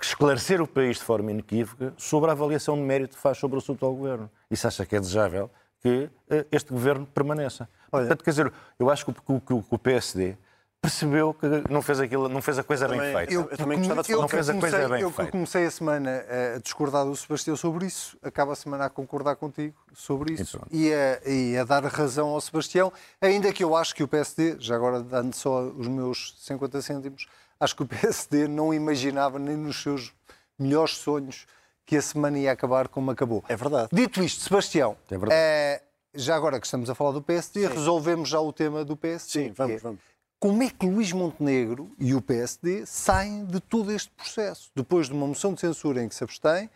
esclarecer 0.00 0.60
o 0.60 0.66
país 0.66 0.98
de 0.98 1.02
forma 1.02 1.32
inequívoca 1.32 1.92
sobre 1.96 2.30
a 2.30 2.34
avaliação 2.34 2.76
de 2.76 2.82
mérito 2.82 3.16
que 3.16 3.22
faz 3.22 3.36
sobre 3.38 3.56
o 3.56 3.58
assunto 3.58 3.84
ao 3.84 3.92
governo. 3.92 4.30
E 4.48 4.56
se 4.56 4.64
acha 4.64 4.86
que 4.86 4.94
é 4.94 5.00
desejável 5.00 5.50
que 5.80 6.04
uh, 6.30 6.46
este 6.52 6.72
governo 6.72 7.04
permaneça. 7.04 7.68
Olha. 7.90 8.06
Portanto, 8.06 8.22
quer 8.22 8.30
dizer, 8.30 8.52
eu 8.78 8.88
acho 8.88 9.04
que 9.04 9.32
o, 9.32 9.40
que 9.40 9.52
o 9.52 9.78
PSD 9.78 10.36
percebeu 10.82 11.32
que 11.32 11.46
não 11.70 11.80
fez, 11.80 12.00
aquilo, 12.00 12.28
não 12.28 12.42
fez 12.42 12.58
a 12.58 12.64
coisa 12.64 12.88
também, 12.88 13.00
bem 13.00 13.14
feita. 13.14 13.32
Eu, 13.32 13.48
eu 13.48 13.56
também 13.56 13.78
gostava 13.78 14.02
de 14.02 14.10
Não 14.10 14.26
fez 14.26 14.50
a 14.50 14.54
coisa 14.54 14.88
bem 14.88 15.00
eu 15.00 15.10
feita. 15.12 15.28
Eu 15.28 15.32
comecei 15.32 15.64
a 15.64 15.70
semana 15.70 16.24
a 16.56 16.58
discordar 16.58 17.04
do 17.06 17.14
Sebastião 17.14 17.56
sobre 17.56 17.86
isso, 17.86 18.18
acabo 18.20 18.50
a 18.50 18.56
semana 18.56 18.86
a 18.86 18.90
concordar 18.90 19.36
contigo 19.36 19.76
sobre 19.94 20.34
isso 20.34 20.60
e 20.72 20.92
a, 20.92 21.20
e 21.24 21.56
a, 21.56 21.62
dar 21.62 21.84
razão 21.84 22.30
ao 22.30 22.40
Sebastião, 22.40 22.92
ainda 23.20 23.52
que 23.52 23.62
eu 23.62 23.76
acho 23.76 23.94
que 23.94 24.02
o 24.02 24.08
PSD, 24.08 24.56
já 24.58 24.74
agora 24.74 25.00
dando 25.00 25.32
só 25.34 25.62
os 25.62 25.86
meus 25.86 26.34
50 26.40 26.82
cêntimos, 26.82 27.28
acho 27.60 27.76
que 27.76 27.82
o 27.84 27.86
PSD 27.86 28.48
não 28.48 28.74
imaginava 28.74 29.38
nem 29.38 29.56
nos 29.56 29.80
seus 29.80 30.12
melhores 30.58 30.96
sonhos 30.96 31.46
que 31.86 31.96
a 31.96 32.02
semana 32.02 32.40
ia 32.40 32.50
acabar 32.50 32.88
como 32.88 33.12
acabou. 33.12 33.44
É 33.48 33.54
verdade. 33.54 33.88
Dito 33.92 34.20
isto, 34.20 34.42
Sebastião, 34.42 34.96
é 35.08 35.16
verdade. 35.16 35.32
É, 35.32 35.82
já 36.12 36.34
agora 36.34 36.58
que 36.58 36.66
estamos 36.66 36.90
a 36.90 36.94
falar 36.94 37.12
do 37.12 37.22
PSD, 37.22 37.68
Sim. 37.68 37.74
resolvemos 37.74 38.28
já 38.28 38.40
o 38.40 38.52
tema 38.52 38.84
do 38.84 38.96
PSD. 38.96 39.46
Sim, 39.46 39.52
vamos, 39.52 39.76
é, 39.76 39.78
vamos 39.78 40.11
como 40.42 40.60
é 40.64 40.68
que 40.68 40.84
Luís 40.84 41.12
Montenegro 41.12 41.88
e 42.00 42.16
o 42.16 42.20
PSD 42.20 42.84
saem 42.84 43.44
de 43.44 43.60
todo 43.60 43.92
este 43.92 44.10
processo, 44.10 44.72
depois 44.74 45.06
de 45.06 45.12
uma 45.12 45.24
moção 45.24 45.54
de 45.54 45.60
censura 45.60 46.02
em 46.02 46.08
que 46.08 46.16
se 46.16 46.24
abstém, 46.24 46.68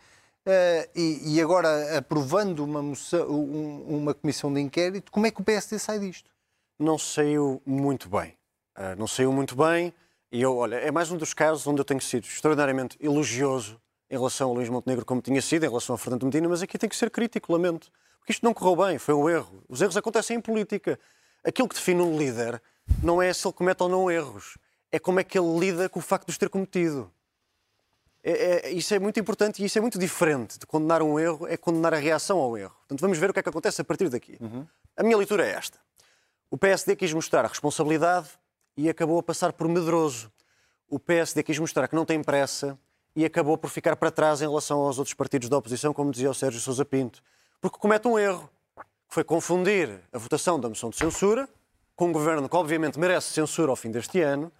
Uh, 0.47 0.87
e, 0.95 1.35
e, 1.35 1.41
agora 1.41 1.97
aprovando 1.97 2.63
uma, 2.63 2.81
moção, 2.81 3.29
um, 3.29 3.97
uma 3.97 4.13
comissão 4.13 4.53
de 4.53 4.61
inquérito, 4.61 5.11
como 5.11 5.27
é 5.27 5.31
que 5.31 5.41
o 5.41 5.43
PSD 5.43 5.77
sai 5.77 5.99
disto? 5.99 6.31
Não 6.79 6.97
saiu 6.97 7.61
muito 7.65 8.07
bem. 8.07 8.29
Uh, 8.77 8.95
não 8.97 9.07
saiu 9.07 9.33
muito 9.33 9.57
bem. 9.57 9.93
E 10.31 10.41
eu, 10.41 10.55
olha, 10.55 10.75
é 10.77 10.89
mais 10.89 11.11
um 11.11 11.17
dos 11.17 11.33
casos 11.33 11.67
onde 11.67 11.81
eu 11.81 11.83
tenho 11.83 11.99
sido 11.99 12.23
extraordinariamente 12.23 12.97
elogioso 13.01 13.77
em 14.09 14.15
relação 14.15 14.51
a 14.51 14.53
Luís 14.53 14.69
Montenegro, 14.69 15.03
como 15.03 15.21
tinha 15.21 15.41
sido 15.41 15.65
em 15.65 15.67
relação 15.67 15.93
a 15.95 15.97
Fernando 15.97 16.23
Medina, 16.23 16.47
mas 16.47 16.61
aqui 16.61 16.77
tem 16.77 16.87
que 16.87 16.95
ser 16.95 17.11
crítico, 17.11 17.51
lamento. 17.51 17.91
Porque 18.19 18.31
isto 18.31 18.45
não 18.45 18.53
correu 18.53 18.87
bem, 18.87 18.97
foi 18.97 19.15
um 19.15 19.29
erro. 19.29 19.61
Os 19.67 19.81
erros 19.81 19.97
acontecem 19.97 20.37
em 20.37 20.41
política. 20.41 20.97
Aquilo 21.43 21.67
que 21.67 21.75
define 21.75 22.01
um 22.01 22.17
líder 22.17 22.61
não 23.01 23.21
é 23.21 23.31
se 23.33 23.47
ele 23.47 23.53
comete 23.53 23.83
ou 23.83 23.89
não 23.89 24.09
erros, 24.09 24.57
é 24.91 24.99
como 24.99 25.19
é 25.19 25.23
que 25.23 25.37
ele 25.37 25.59
lida 25.59 25.89
com 25.89 25.99
o 25.99 26.01
facto 26.01 26.25
de 26.25 26.31
os 26.31 26.37
ter 26.37 26.49
cometido. 26.49 27.11
É, 28.23 28.67
é, 28.67 28.71
isso 28.71 28.93
é 28.93 28.99
muito 28.99 29.19
importante 29.19 29.61
e 29.61 29.65
isso 29.65 29.77
é 29.77 29.81
muito 29.81 29.97
diferente 29.97 30.59
de 30.59 30.65
condenar 30.65 31.01
um 31.01 31.19
erro, 31.19 31.47
é 31.47 31.55
condenar 31.55 31.93
a 31.93 31.97
reação 31.97 32.39
ao 32.39 32.57
erro. 32.57 32.75
Portanto, 32.79 32.99
vamos 32.99 33.17
ver 33.17 33.29
o 33.29 33.33
que 33.33 33.39
é 33.39 33.43
que 33.43 33.49
acontece 33.49 33.81
a 33.81 33.85
partir 33.85 34.09
daqui. 34.09 34.37
Uhum. 34.41 34.67
A 34.97 35.03
minha 35.03 35.15
leitura 35.15 35.45
é 35.45 35.51
esta. 35.51 35.79
O 36.49 36.57
PSD 36.57 36.95
quis 36.95 37.13
mostrar 37.13 37.45
a 37.45 37.47
responsabilidade 37.47 38.27
e 38.75 38.89
acabou 38.89 39.19
a 39.19 39.23
passar 39.23 39.53
por 39.53 39.67
medroso. 39.67 40.31
O 40.89 40.99
PSD 40.99 41.43
quis 41.43 41.59
mostrar 41.59 41.87
que 41.87 41.95
não 41.95 42.05
tem 42.05 42.21
pressa 42.23 42.77
e 43.15 43.25
acabou 43.25 43.57
por 43.57 43.69
ficar 43.69 43.95
para 43.95 44.11
trás 44.11 44.41
em 44.41 44.47
relação 44.47 44.79
aos 44.79 44.99
outros 44.99 45.13
partidos 45.13 45.49
da 45.49 45.57
oposição, 45.57 45.93
como 45.93 46.11
dizia 46.11 46.29
o 46.29 46.33
Sérgio 46.33 46.59
Sousa 46.59 46.85
Pinto. 46.85 47.21
Porque 47.59 47.77
comete 47.77 48.07
um 48.07 48.17
erro, 48.17 48.49
que 49.07 49.13
foi 49.13 49.23
confundir 49.23 50.01
a 50.13 50.17
votação 50.17 50.59
da 50.59 50.69
moção 50.69 50.89
de 50.89 50.97
censura, 50.97 51.49
com 51.97 52.09
um 52.09 52.11
governo 52.13 52.47
que 52.47 52.55
obviamente 52.55 52.97
merece 52.97 53.33
censura 53.33 53.71
ao 53.71 53.75
fim 53.75 53.89
deste 53.89 54.21
ano, 54.21 54.51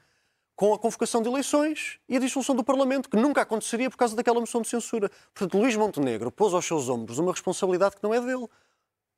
com 0.56 0.74
a 0.74 0.80
convocação 0.80 1.22
de 1.22 1.30
eleições 1.30 2.00
e 2.10 2.18
a 2.18 2.20
dissolução 2.20 2.56
do 2.56 2.64
Parlamento, 2.64 3.08
que 3.08 3.16
nunca 3.16 3.44
aconteceria 3.44 3.92
por 3.92 3.96
causa 3.96 4.16
daquela 4.16 4.40
moção 4.40 4.60
de 4.60 4.68
censura. 4.68 5.10
Portanto, 5.34 5.56
Luís 5.56 5.76
Montenegro 5.76 6.32
pôs 6.32 6.52
aos 6.52 6.66
seus 6.66 6.90
ombros 6.90 7.20
uma 7.20 7.32
responsabilidade 7.32 7.96
que 7.96 8.04
não 8.04 8.12
é 8.12 8.20
dele. 8.20 8.48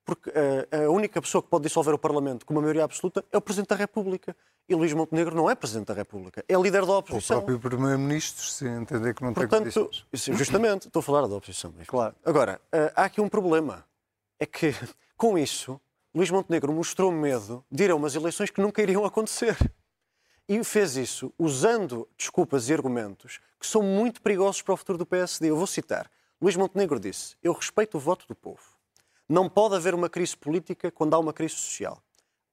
Porque 0.03 0.29
uh, 0.32 0.86
a 0.86 0.89
única 0.89 1.21
pessoa 1.21 1.41
que 1.41 1.47
pode 1.47 1.63
dissolver 1.63 1.93
o 1.93 1.97
Parlamento 1.97 2.45
com 2.45 2.53
uma 2.53 2.62
maioria 2.62 2.84
absoluta 2.84 3.23
é 3.32 3.38
o 3.38 3.41
Presidente 3.41 3.69
da 3.69 3.75
República. 3.75 4.36
E 4.67 4.75
Luís 4.75 4.91
Montenegro 4.91 5.34
não 5.34 5.49
é 5.49 5.55
Presidente 5.55 5.88
da 5.88 5.93
República, 5.93 6.43
é 6.47 6.55
líder 6.55 6.86
da 6.86 6.97
oposição. 6.97 7.38
O 7.38 7.41
próprio 7.41 7.60
Primeiro-Ministro, 7.71 8.43
se 8.43 8.67
entender 8.67 9.13
que 9.13 9.23
não 9.23 9.34
Portanto, 9.34 9.63
tem 9.63 9.73
condições. 9.73 10.05
Justamente, 10.38 10.88
estou 10.88 10.99
a 10.99 11.03
falar 11.03 11.25
da 11.25 11.36
oposição. 11.36 11.73
Claro. 11.88 12.15
Agora, 12.25 12.60
uh, 12.65 12.91
há 12.95 13.05
aqui 13.05 13.21
um 13.21 13.29
problema. 13.29 13.86
É 14.38 14.45
que, 14.45 14.73
com 15.15 15.38
isso, 15.38 15.79
Luís 16.13 16.31
Montenegro 16.31 16.73
mostrou 16.73 17.11
medo 17.11 17.63
de 17.71 17.83
ir 17.83 17.91
a 17.91 17.95
umas 17.95 18.15
eleições 18.15 18.49
que 18.49 18.61
nunca 18.61 18.81
iriam 18.81 19.05
acontecer. 19.05 19.55
E 20.47 20.63
fez 20.63 20.97
isso 20.97 21.31
usando 21.37 22.09
desculpas 22.17 22.69
e 22.69 22.73
argumentos 22.73 23.39
que 23.59 23.67
são 23.67 23.83
muito 23.83 24.19
perigosos 24.21 24.63
para 24.63 24.73
o 24.73 24.77
futuro 24.77 24.97
do 24.97 25.05
PSD. 25.05 25.51
Eu 25.51 25.55
vou 25.55 25.67
citar. 25.67 26.09
Luís 26.41 26.55
Montenegro 26.55 26.99
disse: 26.99 27.35
Eu 27.43 27.53
respeito 27.53 27.97
o 27.97 27.99
voto 27.99 28.25
do 28.27 28.33
povo. 28.33 28.63
Não 29.27 29.47
pode 29.47 29.75
haver 29.75 29.93
uma 29.93 30.09
crise 30.09 30.35
política 30.35 30.89
quando 30.89 31.13
há 31.13 31.19
uma 31.19 31.31
crise 31.31 31.53
social. 31.53 32.01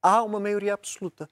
Há 0.03 0.23
uma 0.23 0.39
maioria 0.39 0.75
absoluta. 0.75 1.29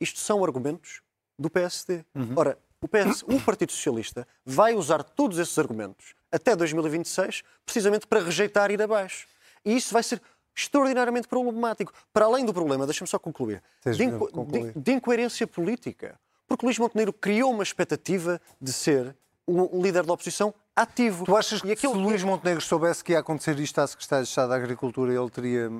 Isto 0.00 0.20
são 0.20 0.44
argumentos 0.44 1.02
do 1.36 1.50
PSD. 1.50 2.04
Uhum. 2.14 2.34
Ora, 2.36 2.58
o, 2.80 2.86
PS, 2.86 3.24
o 3.26 3.40
Partido 3.40 3.72
Socialista 3.72 4.28
vai 4.44 4.74
usar 4.74 5.02
todos 5.02 5.38
esses 5.38 5.58
argumentos 5.58 6.14
até 6.30 6.54
2026, 6.54 7.42
precisamente 7.64 8.06
para 8.06 8.20
rejeitar 8.20 8.70
ir 8.70 8.80
abaixo. 8.80 9.26
E 9.64 9.74
isso 9.74 9.92
vai 9.92 10.02
ser 10.02 10.20
extraordinariamente 10.54 11.26
problemático. 11.26 11.92
Para 12.12 12.26
além 12.26 12.44
do 12.44 12.54
problema, 12.54 12.86
deixa-me 12.86 13.08
só 13.08 13.18
concluir, 13.18 13.62
de, 13.84 14.04
inco 14.04 14.46
de, 14.46 14.72
de, 14.76 14.92
incoerência 14.92 15.46
política. 15.46 16.18
Porque 16.46 16.64
Luís 16.64 16.78
Montenegro 16.78 17.12
criou 17.12 17.52
uma 17.52 17.62
expectativa 17.62 18.40
de 18.60 18.72
ser 18.72 19.16
um 19.46 19.82
líder 19.82 20.04
da 20.04 20.12
oposição 20.12 20.54
ativo. 20.74 21.24
Tu 21.24 21.36
achas 21.36 21.60
que 21.60 21.72
aquilo... 21.72 21.94
se 21.94 21.98
Luís 21.98 22.22
Montenegro 22.22 22.62
soubesse 22.62 23.02
que 23.02 23.12
ia 23.12 23.18
acontecer 23.18 23.58
isto 23.58 23.78
à 23.78 23.86
Secretária 23.86 24.24
de 24.24 24.28
Estado 24.28 24.48
da 24.50 24.56
Agricultura, 24.56 25.12
ele 25.12 25.30
teria 25.30 25.70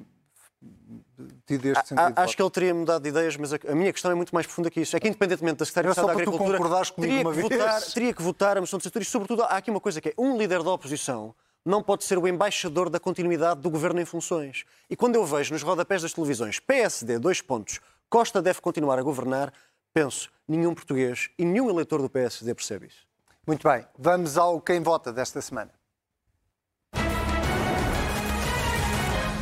tido 1.47 1.67
este 1.67 1.89
sentido? 1.89 2.15
A, 2.17 2.23
acho 2.23 2.37
que 2.37 2.43
ele 2.43 2.51
teria 2.51 2.75
mudado 2.75 3.03
de 3.03 3.09
ideias, 3.09 3.37
mas 3.37 3.53
a, 3.53 3.59
a, 3.69 3.75
minha 3.75 3.93
questão 3.93 4.11
é 4.11 4.15
muito 4.15 4.35
mais 4.35 4.47
profunda 4.47 4.71
que 4.71 4.81
isso. 4.81 4.97
É 4.97 5.01
que, 5.01 5.09
independentemente 5.09 5.59
da 5.59 5.65
Secretaria 5.65 5.91
de 5.91 5.99
Estado 5.99 6.07
da 6.07 6.13
Agricultura, 6.13 6.59
teria 6.97 7.25
que, 7.25 7.41
votar, 7.41 7.83
teria 7.83 8.15
que 8.15 8.23
votar 8.23 8.57
a 8.57 8.61
moção 8.61 8.79
de 8.79 8.85
censura. 8.85 9.03
E, 9.03 9.07
sobretudo, 9.07 9.43
há 9.43 9.57
aqui 9.57 9.71
uma 9.71 9.81
coisa 9.81 10.01
que 10.01 10.11
é 10.11 10.15
um 10.19 10.37
líder 10.37 10.63
da 10.63 10.71
oposição 10.71 11.35
não 11.64 11.83
pode 11.83 12.05
ser 12.05 12.18
o 12.18 12.29
embaixador 12.29 12.90
da 12.90 13.00
continuidade 13.00 13.61
do 13.61 13.70
governo 13.70 14.00
em 14.00 14.05
funções. 14.05 14.64
E 14.90 14.94
quando 14.94 15.14
eu 15.14 15.24
vejo 15.24 15.53
nos 15.53 15.62
rodapés 15.62 16.03
das 16.03 16.12
televisões 16.12 16.61
PSD, 16.61 17.18
dois 17.18 17.40
pontos, 17.40 17.81
Costa 18.11 18.42
deve 18.42 18.61
continuar 18.61 18.98
a 18.98 19.03
governar, 19.03 19.53
penso, 19.92 20.31
nenhum 20.46 20.74
português 20.74 21.31
e 21.38 21.44
nenhum 21.44 21.70
eleitor 21.70 22.03
do 22.03 22.11
PSD 22.11 22.55
percebe 22.55 22.87
isso. 22.87 23.07
Muito 23.46 23.66
bem, 23.66 23.87
vamos 23.98 24.37
ao 24.37 24.61
quem 24.61 24.81
vota 24.81 25.12
desta 25.12 25.40
semana. 25.40 25.70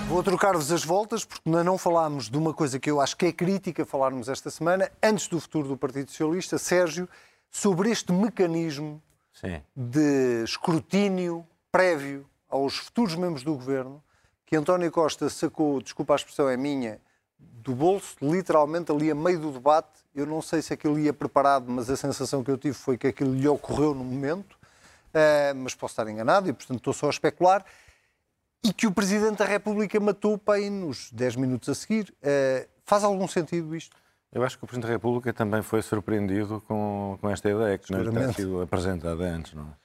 Vou 0.08 0.22
trocar-vos 0.22 0.70
as 0.70 0.84
voltas, 0.84 1.24
porque 1.24 1.42
ainda 1.46 1.64
não 1.64 1.78
falámos 1.78 2.28
de 2.28 2.36
uma 2.36 2.52
coisa 2.52 2.78
que 2.78 2.90
eu 2.90 3.00
acho 3.00 3.16
que 3.16 3.26
é 3.26 3.32
crítica 3.32 3.84
falarmos 3.86 4.28
esta 4.28 4.50
semana, 4.50 4.90
antes 5.02 5.26
do 5.26 5.40
futuro 5.40 5.68
do 5.68 5.76
Partido 5.76 6.10
Socialista, 6.10 6.58
Sérgio, 6.58 7.08
sobre 7.50 7.90
este 7.90 8.12
mecanismo 8.12 9.02
Sim. 9.32 9.62
de 9.74 10.44
escrutínio 10.44 11.46
prévio 11.72 12.26
aos 12.48 12.76
futuros 12.76 13.16
membros 13.16 13.42
do 13.42 13.54
governo, 13.54 14.02
que 14.44 14.54
António 14.54 14.92
Costa 14.92 15.30
sacou, 15.30 15.80
desculpa 15.80 16.12
a 16.12 16.16
expressão 16.16 16.48
é 16.48 16.56
minha, 16.56 17.00
do 17.38 17.74
bolso, 17.74 18.16
literalmente 18.20 18.92
ali 18.92 19.10
a 19.10 19.14
meio 19.14 19.40
do 19.40 19.50
debate. 19.50 19.88
Eu 20.14 20.26
não 20.26 20.42
sei 20.42 20.60
se 20.60 20.74
aquilo 20.74 20.98
ia 20.98 21.12
preparado, 21.12 21.64
mas 21.70 21.88
a 21.88 21.96
sensação 21.96 22.44
que 22.44 22.50
eu 22.50 22.58
tive 22.58 22.74
foi 22.74 22.98
que 22.98 23.06
aquilo 23.06 23.34
lhe 23.34 23.48
ocorreu 23.48 23.94
no 23.94 24.04
momento, 24.04 24.52
uh, 24.52 25.54
mas 25.56 25.74
posso 25.74 25.92
estar 25.92 26.06
enganado 26.08 26.48
e, 26.48 26.52
portanto, 26.52 26.78
estou 26.78 26.92
só 26.92 27.06
a 27.06 27.10
especular. 27.10 27.64
E 28.62 28.72
que 28.72 28.86
o 28.86 28.92
Presidente 28.92 29.38
da 29.38 29.44
República 29.44 29.98
matou 29.98 30.38
para 30.38 30.54
aí 30.54 30.70
nos 30.70 31.10
10 31.10 31.36
minutos 31.36 31.68
a 31.68 31.74
seguir. 31.74 32.14
Uh, 32.22 32.68
faz 32.84 33.02
algum 33.02 33.26
sentido 33.26 33.74
isto? 33.74 33.96
Eu 34.30 34.44
acho 34.44 34.58
que 34.58 34.64
o 34.64 34.66
Presidente 34.66 34.88
da 34.88 34.92
República 34.92 35.32
também 35.32 35.62
foi 35.62 35.82
surpreendido 35.82 36.62
com, 36.66 37.18
com 37.20 37.30
esta 37.30 37.50
ideia 37.50 37.76
que 37.78 37.90
não 37.90 38.02
lhe 38.02 38.10
tinha 38.10 38.32
sido 38.32 38.60
apresentada 38.60 39.24
antes. 39.24 39.54
Não 39.54 39.64
é? 39.64 39.81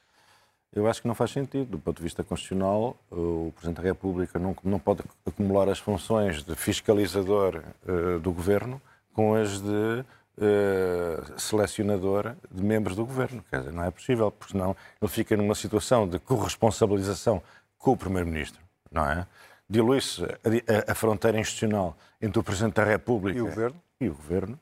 Eu 0.72 0.86
acho 0.86 1.00
que 1.00 1.08
não 1.08 1.14
faz 1.14 1.30
sentido. 1.30 1.70
Do 1.70 1.78
ponto 1.78 1.96
de 1.96 2.02
vista 2.02 2.22
constitucional, 2.22 2.96
o 3.10 3.52
Presidente 3.54 3.76
da 3.76 3.82
República 3.82 4.38
não, 4.38 4.54
não 4.62 4.78
pode 4.78 5.02
acumular 5.26 5.68
as 5.68 5.78
funções 5.78 6.42
de 6.42 6.54
fiscalizador 6.54 7.62
uh, 7.86 8.18
do 8.20 8.32
Governo 8.32 8.80
com 9.12 9.34
as 9.34 9.60
de 9.60 10.04
uh, 10.38 11.40
selecionador 11.40 12.34
de 12.50 12.62
membros 12.62 12.96
do 12.96 13.04
Governo. 13.04 13.44
Quer 13.50 13.60
dizer, 13.60 13.72
não 13.72 13.84
é 13.84 13.90
possível, 13.90 14.30
porque 14.30 14.52
senão 14.52 14.76
ele 15.00 15.10
fica 15.10 15.36
numa 15.36 15.54
situação 15.54 16.06
de 16.06 16.18
corresponsabilização 16.18 17.42
com 17.78 17.92
o 17.92 17.96
Primeiro-Ministro, 17.96 18.60
não 18.90 19.10
é? 19.10 19.26
Dilui-se 19.68 20.24
a, 20.24 20.26
a, 20.26 20.92
a, 20.92 20.94
fronteira 20.94 21.38
institucional 21.38 21.96
entre 22.20 22.38
o 22.38 22.42
Presidente 22.42 22.74
da 22.74 22.84
República 22.84 23.38
e 23.38 23.42
o 23.42 23.46
Governo, 23.46 23.82
e, 24.00 24.08
o 24.08 24.14
governo, 24.14 24.60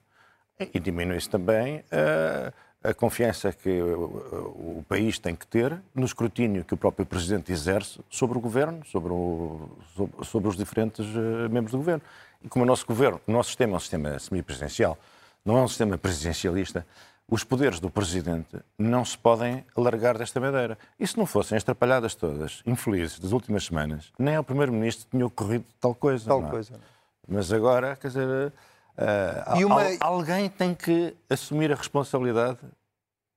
e 0.58 0.80
diminui-se 0.80 1.28
também 1.28 1.78
uh, 1.78 2.52
a 2.88 2.94
confiança 2.94 3.52
que 3.52 3.82
o, 3.82 4.84
país 4.88 5.18
tem 5.18 5.34
que 5.34 5.46
ter 5.46 5.80
no 5.94 6.06
escrutínio 6.06 6.64
que 6.64 6.74
o 6.74 6.76
próprio 6.76 7.04
Presidente 7.04 7.50
exerce 7.52 8.00
sobre 8.08 8.38
o 8.38 8.40
Governo, 8.40 8.84
sobre, 8.86 9.12
o, 9.12 9.68
sobre, 9.94 10.24
sobre 10.24 10.48
os 10.48 10.56
diferentes 10.56 11.04
uh, 11.06 11.50
membros 11.50 11.72
do 11.72 11.78
Governo. 11.78 12.02
E 12.42 12.48
como 12.48 12.64
o 12.64 12.66
nosso 12.66 12.86
Governo, 12.86 13.20
o 13.26 13.32
nosso 13.32 13.48
sistema 13.48 13.72
é 13.72 13.76
um 13.76 13.80
sistema 13.80 14.18
semipresidencial, 14.18 14.96
não 15.44 15.58
é 15.58 15.62
um 15.62 15.68
sistema 15.68 15.98
presidencialista, 15.98 16.86
os 17.28 17.42
poderes 17.42 17.80
do 17.80 17.90
Presidente 17.90 18.56
não 18.78 19.04
se 19.04 19.18
podem 19.18 19.64
alargar 19.76 20.16
desta 20.16 20.38
maneira. 20.38 20.78
E 20.98 21.04
se 21.06 21.18
não 21.18 21.26
fossem 21.26 21.56
as 21.56 21.62
atrapalhadas 21.64 22.14
todas, 22.14 22.62
infelizes, 22.64 23.18
das 23.18 23.32
últimas 23.32 23.64
semanas, 23.64 24.12
nem 24.16 24.36
ao 24.36 24.44
Primeiro-Ministro 24.44 25.08
tinha 25.10 25.26
ocorrido 25.26 25.64
tal 25.80 25.94
coisa. 25.94 26.24
Tal 26.24 26.40
não 26.40 26.48
é? 26.48 26.50
coisa. 26.50 26.80
Mas 27.26 27.52
agora, 27.52 27.96
quer 27.96 28.08
dizer 28.08 28.52
Uh, 28.96 29.58
e 29.58 29.64
uma... 29.64 29.82
Alguém 30.00 30.48
tem 30.48 30.74
que 30.74 31.14
assumir 31.28 31.70
a 31.70 31.74
responsabilidade 31.74 32.58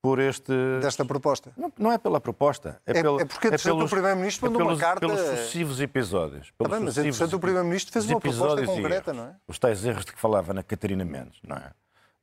por 0.02 0.19
este. 0.19 0.54
Desta 0.82 1.04
proposta? 1.04 1.52
Não, 1.58 1.72
não 1.78 1.91
é 1.91 1.98
pela 1.98 2.22
proposta. 2.22 2.82
É, 2.86 2.91
é, 2.91 3.02
pelo, 3.02 3.19
é 3.19 3.26
porque, 3.26 3.48
é 3.48 3.58
pelos, 3.58 3.86
o 3.86 3.89
Primeiro-Ministro 3.89 4.45
é 4.45 4.50
mandou 4.50 4.65
pelos, 4.65 4.80
uma 4.80 4.88
carta. 4.88 5.00
Pelos 5.02 5.19
sucessivos 5.19 5.82
episódios. 5.82 6.52
Pelos 6.52 6.72
bem, 6.72 6.86
mas 6.86 6.98
entretanto 6.98 7.36
o 7.36 7.39
Primeiro-Ministro 7.39 7.91
fez 7.91 8.06
uma 8.06 8.19
proposta 8.19 8.65
concreta, 8.65 9.13
não 9.13 9.26
é? 9.26 9.36
Os 9.48 9.60
tais 9.60 9.86
erros 9.86 10.06
de 10.06 10.13
que 10.13 10.19
falava 10.19 10.54
na 10.54 10.63
Catarina 10.63 11.04
Mendes, 11.04 11.39
não 11.43 11.58
é? 11.58 11.72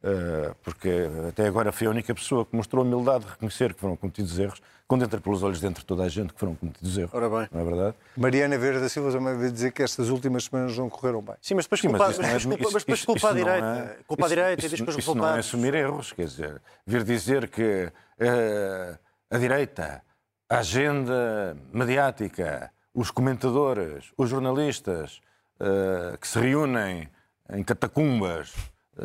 Uh, 0.03 0.55
porque 0.63 1.09
até 1.29 1.47
agora 1.47 1.73
foi 1.73 1.87
a 1.87 1.91
única 1.91 2.15
pessoa 2.15 2.45
que 2.45 2.55
mostrou 2.55 2.85
humildade 2.85 3.25
de 3.25 3.31
reconhecer 3.31 3.75
que 3.75 3.81
foram 3.81 3.97
cometidos 3.97 4.39
erros, 4.39 4.61
quando 4.87 5.05
entra 5.05 5.21
pelos 5.21 5.43
olhos 5.43 5.61
dentro 5.61 5.81
de 5.81 5.87
toda 5.87 6.05
a 6.05 6.09
gente 6.09 6.33
que 6.33 6.39
foram 6.39 6.55
cometidos 6.55 6.97
erros. 6.97 7.13
Ora 7.13 7.29
bem. 7.29 7.49
Não 7.51 7.61
é 7.61 7.65
verdade? 7.65 7.97
Mariana 8.17 8.57
Vieira 8.57 8.79
da 8.79 8.89
Silva 8.89 9.11
também 9.11 9.37
veio 9.37 9.51
dizer 9.51 9.73
que 9.73 9.83
estas 9.83 10.09
últimas 10.09 10.45
semanas 10.45 10.77
não 10.79 10.89
correram 10.89 11.21
bem. 11.23 11.35
Sim, 11.41 11.55
mas 11.55 11.65
depois 11.65 11.81
culpa, 11.81 11.99
mas, 11.99 12.19
mas, 12.19 12.47
é, 12.47 12.49
mas 12.49 12.85
depois 12.85 13.05
culpa 13.05 13.31
a 13.31 13.33
direita. 13.33 13.67
É, 13.67 14.03
culpa 14.07 14.27
a 14.27 14.29
direita 14.29 14.63
e 14.63 14.67
os 14.67 14.73
resultados. 14.73 15.17
não 15.17 15.29
é 15.29 15.39
assumir 15.41 15.75
erros, 15.75 16.13
quer 16.13 16.27
dizer, 16.27 16.63
vir 16.87 17.03
dizer 17.03 17.49
que 17.49 17.87
uh, 18.21 18.99
a 19.31 19.39
direita, 19.39 20.03
a 20.49 20.59
agenda 20.59 21.57
mediática, 21.73 22.71
os 22.95 23.11
comentadores, 23.11 24.13
os 24.17 24.31
jornalistas 24.31 25.21
uh, 25.61 26.17
que 26.19 26.29
se 26.29 26.39
reúnem 26.39 27.09
em 27.51 27.65
catacumbas 27.65 28.55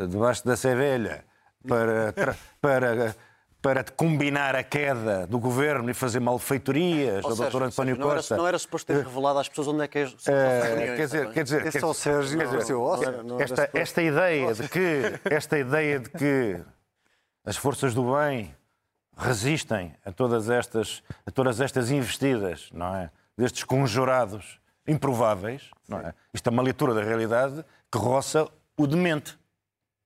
debaixo 0.08 0.44
da 0.44 0.56
Sevelha 0.56 1.24
para, 1.66 2.14
para, 2.60 3.16
para 3.60 3.84
combinar 3.84 4.56
a 4.56 4.62
queda 4.64 5.26
do 5.26 5.38
governo 5.38 5.88
e 5.90 5.94
fazer 5.94 6.20
malfeitorias 6.20 7.24
ao 7.24 7.36
doutor 7.36 7.62
António 7.62 7.96
não 7.96 8.08
Costa. 8.08 8.36
Não 8.36 8.46
era 8.46 8.58
suposto 8.58 8.92
ter 8.92 9.04
revelado 9.04 9.38
às 9.38 9.48
pessoas 9.48 9.68
onde 9.68 9.84
é 9.84 9.88
que 9.88 9.98
é. 10.00 10.04
Uh, 10.06 10.16
quer 10.26 11.04
dizer, 11.04 11.32
quer 11.32 11.44
dizer, 11.44 11.66
Esse 11.66 11.78
é 11.78 11.86
o 11.86 11.94
Sérgio, 11.94 12.38
quer 12.38 12.46
dizer, 12.58 12.76
esta, 13.40 13.70
esta 13.72 14.02
ideia 14.02 14.52
de 14.52 14.68
que 14.68 15.02
esta 15.30 15.58
ideia 15.58 16.00
de 16.00 16.10
que 16.10 16.60
as 17.44 17.56
forças 17.56 17.94
do 17.94 18.14
bem 18.16 18.54
resistem 19.16 19.94
a 20.04 20.10
todas 20.12 20.48
estas, 20.48 21.02
a 21.26 21.30
todas 21.30 21.60
estas 21.60 21.90
investidas, 21.90 22.68
não 22.72 22.94
é? 22.96 23.10
Destes 23.36 23.64
conjurados 23.64 24.58
improváveis, 24.86 25.70
não 25.88 25.98
é? 25.98 26.14
Isto 26.34 26.48
é 26.48 26.50
uma 26.50 26.62
leitura 26.62 26.94
da 26.94 27.02
realidade 27.02 27.64
que 27.90 27.98
roça 27.98 28.48
o 28.76 28.86
demente. 28.86 29.38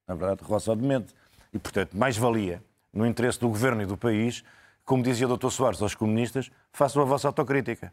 Na 0.07 0.15
verdade, 0.15 0.41
demente. 0.77 1.15
E, 1.53 1.59
portanto, 1.59 1.97
mais 1.97 2.17
valia, 2.17 2.63
no 2.93 3.07
interesse 3.07 3.41
do 3.41 3.49
governo 3.49 3.83
e 3.83 3.87
do 3.87 3.97
país, 3.97 4.45
como 4.85 5.03
dizia 5.03 5.27
o 5.27 5.37
Dr. 5.37 5.51
Soares 5.51 5.83
aos 5.83 5.95
comunistas, 5.95 6.51
façam 6.73 7.03
a 7.03 7.05
vossa 7.05 7.27
autocrítica. 7.27 7.93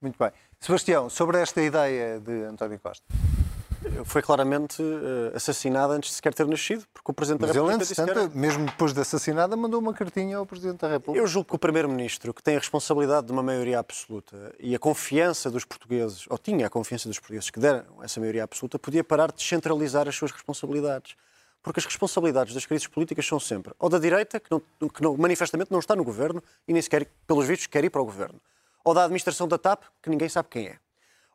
Muito 0.00 0.18
bem. 0.18 0.30
Sebastião, 0.60 1.08
sobre 1.08 1.40
esta 1.40 1.62
ideia 1.62 2.20
de 2.20 2.44
António 2.44 2.78
Costa. 2.78 3.04
Foi 4.04 4.22
claramente 4.22 4.82
uh, 4.82 5.34
assassinado 5.34 5.92
antes 5.92 6.10
de 6.10 6.16
sequer 6.16 6.34
ter 6.34 6.46
nascido, 6.46 6.84
porque 6.92 7.10
o 7.10 7.14
Presidente 7.14 7.42
Mas 7.42 7.50
da 7.50 7.58
ele, 7.58 7.66
República 7.66 7.88
disse 7.88 8.04
que 8.04 8.10
era... 8.10 8.28
mesmo 8.28 8.66
depois 8.66 8.92
de 8.92 9.00
assassinada, 9.00 9.56
mandou 9.56 9.80
uma 9.80 9.92
cartinha 9.92 10.38
ao 10.38 10.46
Presidente 10.46 10.80
da 10.80 10.88
República. 10.88 11.22
Eu 11.22 11.26
julgo 11.26 11.48
que 11.50 11.54
o 11.54 11.58
Primeiro-Ministro, 11.58 12.32
que 12.32 12.42
tem 12.42 12.56
a 12.56 12.58
responsabilidade 12.58 13.26
de 13.26 13.32
uma 13.32 13.42
maioria 13.42 13.78
absoluta 13.78 14.54
e 14.58 14.74
a 14.74 14.78
confiança 14.78 15.50
dos 15.50 15.64
portugueses, 15.64 16.26
ou 16.28 16.38
tinha 16.38 16.66
a 16.66 16.70
confiança 16.70 17.08
dos 17.08 17.18
portugueses 17.18 17.50
que 17.50 17.60
deram 17.60 17.84
essa 18.02 18.18
maioria 18.20 18.44
absoluta, 18.44 18.78
podia 18.78 19.04
parar 19.04 19.30
de 19.30 19.36
descentralizar 19.36 20.08
as 20.08 20.16
suas 20.16 20.32
responsabilidades. 20.32 21.14
Porque 21.64 21.80
as 21.80 21.86
responsabilidades 21.86 22.52
das 22.52 22.66
crises 22.66 22.86
políticas 22.86 23.26
são 23.26 23.40
sempre 23.40 23.72
ou 23.78 23.88
da 23.88 23.98
direita, 23.98 24.38
que, 24.38 24.50
não, 24.50 24.60
que 24.86 25.02
não, 25.02 25.16
manifestamente 25.16 25.72
não 25.72 25.78
está 25.78 25.96
no 25.96 26.04
governo 26.04 26.42
e 26.68 26.74
nem 26.74 26.82
sequer, 26.82 27.08
pelos 27.26 27.46
vistos, 27.46 27.66
quer 27.66 27.82
ir 27.82 27.88
para 27.88 28.02
o 28.02 28.04
governo, 28.04 28.38
ou 28.84 28.92
da 28.92 29.04
administração 29.04 29.48
da 29.48 29.56
TAP, 29.56 29.82
que 30.02 30.10
ninguém 30.10 30.28
sabe 30.28 30.50
quem 30.50 30.66
é. 30.68 30.78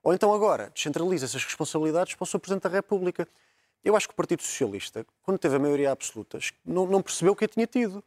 Ou 0.04 0.14
então 0.14 0.32
agora 0.32 0.70
descentraliza 0.70 1.26
essas 1.26 1.44
responsabilidades 1.44 2.14
para 2.14 2.24
o 2.24 2.28
Sr. 2.28 2.40
Presidente 2.40 2.64
da 2.64 2.70
República. 2.70 3.28
Eu 3.84 3.96
acho 3.96 4.08
que 4.08 4.14
o 4.14 4.16
Partido 4.16 4.44
Socialista, 4.44 5.04
quando 5.24 5.40
teve 5.40 5.56
a 5.56 5.60
maioria 5.60 5.92
absoluta, 5.92 6.38
não, 6.64 6.86
não 6.86 7.02
percebeu 7.02 7.34
o 7.34 7.36
que 7.36 7.48
tinha 7.48 7.66
tido. 7.66 8.04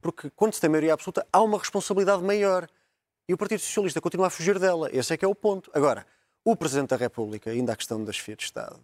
Porque 0.00 0.30
quando 0.30 0.54
se 0.54 0.60
tem 0.60 0.70
maioria 0.70 0.94
absoluta, 0.94 1.26
há 1.32 1.42
uma 1.42 1.58
responsabilidade 1.58 2.22
maior. 2.22 2.68
E 3.28 3.34
o 3.34 3.36
Partido 3.36 3.58
Socialista 3.58 4.00
continua 4.00 4.28
a 4.28 4.30
fugir 4.30 4.56
dela. 4.60 4.88
Esse 4.92 5.14
é 5.14 5.16
que 5.16 5.24
é 5.24 5.28
o 5.28 5.34
ponto. 5.34 5.68
Agora, 5.74 6.06
o 6.44 6.54
Presidente 6.54 6.90
da 6.90 6.96
República, 6.96 7.50
ainda 7.50 7.72
a 7.72 7.76
questão 7.76 8.04
das 8.04 8.16
FIA 8.18 8.36
de 8.36 8.44
Estado, 8.44 8.78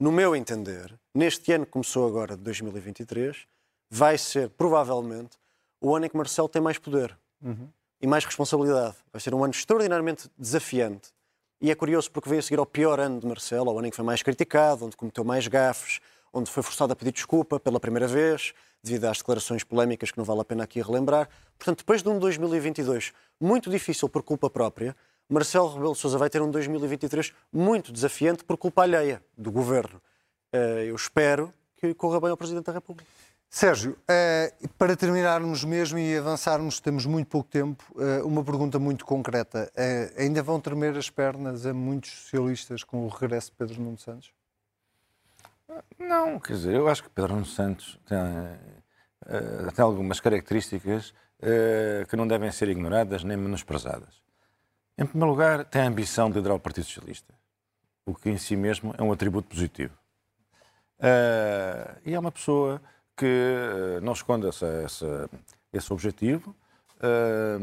no 0.00 0.10
meu 0.10 0.34
entender, 0.34 0.98
neste 1.14 1.52
ano 1.52 1.66
que 1.66 1.72
começou 1.72 2.08
agora, 2.08 2.34
de 2.34 2.42
2023, 2.42 3.46
vai 3.90 4.16
ser, 4.16 4.48
provavelmente, 4.48 5.36
o 5.80 5.94
ano 5.94 6.06
em 6.06 6.08
que 6.08 6.16
Marcelo 6.16 6.48
tem 6.48 6.60
mais 6.62 6.78
poder 6.78 7.16
Uhum. 7.42 7.68
e 8.00 8.06
mais 8.06 8.24
responsabilidade. 8.24 8.96
Vai 9.12 9.20
ser 9.20 9.34
um 9.34 9.42
ano 9.44 9.52
extraordinariamente 9.52 10.30
desafiante. 10.38 11.10
E 11.60 11.70
é 11.70 11.74
curioso 11.74 12.10
porque 12.10 12.28
veio 12.28 12.38
a 12.38 12.42
seguir 12.42 12.58
ao 12.58 12.64
pior 12.66 12.98
ano 12.98 13.20
de 13.20 13.26
Marcelo, 13.26 13.68
ao 13.70 13.78
ano 13.78 13.86
em 13.86 13.90
que 13.90 13.96
foi 13.96 14.04
mais 14.04 14.22
criticado, 14.22 14.86
onde 14.86 14.96
cometeu 14.96 15.22
mais 15.24 15.46
gafes, 15.46 16.00
onde 16.32 16.50
foi 16.50 16.62
forçado 16.62 16.92
a 16.92 16.96
pedir 16.96 17.12
desculpa 17.12 17.60
pela 17.60 17.78
primeira 17.78 18.06
vez, 18.06 18.54
devido 18.82 19.04
às 19.06 19.18
declarações 19.18 19.64
polémicas 19.64 20.10
que 20.10 20.16
não 20.18 20.24
vale 20.24 20.40
a 20.40 20.44
pena 20.44 20.64
aqui 20.64 20.80
relembrar. 20.80 21.28
Portanto, 21.58 21.78
depois 21.78 22.02
de 22.02 22.08
um 22.08 22.18
2022 22.18 23.12
muito 23.38 23.68
difícil 23.68 24.08
por 24.08 24.22
culpa 24.22 24.48
própria, 24.48 24.96
Marcelo 25.30 25.68
Rebelo 25.72 25.92
de 25.92 25.98
Sousa 26.00 26.18
vai 26.18 26.28
ter 26.28 26.42
um 26.42 26.50
2023 26.50 27.32
muito 27.52 27.92
desafiante 27.92 28.42
por 28.42 28.56
culpa 28.56 28.82
alheia 28.82 29.22
do 29.38 29.52
governo. 29.52 30.02
Eh, 30.52 30.86
Eu 30.88 30.96
espero 30.96 31.54
que 31.76 31.94
corra 31.94 32.20
bem 32.20 32.30
ao 32.30 32.36
Presidente 32.36 32.64
da 32.66 32.72
República. 32.72 33.08
Sérgio, 33.48 33.96
eh, 34.08 34.52
para 34.76 34.96
terminarmos 34.96 35.62
mesmo 35.62 36.00
e 36.00 36.16
avançarmos, 36.16 36.80
temos 36.80 37.06
muito 37.06 37.28
pouco 37.28 37.48
tempo, 37.48 37.84
eh, 38.00 38.22
uma 38.24 38.42
pergunta 38.42 38.80
muito 38.80 39.04
concreta. 39.06 39.70
Ainda 40.16 40.42
vão 40.42 40.60
tremer 40.60 40.96
as 40.96 41.08
pernas 41.08 41.64
a 41.64 41.72
muitos 41.72 42.10
socialistas 42.10 42.82
com 42.82 43.06
o 43.06 43.08
regresso 43.08 43.52
de 43.52 43.56
Pedro 43.56 43.80
Nuno 43.80 43.98
Santos? 43.98 44.32
Não, 45.96 46.40
quer 46.40 46.54
dizer, 46.54 46.74
eu 46.74 46.88
acho 46.88 47.04
que 47.04 47.10
Pedro 47.10 47.34
Nuno 47.34 47.46
Santos 47.46 48.00
tem, 48.04 48.18
tem 49.76 49.84
algumas 49.84 50.18
características 50.18 51.14
que 52.08 52.16
não 52.16 52.26
devem 52.26 52.50
ser 52.50 52.68
ignoradas 52.68 53.22
nem 53.22 53.36
menosprezadas. 53.36 54.19
Em 55.00 55.06
primeiro 55.06 55.30
lugar, 55.30 55.64
tem 55.64 55.80
a 55.82 55.86
ambição 55.86 56.28
de 56.30 56.36
liderar 56.36 56.56
o 56.56 56.60
Partido 56.60 56.84
Socialista, 56.84 57.32
o 58.04 58.14
que 58.14 58.28
em 58.28 58.36
si 58.36 58.54
mesmo 58.54 58.94
é 58.98 59.02
um 59.02 59.10
atributo 59.10 59.48
positivo. 59.48 59.94
Eh, 60.98 61.94
e 62.04 62.14
é 62.14 62.18
uma 62.18 62.30
pessoa 62.30 62.80
que 63.16 63.24
eh, 63.26 64.00
não 64.02 64.12
esconde 64.12 64.46
essa, 64.46 64.66
essa- 64.66 65.30
esse 65.72 65.90
objetivo. 65.90 66.54
Eh, 67.00 67.58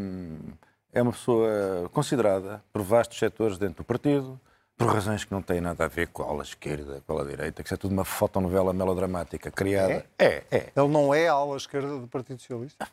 é 0.94 1.02
uma 1.02 1.12
pessoa 1.12 1.88
considerada 1.94 2.64
por 2.74 2.82
vastos 2.82 3.20
setores 3.20 3.60
dentro 3.60 3.84
do 3.84 3.84
partido, 3.84 4.40
por 4.76 4.88
razões 4.88 5.24
que 5.24 5.32
não 5.32 5.42
têm 5.44 5.62
nada 5.62 5.86
a 5.86 5.88
ver 5.88 6.08
com 6.08 6.24
a 6.24 6.28
ala 6.28 6.42
esquerda, 6.42 7.02
com 7.06 7.14
a 7.14 7.20
ala 7.22 7.30
direita, 7.30 7.62
que 7.62 7.68
isso 7.68 7.74
é 7.76 7.78
tudo 7.78 7.92
uma 7.92 8.06
fotonovela 8.06 8.74
melodramática 8.74 9.52
criada. 9.52 10.06
É, 10.18 10.44
é. 10.50 10.72
Ele 10.76 10.88
não 10.88 11.14
é 11.14 11.28
a 11.28 11.34
ala 11.34 11.56
esquerda 11.58 12.00
do 12.00 12.08
Partido 12.08 12.40
Socialista? 12.40 12.88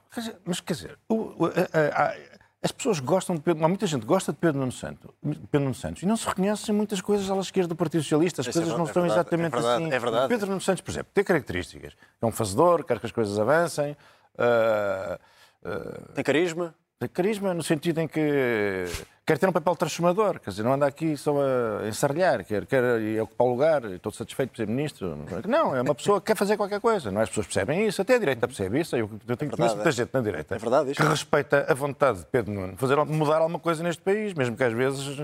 Mas 0.45 0.61
quer 0.61 0.75
dizer, 0.75 0.99
o- 1.09 1.45
o- 1.45 1.47
a- 1.47 1.51
a- 1.51 2.09
a- 2.09 2.17
as 2.65 2.73
pessoas 2.73 2.99
gostam 2.99 3.37
de 3.37 3.43
Pedro, 3.43 3.63
há 3.63 3.69
muita 3.69 3.87
gente 3.87 4.07
gosta 4.07 4.33
de 4.33 4.39
Pedro 4.39 4.59
Nuno 4.59 4.73
Santos, 4.73 5.11
Pedro 5.23 5.61
Nuno 5.61 5.75
Santos 5.75 6.03
e 6.03 6.07
não 6.07 6.17
se 6.17 6.27
reconhecem 6.27 6.75
muitas 6.75 6.99
coisas 7.03 7.31
à 7.31 7.37
esquerda 7.39 7.69
do 7.69 7.77
Partido 7.77 8.03
Socialista. 8.03 8.41
As 8.41 8.47
Isso 8.47 8.59
é 8.59 8.63
coisas 8.63 8.79
não 8.79 8.87
verdade, 8.87 8.91
estão 8.91 9.05
é 9.05 9.07
exatamente 9.21 9.47
é 9.47 9.51
verdade, 9.51 9.85
assim. 9.85 9.93
é 9.95 9.99
verdade. 9.99 10.29
Pedro 10.29 10.47
Nuno 10.49 10.61
Santos, 10.63 10.81
por 10.81 10.91
exemplo, 10.91 11.11
tem 11.13 11.23
características. 11.25 11.93
É 12.23 12.25
um 12.27 12.33
fazedor, 12.33 12.83
quer 12.85 12.99
que 12.99 13.05
as 13.07 13.13
coisas 13.13 13.39
avancem. 13.39 13.95
ah, 14.39 15.19
ah, 15.63 16.01
Tem 16.15 16.25
carisma? 16.25 16.75
Tem 16.99 17.09
carisma 17.09 17.53
no 17.53 17.63
sentido 17.63 18.01
em 18.01 18.09
que 18.09 18.87
quer 19.27 19.39
ter 19.39 19.49
um 19.49 19.53
papel 19.53 19.75
transformador, 19.75 20.39
quer 20.39 20.51
dizer, 20.51 20.63
não 20.63 20.75
anda 20.75 20.87
aqui 20.87 21.17
só 21.17 21.35
a 21.41 21.89
ensarlhar, 21.89 22.45
quer, 22.45 22.67
quer 22.67 22.83
ocupar 23.23 23.47
o 23.47 23.51
lugar, 23.51 23.85
estou 23.87 24.13
satisfeito 24.13 24.51
por 24.51 24.57
ser 24.59 24.69
ministro. 24.69 25.17
Não, 25.49 25.75
é 25.75 25.81
uma 25.83 25.95
pessoa 25.95 26.21
que 26.21 26.27
quer 26.29 26.37
fazer 26.37 26.57
qualquer 26.57 26.81
coisa, 26.81 27.11
não 27.11 27.21
é? 27.21 27.25
As 27.25 27.31
pessoas 27.31 27.47
percebem 27.47 27.87
isso, 27.87 28.01
até 28.03 28.15
a 28.15 28.19
direita 28.19 28.47
percebe 28.47 28.81
isso, 28.81 28.95
eu, 28.97 29.11
eu 29.27 29.37
tenho 29.37 29.51
conheço 29.51 29.75
muita 29.75 29.89
é. 29.89 29.93
gente 29.93 30.11
na 30.13 30.21
direita 30.21 30.55
É 30.55 30.59
verdade 30.59 30.93
que 30.93 31.03
respeita 31.03 31.67
a 31.69 31.75
vontade 31.75 32.19
de 32.19 32.27
Pedro 32.27 32.53
Nuno 32.53 32.77
fazer, 32.77 32.97
mudar 33.05 33.39
alguma 33.39 33.59
coisa 33.59 33.83
neste 33.83 34.03
país, 34.03 34.35
mesmo 34.35 34.57
que 34.57 34.65
às 34.65 34.73
vezes 34.73 35.17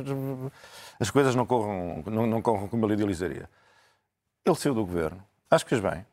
as 0.99 1.11
coisas 1.11 1.35
não 1.35 1.47
corram, 1.47 2.03
não, 2.07 2.27
não 2.27 2.43
corram 2.43 2.69
como 2.69 2.87
ele 2.87 2.95
idealizaria. 2.95 3.49
Ele 4.45 4.57
saiu 4.57 4.75
do 4.75 4.85
governo, 4.85 5.23
acho 5.51 5.65
que 5.65 5.71
fez 5.71 5.81
bem. 5.81 6.05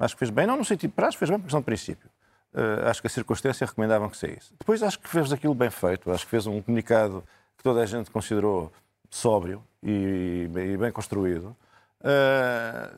Acho 0.00 0.14
que 0.14 0.20
fez 0.20 0.30
bem, 0.30 0.46
não 0.46 0.56
no 0.56 0.64
sentido 0.64 0.90
de 0.90 0.96
prazo, 0.96 1.18
fez 1.18 1.28
bem 1.28 1.38
por 1.38 1.44
questão 1.44 1.60
de 1.60 1.66
princípio. 1.66 2.08
Eh, 2.54 2.88
acho 2.88 3.00
que 3.00 3.06
a 3.06 3.10
circunstância 3.10 3.66
recomendavam 3.66 4.08
que 4.08 4.16
saísse. 4.16 4.52
Depois 4.58 4.82
acho 4.82 4.98
que 4.98 5.08
fez 5.08 5.32
aquilo 5.32 5.54
bem 5.54 5.70
feito, 5.70 6.10
acho 6.10 6.24
que 6.24 6.30
fez 6.30 6.46
um 6.46 6.60
comunicado 6.62 7.22
que 7.56 7.62
toda 7.62 7.82
a 7.82 7.86
gente 7.86 8.10
considerou 8.10 8.72
sóbrio 9.10 9.62
e, 9.82 10.48
e 10.54 10.76
bem 10.76 10.90
construído. 10.90 11.56
Eh, 12.02 12.90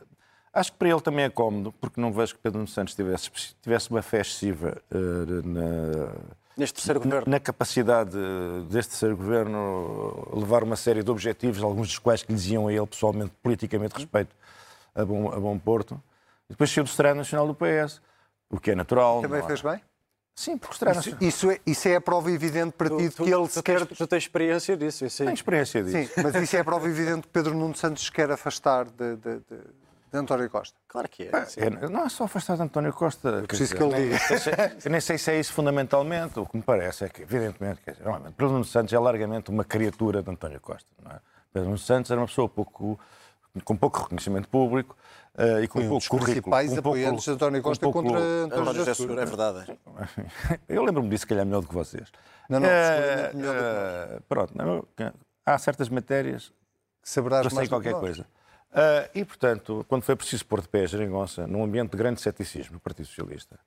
acho 0.53 0.71
que 0.71 0.77
para 0.77 0.89
ele 0.89 1.01
também 1.01 1.25
é 1.25 1.29
cómodo, 1.29 1.73
porque 1.73 1.99
não 1.99 2.11
vejo 2.11 2.35
que 2.35 2.41
Pedro 2.41 2.59
Nuno 2.59 2.67
Santos 2.67 2.95
tivesse, 2.95 3.29
tivesse 3.61 3.89
uma 3.89 4.01
fé 4.01 4.21
excessiva 4.21 4.81
eh, 4.89 5.47
na, 5.47 6.13
Neste 6.55 6.75
terceiro 6.75 6.99
governo. 6.99 7.29
na 7.29 7.39
capacidade 7.39 8.17
deste 8.69 8.91
terceiro 8.91 9.17
governo 9.17 10.29
levar 10.33 10.63
uma 10.63 10.75
série 10.75 11.03
de 11.03 11.09
objetivos, 11.09 11.63
alguns 11.63 11.87
dos 11.87 11.99
quais 11.99 12.23
que 12.23 12.31
lhe 12.31 12.37
diziam 12.37 12.67
a 12.67 12.73
ele 12.73 12.85
pessoalmente, 12.85 13.31
politicamente, 13.41 13.95
respeito 13.95 14.35
a 14.93 15.05
Bom, 15.05 15.31
a 15.31 15.39
bom 15.39 15.57
Porto. 15.57 16.01
E 16.49 16.53
depois 16.53 16.69
saiu 16.69 16.83
do 16.83 16.89
Secretário 16.89 17.17
Nacional 17.17 17.47
do 17.47 17.55
PS, 17.55 18.01
o 18.51 18.59
que 18.59 18.71
é 18.71 18.75
natural. 18.75 19.21
Também 19.21 19.39
não 19.39 19.45
há- 19.45 19.47
fez 19.47 19.61
bem? 19.61 19.81
Sim, 20.33 20.57
porque 20.57 20.75
Secretário 20.77 21.09
Isso, 21.09 21.17
isso 21.21 21.51
é, 21.51 21.59
isso 21.65 21.87
é 21.89 21.95
a 21.97 22.01
prova 22.01 22.31
evidente 22.31 22.71
para 22.71 22.89
ti 22.89 23.09
de 23.09 23.15
que 23.15 23.23
ele 23.23 23.47
tu, 23.47 23.53
se 23.53 23.61
quer... 23.63 23.85
tens, 23.85 23.97
tu 23.97 24.07
tens 24.07 24.23
experiência 24.23 24.77
disso, 24.77 25.05
isso 25.05 25.21
aí. 25.21 25.27
tem 25.27 25.33
experiência 25.33 25.83
disso. 25.83 26.13
Sim, 26.15 26.21
mas 26.23 26.35
isso 26.35 26.55
é 26.55 26.59
a 26.61 26.63
prova 26.65 26.87
evidente 26.87 27.21
que 27.23 27.27
Pedro 27.29 27.53
Nuno 27.53 27.75
Santos 27.75 28.05
se 28.05 28.11
quer 28.11 28.31
afastar 28.31 28.85
de, 28.85 29.17
de, 29.17 29.35
de, 29.39 29.57
de 30.11 30.17
António 30.17 30.49
Costa. 30.49 30.79
Claro 30.87 31.09
que 31.09 31.23
é. 31.23 31.45
sim. 31.45 31.59
É, 31.59 31.69
não 31.89 32.05
é 32.05 32.09
só 32.09 32.23
afastar 32.23 32.55
de 32.55 32.63
António 32.63 32.93
Costa. 32.93 33.43
preciso 33.45 33.75
dizer, 33.75 33.77
que 33.77 33.83
ele 33.95 34.09
nem- 34.09 34.75
Eu 34.85 34.91
nem 34.91 35.01
sei 35.01 35.17
se 35.17 35.31
é 35.31 35.39
isso 35.39 35.51
fundamentalmente. 35.53 36.39
O 36.39 36.45
que 36.45 36.55
me 36.57 36.63
parece 36.63 37.03
é 37.03 37.09
que, 37.09 37.21
evidentemente, 37.23 37.81
quer 37.83 37.91
dizer, 37.91 38.03
realmente, 38.05 38.31
Pedro 38.33 38.53
Nuno 38.53 38.65
Santos 38.65 38.93
é 38.93 38.99
largamente 38.99 39.49
uma 39.51 39.65
criatura 39.65 40.23
de 40.23 40.31
António 40.31 40.61
Costa. 40.61 40.89
Não 41.03 41.11
é? 41.11 41.19
Pedro 41.51 41.67
Nuno 41.67 41.77
Santos 41.77 42.09
era 42.09 42.19
uma 42.19 42.27
pessoa 42.27 42.47
pouco, 42.47 42.97
com 43.65 43.75
pouco 43.75 43.99
reconhecimento 44.03 44.47
público 44.47 44.95
eh, 45.37 45.63
e 45.63 45.67
com 45.67 45.79
um 45.79 45.89
dos 45.89 46.07
currículo. 46.07 46.33
principais 46.33 46.69
com 46.69 46.75
pouco- 46.75 46.89
apoiantes 46.89 47.23
de 47.25 47.31
António 47.31 47.61
com 47.61 47.69
Costa 47.69 47.85
pouco- 47.85 48.03
contra 48.03 48.19
António 48.19 48.73
José 48.73 48.93
Seguro, 48.93 49.19
é 49.19 49.25
verdade. 49.25 49.79
Eu 50.67 50.83
lembro-me 50.83 51.09
disso, 51.09 51.21
se 51.21 51.27
calhar, 51.27 51.45
melhor 51.45 51.61
do 51.61 51.67
que 51.67 51.73
vocês. 51.73 52.09
Não, 52.49 52.59
não, 52.59 52.67
seguramente 52.67 53.35
melhor 53.37 53.53
do 53.55 53.59
que 53.59 54.13
eh, 54.15 54.19
Pronto, 54.27 54.53
não, 54.57 54.85
há 55.45 55.57
certas 55.57 55.89
matérias 55.89 56.51
Saberás 57.03 57.45
eu 57.45 57.49
sei 57.49 57.55
mais 57.55 57.69
do 57.69 57.75
que 57.79 57.89
qualquer 57.89 57.99
coisa. 57.99 58.25
Ah, 58.73 59.09
e, 59.15 59.25
portanto, 59.25 59.85
quando 59.89 60.03
foi 60.03 60.15
preciso 60.15 60.45
pôr 60.45 60.61
de 60.61 60.67
pé 60.69 60.83
a 60.83 60.85
geringonça, 60.87 61.47
num 61.47 61.63
ambiente 61.63 61.91
de 61.91 61.97
grande 61.97 62.21
ceticismo 62.21 62.73
no 62.75 62.79
Partido 62.79 63.05
Socialista, 63.07 63.59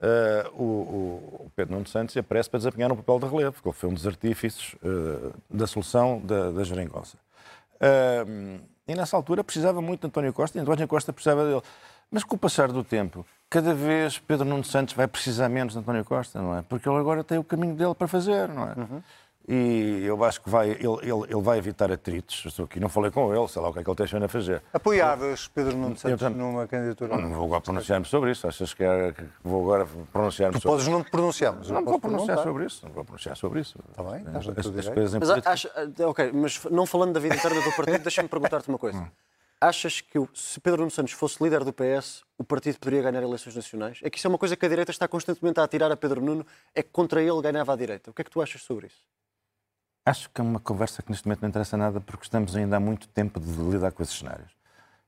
ah, 0.00 0.48
o, 0.54 0.64
o- 0.64 1.50
Pedro 1.54 1.74
Nuno 1.74 1.86
Santos 1.86 2.16
aparece 2.16 2.48
para 2.48 2.58
desempenhar 2.58 2.90
um 2.90 2.96
papel 2.96 3.18
de 3.20 3.26
relevo, 3.26 3.52
porque 3.52 3.68
ele 3.68 3.76
foi 3.76 3.88
um 3.90 3.94
dos 3.94 4.06
artífices 4.06 4.74
ah, 4.82 5.30
da 5.50 5.66
solução 5.66 6.20
da, 6.24 6.50
da 6.52 6.64
geringonça. 6.64 7.18
Ah, 7.80 8.24
e 8.90 8.94
nessa 8.94 9.16
altura 9.16 9.44
precisava 9.44 9.80
muito 9.80 10.00
de 10.00 10.06
António 10.08 10.32
Costa 10.32 10.58
e 10.58 10.60
António 10.60 10.88
Costa 10.88 11.12
precisava 11.12 11.44
dele. 11.44 11.62
Mas 12.10 12.24
com 12.24 12.34
o 12.34 12.38
passar 12.38 12.72
do 12.72 12.82
tempo, 12.82 13.24
cada 13.48 13.72
vez 13.72 14.18
Pedro 14.18 14.44
Nuno 14.44 14.64
Santos 14.64 14.94
vai 14.94 15.06
precisar 15.06 15.48
menos 15.48 15.74
de 15.74 15.78
António 15.78 16.04
Costa, 16.04 16.42
não 16.42 16.58
é? 16.58 16.62
Porque 16.62 16.88
ele 16.88 16.98
agora 16.98 17.22
tem 17.22 17.38
o 17.38 17.44
caminho 17.44 17.76
dele 17.76 17.94
para 17.94 18.08
fazer, 18.08 18.48
não 18.48 18.64
é? 18.64 18.74
E 19.48 20.02
eu 20.04 20.22
acho 20.24 20.40
que 20.40 20.48
vai, 20.48 20.70
ele, 20.70 20.86
ele, 21.02 21.24
ele 21.28 21.40
vai 21.42 21.58
evitar 21.58 21.90
atritos. 21.90 22.42
Eu 22.44 22.48
estou 22.50 22.64
aqui, 22.66 22.78
não 22.78 22.88
falei 22.88 23.10
com 23.10 23.34
ele, 23.34 23.48
sei 23.48 23.60
lá 23.60 23.68
o 23.68 23.72
que 23.72 23.80
é 23.80 23.84
que 23.84 23.90
ele 23.90 23.96
tem 24.08 24.22
a 24.24 24.28
fazer. 24.28 24.62
Apoiavas 24.72 25.48
Pedro 25.48 25.76
Nuno 25.76 25.96
Santos 25.96 26.20
também- 26.20 26.38
numa 26.38 26.66
candidatura? 26.68 27.16
Não, 27.16 27.22
não 27.28 27.34
vou 27.36 27.46
agora 27.46 27.60
pronunciar-me 27.60 28.06
sobre 28.06 28.30
isso. 28.30 28.46
Achas 28.46 28.72
que, 28.74 28.84
é, 28.84 29.12
que 29.12 29.24
vou 29.42 29.62
agora 29.62 29.88
pronunciar-me 30.12 30.54
Tu 30.56 30.62
sobre 30.62 30.76
podes 30.76 30.88
não 30.88 31.02
te 31.02 31.10
pronunciar, 31.10 31.54
mas 31.56 31.68
eu 31.68 31.74
Não 31.74 31.82
posso 31.84 31.90
vou 31.92 32.00
pronunciar 32.00 32.26
perguntar. 32.36 32.50
sobre 32.50 32.66
isso. 32.66 32.86
Não 32.86 32.92
vou 32.92 33.04
pronunciar 33.04 33.36
sobre 33.36 33.60
isso. 33.60 33.78
Está 33.90 34.02
bem, 34.04 34.24
as, 34.28 34.48
as 34.48 34.64
direito. 34.72 34.92
coisas 34.94 35.14
Mas 35.14 35.30
acha, 35.46 35.70
ah, 35.74 36.08
ok, 36.08 36.30
mas 36.32 36.62
não 36.70 36.86
falando 36.86 37.12
da 37.14 37.20
vida 37.20 37.34
interna 37.34 37.60
do 37.60 37.72
partido, 37.72 38.02
deixa-me 38.02 38.28
perguntar-te 38.28 38.68
uma 38.68 38.78
coisa. 38.78 39.10
Achas 39.62 40.00
que 40.00 40.18
se 40.32 40.58
Pedro 40.58 40.78
Nuno 40.80 40.90
Santos 40.90 41.12
fosse 41.12 41.42
líder 41.42 41.64
do 41.64 41.72
PS, 41.72 42.22
o 42.38 42.44
partido 42.44 42.78
poderia 42.78 43.02
ganhar 43.10 43.22
eleições 43.22 43.54
nacionais? 43.54 43.98
É 44.02 44.08
que 44.08 44.16
isso 44.16 44.26
é 44.26 44.30
uma 44.30 44.38
coisa 44.38 44.56
que 44.56 44.64
a 44.64 44.68
direita 44.68 44.90
está 44.90 45.06
constantemente 45.06 45.60
a 45.60 45.64
atirar 45.64 45.92
a 45.92 45.96
Pedro 45.98 46.20
Nuno, 46.22 46.46
é 46.74 46.82
que 46.82 46.88
contra 46.90 47.20
ele 47.22 47.42
ganhava 47.42 47.72
a 47.74 47.76
direita. 47.76 48.10
O 48.10 48.14
que 48.14 48.22
é 48.22 48.24
que 48.24 48.30
tu 48.30 48.40
achas 48.40 48.62
sobre 48.62 48.86
isso? 48.86 49.04
Acho 50.04 50.30
que 50.30 50.40
é 50.40 50.44
uma 50.44 50.58
conversa 50.58 51.02
que 51.02 51.10
neste 51.10 51.26
momento 51.26 51.42
não 51.42 51.48
interessa 51.48 51.76
nada 51.76 52.00
porque 52.00 52.24
estamos 52.24 52.56
ainda 52.56 52.76
há 52.76 52.80
muito 52.80 53.06
tempo 53.08 53.38
de 53.38 53.50
lidar 53.50 53.92
com 53.92 54.02
esses 54.02 54.18
cenários. 54.18 54.50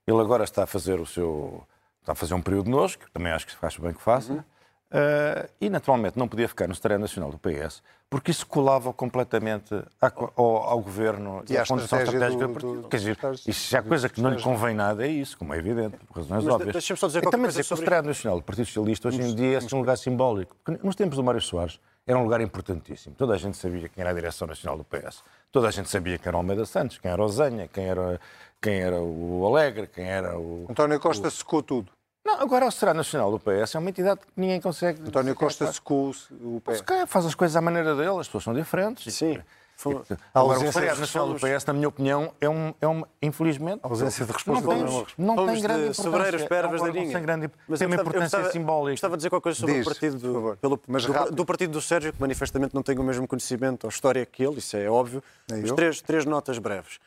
Ele 0.07 0.21
agora 0.21 0.45
está 0.45 0.65
a 0.65 0.67
fazer 0.67 1.01
o 1.01 1.07
seu. 1.07 1.67
está 2.01 2.13
a 2.13 2.15
fazer 2.15 2.35
um 2.35 2.43
período 2.43 2.69
nojo, 2.69 2.99
que 2.99 3.11
também 3.11 3.33
acho 3.33 3.47
que 3.47 3.57
faz 3.57 3.77
bem 3.77 3.93
que 3.93 4.03
faça. 4.03 4.45
Eh, 4.93 5.49
e 5.61 5.71
naturalmente 5.71 6.19
não 6.19 6.29
podia 6.29 6.47
ficar 6.49 6.69
no 6.69 6.75
Secretário 6.75 7.01
Nacional 7.01 7.31
do 7.31 7.39
PS, 7.39 7.83
porque 8.11 8.31
isso 8.31 8.47
colava 8.47 8.93
completamente 8.93 9.75
à- 10.01 10.13
ao, 10.37 10.57
ao 10.69 10.81
governo 10.81 11.43
E 11.49 11.57
à 11.57 11.65
condução 11.65 11.99
estratégia 12.01 12.27
estratégica 12.29 12.61
do- 12.61 12.83
do 12.83 12.89
Quer 12.89 12.97
dizer, 12.99 13.19
isso 13.47 13.77
é 13.77 13.81
coisa 13.83 14.09
que 14.09 14.21
não 14.21 14.31
lhe 14.31 14.43
convém 14.43 14.75
nada, 14.75 15.07
é 15.07 15.09
isso, 15.09 15.39
como 15.39 15.55
é 15.55 15.59
evidente, 15.59 15.97
por 16.07 16.19
razões 16.19 16.45
Mas 16.45 16.55
óbvias. 16.55 16.73
deixa-me 16.73 16.99
só 16.99 17.07
dizer 17.07 17.23
também 17.23 17.49
dizer 17.49 17.65
que 17.65 17.73
o 17.73 17.77
Secretário 17.77 18.07
Nacional 18.09 18.39
do 18.39 18.45
Partido 18.45 18.67
Socialista 18.67 19.09
hoje 19.09 19.23
em 19.23 19.35
dia 19.35 19.59
é 19.59 19.75
um 19.75 19.79
lugar 19.79 19.97
simbólico. 19.97 20.55
Porque 20.63 20.87
nos 20.87 20.95
tempos 20.95 21.17
do 21.17 21.25
Mário 21.25 21.41
Soares 21.41 21.81
era 22.07 22.19
um 22.19 22.25
lugar 22.25 22.41
importantíssimo. 22.41 23.15
Toda 23.17 23.33
a 23.35 23.39
gente 23.39 23.57
sabia 23.57 23.89
quem 23.89 24.03
era 24.03 24.11
a 24.11 24.13
direção 24.15 24.47
nacional 24.47 24.77
do 24.77 24.85
PS. 24.85 25.23
Toda 25.51 25.69
a 25.69 25.71
gente 25.71 25.89
sabia 25.89 26.19
quem 26.19 26.29
era 26.29 26.37
o 26.37 26.41
Almeida 26.41 26.67
Santos, 26.67 26.99
quem 26.99 27.11
era 27.11 27.23
o 27.23 27.29
Zenha, 27.29 27.69
quem 27.69 27.85
era, 27.87 28.21
quem 28.61 28.75
era 28.81 29.01
o 29.01 29.47
Alegre, 29.47 29.87
quem 29.87 30.05
era 30.05 30.39
o... 30.39 30.67
António 30.69 30.99
Costa 31.01 31.31
secou 31.31 31.63
tudo. 31.63 31.91
Não, 32.33 32.41
agora 32.43 32.67
o 32.67 32.71
Secretário 32.71 32.99
Nacional 32.99 33.31
do 33.31 33.39
PS 33.39 33.75
é 33.75 33.79
uma 33.79 33.91
entidade 33.91 34.21
que 34.21 34.27
ninguém 34.37 34.61
consegue... 34.61 35.01
António 35.03 35.35
Costa 35.35 35.71
secou 35.73 36.13
o 36.41 36.61
pé. 36.61 36.75
Se 36.77 36.83
calhar 36.83 37.07
faz 37.07 37.27
as 37.27 37.35
coisas 37.35 37.57
à 37.57 37.61
maneira 37.61 37.95
dele, 37.95 38.19
as 38.19 38.27
pessoas 38.27 38.45
são 38.45 38.55
diferentes. 38.55 39.13
Sim. 39.15 39.39
Foi- 39.77 39.95
Agora, 40.33 40.59
A 40.61 40.63
o 40.69 40.71
de 40.71 41.01
Nacional 41.01 41.29
do. 41.33 41.41
PS, 41.41 41.65
na 41.67 41.73
minha 41.73 41.89
opinião, 41.89 42.33
é 42.41 42.49
um, 42.49 42.73
é 42.81 42.87
um 42.87 43.03
infelizmente... 43.21 43.81
A 43.83 43.89
ausência 43.89 44.25
de 44.25 44.31
Não 44.31 44.37
resposta 44.37 44.69
tem, 44.69 44.79
não 44.79 45.01
é 45.01 45.07
não 45.19 45.47
tem 45.47 45.55
de 45.57 45.61
grande 45.63 45.81
importância. 45.81 46.03
sobreiros 46.05 46.45
para 46.45 46.69
É 46.69 46.71
um 46.71 47.11
sem 47.11 47.23
grande 47.23 47.51
Mas 47.67 47.79
tem 47.81 47.87
uma 47.89 47.97
importância 47.97 48.39
gostava- 48.39 48.51
simbólica. 48.53 48.93
Gostava 48.93 49.17
de 49.17 49.19
dizer 49.19 49.31
qualquer 49.31 49.43
coisa 49.43 49.59
sobre 49.59 49.75
Diz, 49.75 49.87
o 49.87 49.91
partido 49.91 50.19
do, 50.19 50.57
pelo, 50.57 50.81
Mas 50.87 51.05
do, 51.05 51.31
do 51.33 51.45
partido 51.45 51.73
do 51.73 51.81
Sérgio, 51.81 52.13
que 52.13 52.21
manifestamente 52.21 52.75
não 52.75 52.83
tem 52.83 52.97
o 52.97 53.03
mesmo 53.03 53.27
conhecimento 53.27 53.85
ou 53.85 53.91
história 53.91 54.25
que 54.25 54.45
ele, 54.45 54.59
isso 54.59 54.77
é 54.77 54.89
óbvio. 54.89 55.23
Nem 55.51 55.63
Mas 55.63 55.73
três, 55.73 56.01
três 56.01 56.25
notas 56.25 56.59
breves. 56.59 56.99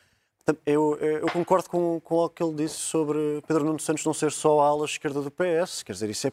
Eu, 0.63 0.95
eu 0.99 1.27
concordo 1.31 1.67
com, 1.67 1.99
com 2.01 2.17
o 2.17 2.29
que 2.29 2.43
ele 2.43 2.53
disse 2.53 2.75
sobre 2.75 3.41
Pedro 3.47 3.63
Nuno 3.63 3.79
Santos 3.79 4.05
não 4.05 4.13
ser 4.13 4.31
só 4.31 4.59
a 4.59 4.67
ala 4.67 4.85
esquerda 4.85 5.19
do 5.19 5.31
PS. 5.31 5.81
Quer 5.81 5.93
dizer, 5.93 6.09
isso, 6.09 6.27
é, 6.27 6.31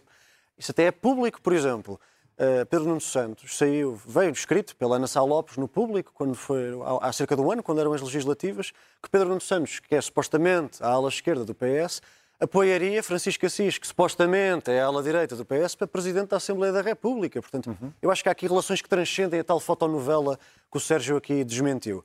isso 0.59 0.71
até 0.71 0.85
é 0.85 0.91
público, 0.91 1.41
por 1.41 1.55
exemplo. 1.55 1.99
Uh, 2.35 2.67
Pedro 2.67 2.89
Nuno 2.89 3.01
Santos 3.01 3.57
saiu, 3.57 3.99
veio 4.07 4.31
escrito 4.33 4.77
pela 4.77 4.97
Ana 4.97 5.07
Sá 5.07 5.23
Lopes 5.23 5.57
no 5.57 5.67
público, 5.67 6.13
quando 6.15 6.35
foi, 6.35 6.79
há, 7.01 7.09
há 7.09 7.13
cerca 7.13 7.35
de 7.35 7.41
um 7.41 7.51
ano, 7.51 7.63
quando 7.63 7.81
eram 7.81 7.95
as 7.95 8.03
legislativas, 8.03 8.71
que 9.03 9.09
Pedro 9.09 9.29
Nuno 9.29 9.41
Santos, 9.41 9.81
que 9.81 9.95
é 9.95 10.01
supostamente 10.01 10.83
a 10.83 10.89
ala 10.89 11.09
esquerda 11.09 11.45
do 11.45 11.55
PS, 11.55 12.03
apoiaria 12.39 13.03
Francisco 13.03 13.47
Assis, 13.47 13.79
que 13.79 13.87
supostamente 13.87 14.71
é 14.71 14.81
a 14.81 14.87
ala 14.87 15.03
direita 15.03 15.37
do 15.37 15.45
PS, 15.45 15.75
para 15.75 15.87
Presidente 15.87 16.29
da 16.29 16.37
Assembleia 16.37 16.73
da 16.73 16.83
República. 16.83 17.41
Portanto, 17.41 17.75
eu 18.03 18.11
acho 18.11 18.23
que 18.23 18.29
há 18.29 18.33
aqui 18.33 18.47
relações 18.47 18.83
que 18.83 18.89
transcendem 18.89 19.41
a 19.41 19.45
tal 19.45 19.61
fotonovela 19.61 20.39
que 20.71 20.77
o 20.77 20.81
Sérgio 20.81 21.17
aqui 21.17 21.45
desmentiu. 21.45 22.05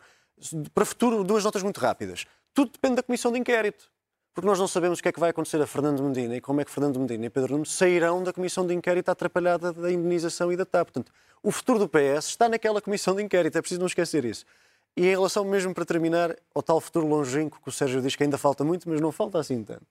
Para 0.73 0.85
futuro, 0.85 1.23
duas 1.23 1.43
notas 1.43 1.63
muito 1.63 1.79
rápidas. 1.79 2.25
Tudo 2.53 2.71
depende 2.71 2.95
da 2.95 3.03
Comissão 3.03 3.31
de 3.31 3.39
Inquérito. 3.39 3.89
Porque 4.37 4.45
nós 4.47 4.59
não 4.59 4.67
sabemos 4.67 4.99
o 4.99 5.01
que 5.01 5.09
é 5.09 5.11
que 5.11 5.19
vai 5.19 5.31
acontecer 5.31 5.59
a 5.59 5.65
Fernando 5.65 6.03
Medina 6.03 6.35
e 6.35 6.41
como 6.41 6.61
é 6.61 6.65
que 6.65 6.69
Fernando 6.69 6.99
Medina 6.99 7.25
e 7.25 7.29
Pedro 7.29 7.53
Nuno 7.53 7.65
sairão 7.65 8.23
da 8.23 8.31
Comissão 8.31 8.67
de 8.67 8.73
Inquérito 8.73 9.09
atrapalhada 9.09 9.73
da 9.73 9.91
indenização 9.91 10.51
e 10.51 10.55
da 10.55 10.63
TAP. 10.63 10.91
Portanto, 10.91 11.11
o 11.41 11.49
futuro 11.49 11.79
do 11.79 11.89
PS 11.89 12.27
está 12.27 12.47
naquela 12.47 12.79
Comissão 12.79 13.15
de 13.15 13.23
Inquérito, 13.23 13.57
é 13.57 13.61
preciso 13.61 13.79
não 13.79 13.87
esquecer 13.87 14.23
isso. 14.25 14.45
E 14.95 15.07
em 15.07 15.09
relação 15.09 15.43
mesmo 15.43 15.73
para 15.73 15.83
terminar 15.85 16.35
ao 16.53 16.61
tal 16.61 16.79
futuro 16.79 17.07
longínquo 17.07 17.59
que 17.59 17.69
o 17.69 17.71
Sérgio 17.71 17.99
diz 17.99 18.15
que 18.15 18.23
ainda 18.23 18.37
falta 18.37 18.63
muito, 18.63 18.87
mas 18.87 19.01
não 19.01 19.11
falta 19.11 19.39
assim 19.39 19.63
tanto. 19.63 19.87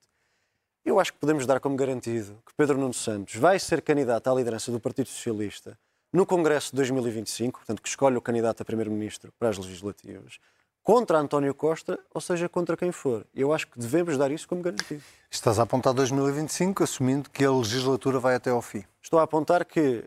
Eu 0.85 0.97
acho 0.97 1.11
que 1.11 1.19
podemos 1.19 1.45
dar 1.45 1.59
como 1.59 1.75
garantido 1.75 2.41
que 2.45 2.53
Pedro 2.55 2.77
Nuno 2.77 2.93
Santos 2.93 3.35
vai 3.35 3.59
ser 3.59 3.81
candidato 3.81 4.29
à 4.29 4.33
liderança 4.33 4.71
do 4.71 4.79
Partido 4.79 5.09
Socialista 5.09 5.77
no 6.11 6.25
Congresso 6.25 6.71
de 6.71 6.77
2025, 6.77 7.59
portanto, 7.59 7.81
que 7.81 7.89
escolhe 7.89 8.17
o 8.17 8.21
candidato 8.21 8.61
a 8.61 8.65
Primeiro-Ministro 8.65 9.31
para 9.37 9.49
as 9.49 9.57
legislativas, 9.57 10.39
contra 10.83 11.17
António 11.19 11.53
Costa, 11.53 11.99
ou 12.13 12.21
seja, 12.21 12.47
contra 12.47 12.77
quem 12.77 12.91
for. 12.93 13.25
Eu 13.35 13.51
acho 13.53 13.67
que 13.67 13.77
devemos 13.77 14.17
dar 14.17 14.31
isso 14.31 14.47
como 14.47 14.61
garantido. 14.61 15.03
Estás 15.29 15.59
a 15.59 15.63
apontar 15.63 15.93
2025, 15.93 16.83
assumindo 16.83 17.29
que 17.29 17.43
a 17.43 17.51
legislatura 17.51 18.19
vai 18.19 18.35
até 18.35 18.49
ao 18.51 18.61
fim. 18.61 18.83
Estou 19.01 19.19
a 19.19 19.23
apontar 19.23 19.65
que 19.65 20.05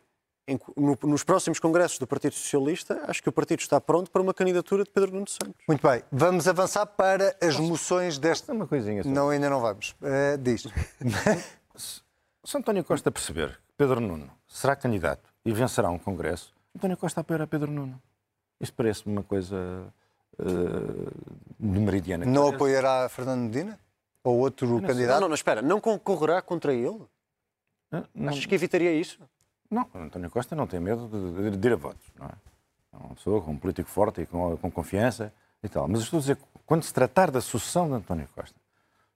em- 0.48 0.58
no- 0.76 0.98
nos 1.02 1.22
próximos 1.22 1.60
congressos 1.60 1.98
do 1.98 2.06
Partido 2.06 2.34
Socialista, 2.34 3.04
acho 3.06 3.22
que 3.22 3.28
o 3.28 3.32
partido 3.32 3.60
está 3.60 3.78
pronto 3.80 4.10
para 4.10 4.22
uma 4.22 4.32
candidatura 4.34 4.82
de 4.82 4.90
Pedro 4.90 5.12
Nuno 5.12 5.28
Santos. 5.28 5.54
Muito 5.68 5.86
bem, 5.86 6.02
vamos 6.10 6.48
avançar 6.48 6.86
para 6.86 7.36
as 7.42 7.56
moções 7.58 8.18
desta. 8.18 8.52
Uma 8.52 8.66
coisinha 8.66 9.02
só. 9.04 9.08
Não, 9.10 9.28
ainda 9.28 9.48
não 9.50 9.60
vamos. 9.60 9.94
Eh, 10.02 10.36
diz. 10.38 10.64
Se 11.76 12.56
António 12.56 12.82
Costa 12.84 13.10
perceber 13.10 13.50
que 13.68 13.74
Pedro 13.76 14.00
Nuno 14.00 14.30
será 14.48 14.74
candidato 14.74 15.29
e 15.44 15.52
vencerá 15.52 15.90
um 15.90 15.98
Congresso, 15.98 16.52
António 16.76 16.96
Costa 16.96 17.20
apoiará 17.20 17.46
Pedro 17.46 17.70
Nuno. 17.70 18.00
Isso 18.60 18.72
parece-me 18.72 19.12
uma 19.16 19.22
coisa 19.22 19.56
eh, 20.38 20.44
de 21.58 21.78
meridiana. 21.80 22.24
Não 22.26 22.48
apoiará 22.48 23.08
Fernando 23.08 23.40
Medina? 23.42 23.78
Ou 24.22 24.38
outro 24.38 24.66
Não, 24.68 24.80
candidato? 24.82 25.20
não, 25.20 25.28
não, 25.28 25.34
espera. 25.34 25.62
Não 25.62 25.80
concorrerá 25.80 26.42
contra 26.42 26.74
ele? 26.74 27.00
Não, 27.90 28.04
não, 28.14 28.28
Achas 28.28 28.44
que 28.46 28.54
evitaria 28.54 28.92
isso? 28.92 29.18
não, 29.70 29.88
António 29.94 30.30
Costa 30.30 30.54
não 30.54 30.66
tem 30.66 30.78
medo 30.80 31.08
de, 31.08 31.50
de- 31.52 31.56
de 31.56 31.68
ir 31.68 31.72
a 31.72 31.76
votos. 31.76 32.06
Não 32.18 32.26
é? 32.26 32.32
É 32.92 32.96
uma 32.96 33.14
pessoa 33.14 33.40
com 33.40 33.52
um 33.52 33.56
político 33.56 33.88
forte 33.88 34.20
e 34.20 34.26
com, 34.26 34.56
com 34.58 34.70
confiança 34.70 35.32
e 35.62 35.68
tal. 35.68 35.88
Mas 35.88 36.00
estou 36.02 36.18
a 36.18 36.20
dizer, 36.20 36.38
quando 36.66 36.82
se 36.82 36.92
tratar 36.92 37.30
da 37.30 37.40
sucessão 37.40 37.88
de 37.88 37.94
António 37.94 38.28
Costa, 38.34 38.56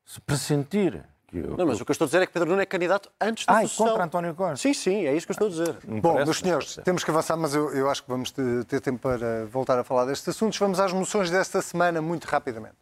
se 0.04 0.20
pressentir 0.20 1.04
o- 1.40 1.56
Não, 1.56 1.66
mas 1.66 1.80
o 1.80 1.84
que 1.84 1.90
eu 1.90 1.92
estou 1.92 2.04
a 2.04 2.08
dizer 2.08 2.22
é 2.22 2.26
que 2.26 2.32
Pedro 2.32 2.48
Nuno 2.50 2.62
é 2.62 2.66
candidato 2.66 3.10
antes 3.20 3.46
da 3.46 3.58
Ah, 3.58 3.62
sucessão. 3.62 3.86
contra 3.88 4.04
António 4.04 4.34
Costa. 4.34 4.56
Sim, 4.56 4.74
sim, 4.74 5.06
é 5.06 5.14
isso 5.16 5.26
que 5.26 5.32
eu 5.32 5.34
estou 5.34 5.46
a 5.46 5.50
dizer. 5.50 6.00
Bom, 6.00 6.14
meus 6.24 6.38
senhores, 6.38 6.78
temos 6.84 7.02
que 7.04 7.10
avançar, 7.10 7.36
mas 7.36 7.54
eu, 7.54 7.70
eu 7.74 7.90
acho 7.90 8.02
que 8.02 8.08
vamos 8.08 8.30
ter, 8.30 8.80
tempo 8.80 8.98
para 8.98 9.46
voltar 9.46 9.78
a 9.78 9.84
falar 9.84 10.04
destes 10.04 10.28
assuntos. 10.28 10.58
Vamos 10.58 10.78
às 10.80 10.92
moções 10.92 11.30
desta 11.30 11.60
semana, 11.62 12.00
muito 12.02 12.24
rapidamente. 12.24 12.74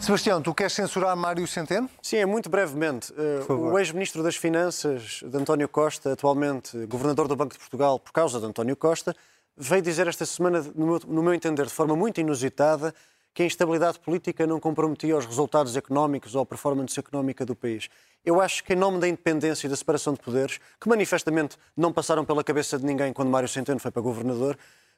Sebastião, 0.00 0.42
tu 0.42 0.52
queres 0.52 0.72
censurar 0.72 1.16
Mário 1.16 1.46
Centeno? 1.46 1.88
Sim, 2.02 2.16
é 2.16 2.26
muito 2.26 2.50
brevemente. 2.50 3.12
Favor. 3.46 3.72
o 3.72 3.78
ex-ministro 3.78 4.20
das 4.22 4.34
Finanças, 4.34 5.20
de 5.24 5.36
António 5.36 5.68
Costa, 5.68 6.12
atualmente 6.12 6.76
governador 6.86 7.28
do 7.28 7.36
Banco 7.36 7.52
de 7.52 7.58
Portugal 7.60 8.00
por 8.00 8.10
causa 8.12 8.40
de 8.40 8.46
António 8.46 8.74
Costa, 8.76 9.14
veio 9.56 9.80
dizer 9.80 10.08
esta 10.08 10.26
semana, 10.26 10.60
no 10.74 11.22
meu 11.22 11.32
entender, 11.32 11.66
de 11.66 11.72
forma 11.72 11.94
muito 11.94 12.20
inusitada, 12.20 12.92
que 13.34 13.42
a 13.42 13.46
instabilidade 13.46 13.98
política 13.98 14.46
não 14.46 14.60
comprometia 14.60 15.16
os 15.16 15.24
resultados 15.24 15.76
económicos 15.76 16.34
ou 16.34 16.42
a 16.42 16.46
performance 16.46 16.98
económica 16.98 17.46
do 17.46 17.54
país. 17.54 17.88
Eu 18.24 18.40
acho 18.40 18.62
que, 18.62 18.74
em 18.74 18.76
nome 18.76 18.98
da 18.98 19.08
independência 19.08 19.66
e 19.66 19.70
da 19.70 19.76
separação 19.76 20.12
de 20.12 20.20
poderes, 20.20 20.60
que 20.80 20.88
manifestamente 20.88 21.56
não 21.76 21.92
passaram 21.92 22.24
pela 22.24 22.44
cabeça 22.44 22.78
de 22.78 22.84
ninguém 22.84 23.12
quando 23.12 23.30
Mário 23.30 23.48
Centeno 23.48 23.80
foi 23.80 23.90
para 23.90 24.02
governador, 24.02 24.56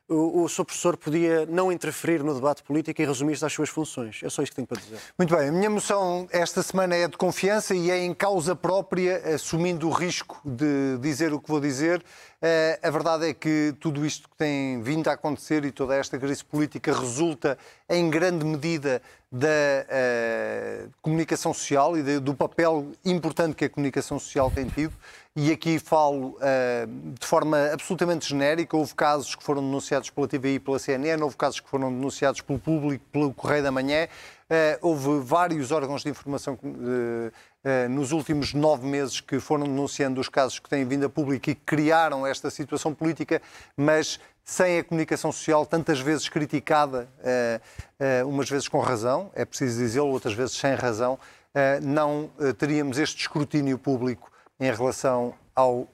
o, 0.09 0.43
o 0.43 0.49
seu 0.49 0.65
professor 0.65 0.97
podia 0.97 1.47
não 1.47 1.73
interferir 1.73 2.23
no 2.23 2.35
debate 2.35 2.63
político 2.63 3.01
e 3.01 3.07
resumir-se 3.07 3.45
às 3.45 3.53
suas 3.53 3.71
funções. 3.71 4.21
É 4.23 4.29
só 4.29 4.43
isto 4.43 4.51
que 4.53 4.57
tenho 4.57 4.67
para 4.67 4.81
dizer. 4.81 4.99
Muito 5.17 5.35
bem, 5.35 5.49
a 5.49 5.53
minha 5.53 5.71
moção 5.71 6.29
esta 6.31 6.63
semana 6.63 6.95
é 6.95 7.09
de 7.09 7.17
confiança 7.17 7.75
e 7.75 7.91
é 7.91 8.05
em 8.05 8.13
causa 8.13 8.55
própria, 8.55 9.17
assumindo 9.35 9.89
o 9.89 9.91
risco 9.91 10.41
de 10.45 10.99
dizer 11.01 11.33
o 11.33 11.41
que 11.41 11.49
vou 11.49 11.61
dizer. 11.61 12.05
Eh, 12.47 12.79
A 12.83 12.91
verdade 12.91 13.27
é 13.31 13.33
que 13.33 13.75
tudo 13.81 14.05
isto 14.05 14.29
que 14.29 14.37
tem 14.37 14.83
vindo 14.83 15.09
a 15.09 15.15
acontecer 15.15 15.65
e 15.65 15.73
toda 15.73 15.97
esta 15.97 16.19
crise 16.19 16.45
política 16.45 16.93
resulta 16.93 17.57
em 17.89 18.11
grande 18.11 18.45
medida 18.45 19.01
da 19.33 19.49
eh, 19.49 20.87
comunicação 21.01 21.55
social 21.55 21.97
e 21.97 22.03
de- 22.03 22.21
do 22.21 22.35
papel 22.35 22.93
importante 23.03 23.55
que 23.57 23.65
a 23.65 23.71
comunicação 23.71 24.19
social 24.19 24.51
tem 24.51 24.67
tido. 24.69 24.93
E 25.35 25.51
aqui 25.51 25.79
falo 25.79 26.37
eh, 26.43 26.87
de 27.19 27.27
forma 27.27 27.57
absolutamente 27.73 28.29
genérica. 28.29 28.77
Houve 28.77 28.95
casos 28.95 29.35
que 29.35 29.43
foram 29.43 29.63
denunciados 29.63 30.11
pela 30.11 30.29
TVI 30.29 30.57
e 30.57 30.61
pela 30.61 30.79
CNN, 30.79 31.23
houve 31.23 31.37
casos 31.37 31.61
que 31.61 31.69
foram 31.71 31.91
denunciados 31.91 32.43
pelo 32.43 32.59
público, 32.59 33.03
pelo 33.11 33.33
Correio 33.33 33.63
da 33.63 33.73
Manhã. 33.73 34.07
Eh, 34.49 34.79
houve 34.83 35.21
vários 35.21 35.73
órgãos 35.73 36.03
de 36.03 36.11
informação 36.11 36.59
eh, 36.63 37.33
eh, 37.65 37.89
nos 37.89 38.13
últimos 38.13 38.53
nove 38.53 38.87
meses 38.87 39.19
que 39.21 39.41
foram 39.41 39.65
denunciando 39.65 40.21
os 40.21 40.29
casos 40.29 40.59
que 40.59 40.69
têm 40.69 40.85
vindo 40.85 41.07
a 41.07 41.09
público 41.09 41.49
e 41.49 41.55
criaram 41.55 42.27
esta 42.27 42.51
situação 42.51 42.93
política, 42.93 43.41
mas 43.75 44.21
sem 44.45 44.79
a 44.79 44.85
comunicação 44.85 45.33
social 45.33 45.65
tantas 45.65 45.99
vezes 45.99 46.29
criticada, 46.29 47.09
umas 48.27 48.51
vezes 48.51 48.69
com 48.69 48.79
razão, 48.79 49.31
é 49.35 49.43
preciso 49.43 49.79
dizê-lo, 49.79 50.09
outras 50.09 50.35
vezes 50.35 50.55
sem 50.55 50.75
razão, 50.75 51.19
não 51.83 52.31
teríamos 52.59 52.99
este 52.99 53.23
escrutínio 53.23 53.79
público 53.79 54.31
em 54.61 54.71
relação 54.71 55.33
ao 55.57 55.89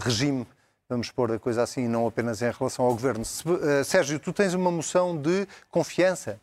regime 0.00 0.44
vamos 0.88 1.12
pôr 1.12 1.30
a 1.30 1.38
coisa 1.38 1.62
assim, 1.62 1.86
não 1.86 2.04
apenas 2.08 2.42
em 2.42 2.50
relação 2.50 2.84
ao 2.84 2.90
governo. 2.90 3.24
Sérgio, 3.84 4.18
tu 4.18 4.32
tens 4.32 4.52
uma 4.52 4.70
moção 4.72 5.16
de 5.16 5.46
confiança. 5.70 6.40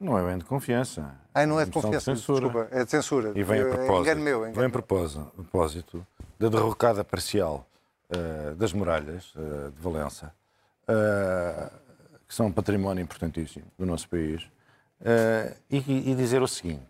Não 0.00 0.18
é 0.18 0.24
bem 0.24 0.38
de 0.38 0.44
confiança. 0.46 1.14
Ah, 1.34 1.44
não 1.44 1.60
é 1.60 1.66
de 1.66 1.70
confiança, 1.70 2.14
de 2.14 2.18
censura. 2.18 2.40
desculpa, 2.40 2.68
é 2.74 2.84
de 2.84 2.90
censura. 2.90 3.32
E 3.34 3.42
vem 3.42 3.60
a 3.60 3.64
propósito, 3.68 4.00
engano 4.00 4.20
meu, 4.22 4.38
engano 4.38 4.54
vem 4.54 4.64
a 4.64 4.70
propósito, 4.70 5.30
propósito 5.36 6.06
da 6.38 6.48
derrocada 6.48 7.04
parcial 7.04 7.66
uh, 8.08 8.54
das 8.54 8.72
muralhas 8.72 9.34
uh, 9.34 9.70
de 9.70 9.80
Valença, 9.80 10.32
uh, 10.88 11.70
que 12.26 12.34
são 12.34 12.46
um 12.46 12.52
património 12.52 13.02
importantíssimo 13.02 13.66
do 13.78 13.84
nosso 13.84 14.08
país, 14.08 14.48
e, 15.70 16.10
e 16.10 16.14
dizer 16.14 16.42
o 16.42 16.48
seguinte, 16.48 16.86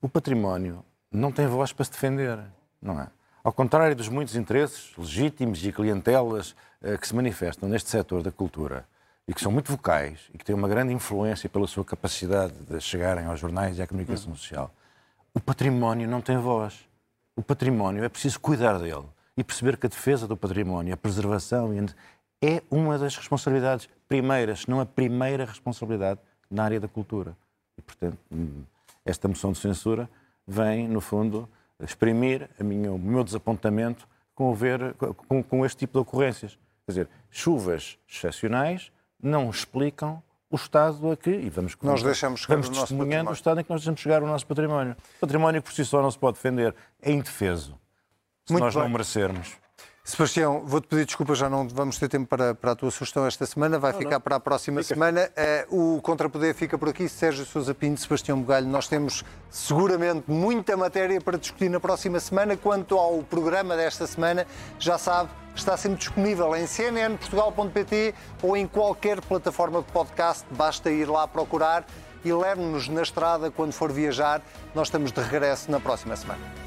o 0.00 0.08
património 0.08 0.82
não 1.12 1.30
tem 1.30 1.46
voz 1.46 1.70
para 1.70 1.84
se 1.84 1.90
defender, 1.90 2.38
não 2.80 2.98
é? 2.98 3.08
Ao 3.44 3.52
contrário 3.52 3.94
dos 3.94 4.08
muitos 4.08 4.34
interesses 4.34 4.92
legítimos 4.96 5.64
e 5.64 5.70
clientelas 5.70 6.56
que 6.98 7.06
se 7.06 7.14
manifestam 7.14 7.68
neste 7.68 7.90
setor 7.90 8.22
da 8.22 8.32
cultura 8.32 8.86
e 9.28 9.34
que 9.34 9.40
são 9.40 9.50
muito 9.50 9.70
vocais 9.70 10.20
e 10.32 10.38
que 10.38 10.44
têm 10.44 10.54
uma 10.54 10.68
grande 10.68 10.92
influência 10.92 11.48
pela 11.48 11.66
sua 11.66 11.84
capacidade 11.84 12.54
de 12.68 12.80
chegarem 12.80 13.26
aos 13.26 13.40
jornais 13.40 13.78
e 13.78 13.82
à 13.82 13.86
comunicação 13.86 14.30
uhum. 14.30 14.36
social, 14.36 14.72
o 15.34 15.40
património 15.40 16.08
não 16.08 16.20
tem 16.20 16.38
voz. 16.38 16.88
O 17.34 17.42
património 17.42 18.04
é 18.04 18.08
preciso 18.08 18.40
cuidar 18.40 18.78
dele 18.78 19.04
e 19.36 19.44
perceber 19.44 19.76
que 19.76 19.86
a 19.86 19.88
defesa 19.88 20.26
do 20.26 20.36
património, 20.36 20.94
a 20.94 20.96
preservação, 20.96 21.70
é 22.40 22.62
uma 22.70 22.98
das 22.98 23.16
responsabilidades 23.16 23.88
primeiras, 24.08 24.60
se 24.60 24.70
não 24.70 24.80
a 24.80 24.86
primeira 24.86 25.44
responsabilidade 25.44 26.20
na 26.50 26.64
área 26.64 26.80
da 26.80 26.88
cultura. 26.88 27.36
E, 27.76 27.82
portanto, 27.82 28.18
hum, 28.32 28.62
esta 29.04 29.28
moção 29.28 29.52
de 29.52 29.58
censura 29.58 30.08
vem, 30.46 30.88
no 30.88 31.00
fundo, 31.00 31.48
exprimir 31.80 32.48
minha, 32.58 32.92
o 32.92 32.98
meu 32.98 33.22
desapontamento 33.22 34.08
com, 34.34 34.54
ver, 34.54 34.94
com, 34.94 35.42
com 35.42 35.66
este 35.66 35.78
tipo 35.78 35.94
de 35.94 35.98
ocorrências. 35.98 36.58
Quer 36.86 36.92
dizer, 36.92 37.08
chuvas 37.30 37.98
excepcionais 38.08 38.90
não 39.22 39.50
explicam 39.50 40.22
o 40.50 40.56
estado 40.56 41.10
a 41.10 41.16
que, 41.16 41.30
e 41.30 41.50
vamos, 41.50 41.76
nós 41.82 42.02
deixamos 42.02 42.44
vamos 42.46 42.68
testemunhando 42.68 43.30
o 43.30 43.32
estado 43.32 43.60
em 43.60 43.64
que 43.64 43.70
nós 43.70 43.80
deixamos 43.80 44.00
chegar 44.00 44.22
o 44.22 44.26
nosso 44.26 44.46
património. 44.46 44.96
O 45.16 45.20
património 45.20 45.60
que 45.60 45.68
por 45.68 45.74
si 45.74 45.84
só 45.84 46.00
não 46.00 46.10
se 46.10 46.18
pode 46.18 46.36
defender 46.36 46.74
é 47.02 47.10
indefeso, 47.12 47.78
se 48.44 48.52
Muito 48.52 48.64
nós 48.64 48.74
bem. 48.74 48.82
não 48.84 48.90
merecermos. 48.90 49.56
Sebastião, 50.06 50.62
vou-te 50.64 50.86
pedir 50.86 51.04
desculpa, 51.04 51.34
já 51.34 51.50
não 51.50 51.66
vamos 51.66 51.98
ter 51.98 52.08
tempo 52.08 52.28
para, 52.28 52.54
para 52.54 52.70
a 52.70 52.76
tua 52.76 52.92
sugestão 52.92 53.26
esta 53.26 53.44
semana, 53.44 53.76
vai 53.76 53.90
não, 53.90 53.98
ficar 53.98 54.12
não. 54.12 54.20
para 54.20 54.36
a 54.36 54.40
próxima 54.40 54.80
fica. 54.80 54.94
semana. 54.94 55.28
Uh, 55.68 55.96
o 55.96 56.00
Contrapoder 56.00 56.54
fica 56.54 56.78
por 56.78 56.88
aqui. 56.88 57.08
Sérgio 57.08 57.44
Sousa 57.44 57.74
Pinto, 57.74 58.00
Sebastião 58.00 58.40
Bugalho, 58.40 58.68
nós 58.68 58.86
temos 58.86 59.24
seguramente 59.50 60.22
muita 60.28 60.76
matéria 60.76 61.20
para 61.20 61.36
discutir 61.36 61.68
na 61.68 61.80
próxima 61.80 62.20
semana. 62.20 62.56
Quanto 62.56 62.96
ao 62.96 63.20
programa 63.24 63.74
desta 63.74 64.06
semana, 64.06 64.46
já 64.78 64.96
sabe, 64.96 65.28
está 65.56 65.76
sempre 65.76 65.98
disponível 65.98 66.54
em 66.54 66.68
cnnportugal.pt 66.68 68.14
ou 68.44 68.56
em 68.56 68.64
qualquer 68.68 69.20
plataforma 69.20 69.80
de 69.82 69.90
podcast. 69.90 70.46
Basta 70.52 70.88
ir 70.88 71.06
lá 71.06 71.26
procurar 71.26 71.84
e 72.24 72.32
leve-nos 72.32 72.88
na 72.88 73.02
estrada 73.02 73.50
quando 73.50 73.72
for 73.72 73.90
viajar. 73.90 74.40
Nós 74.72 74.86
estamos 74.86 75.10
de 75.10 75.20
regresso 75.20 75.68
na 75.68 75.80
próxima 75.80 76.14
semana. 76.14 76.65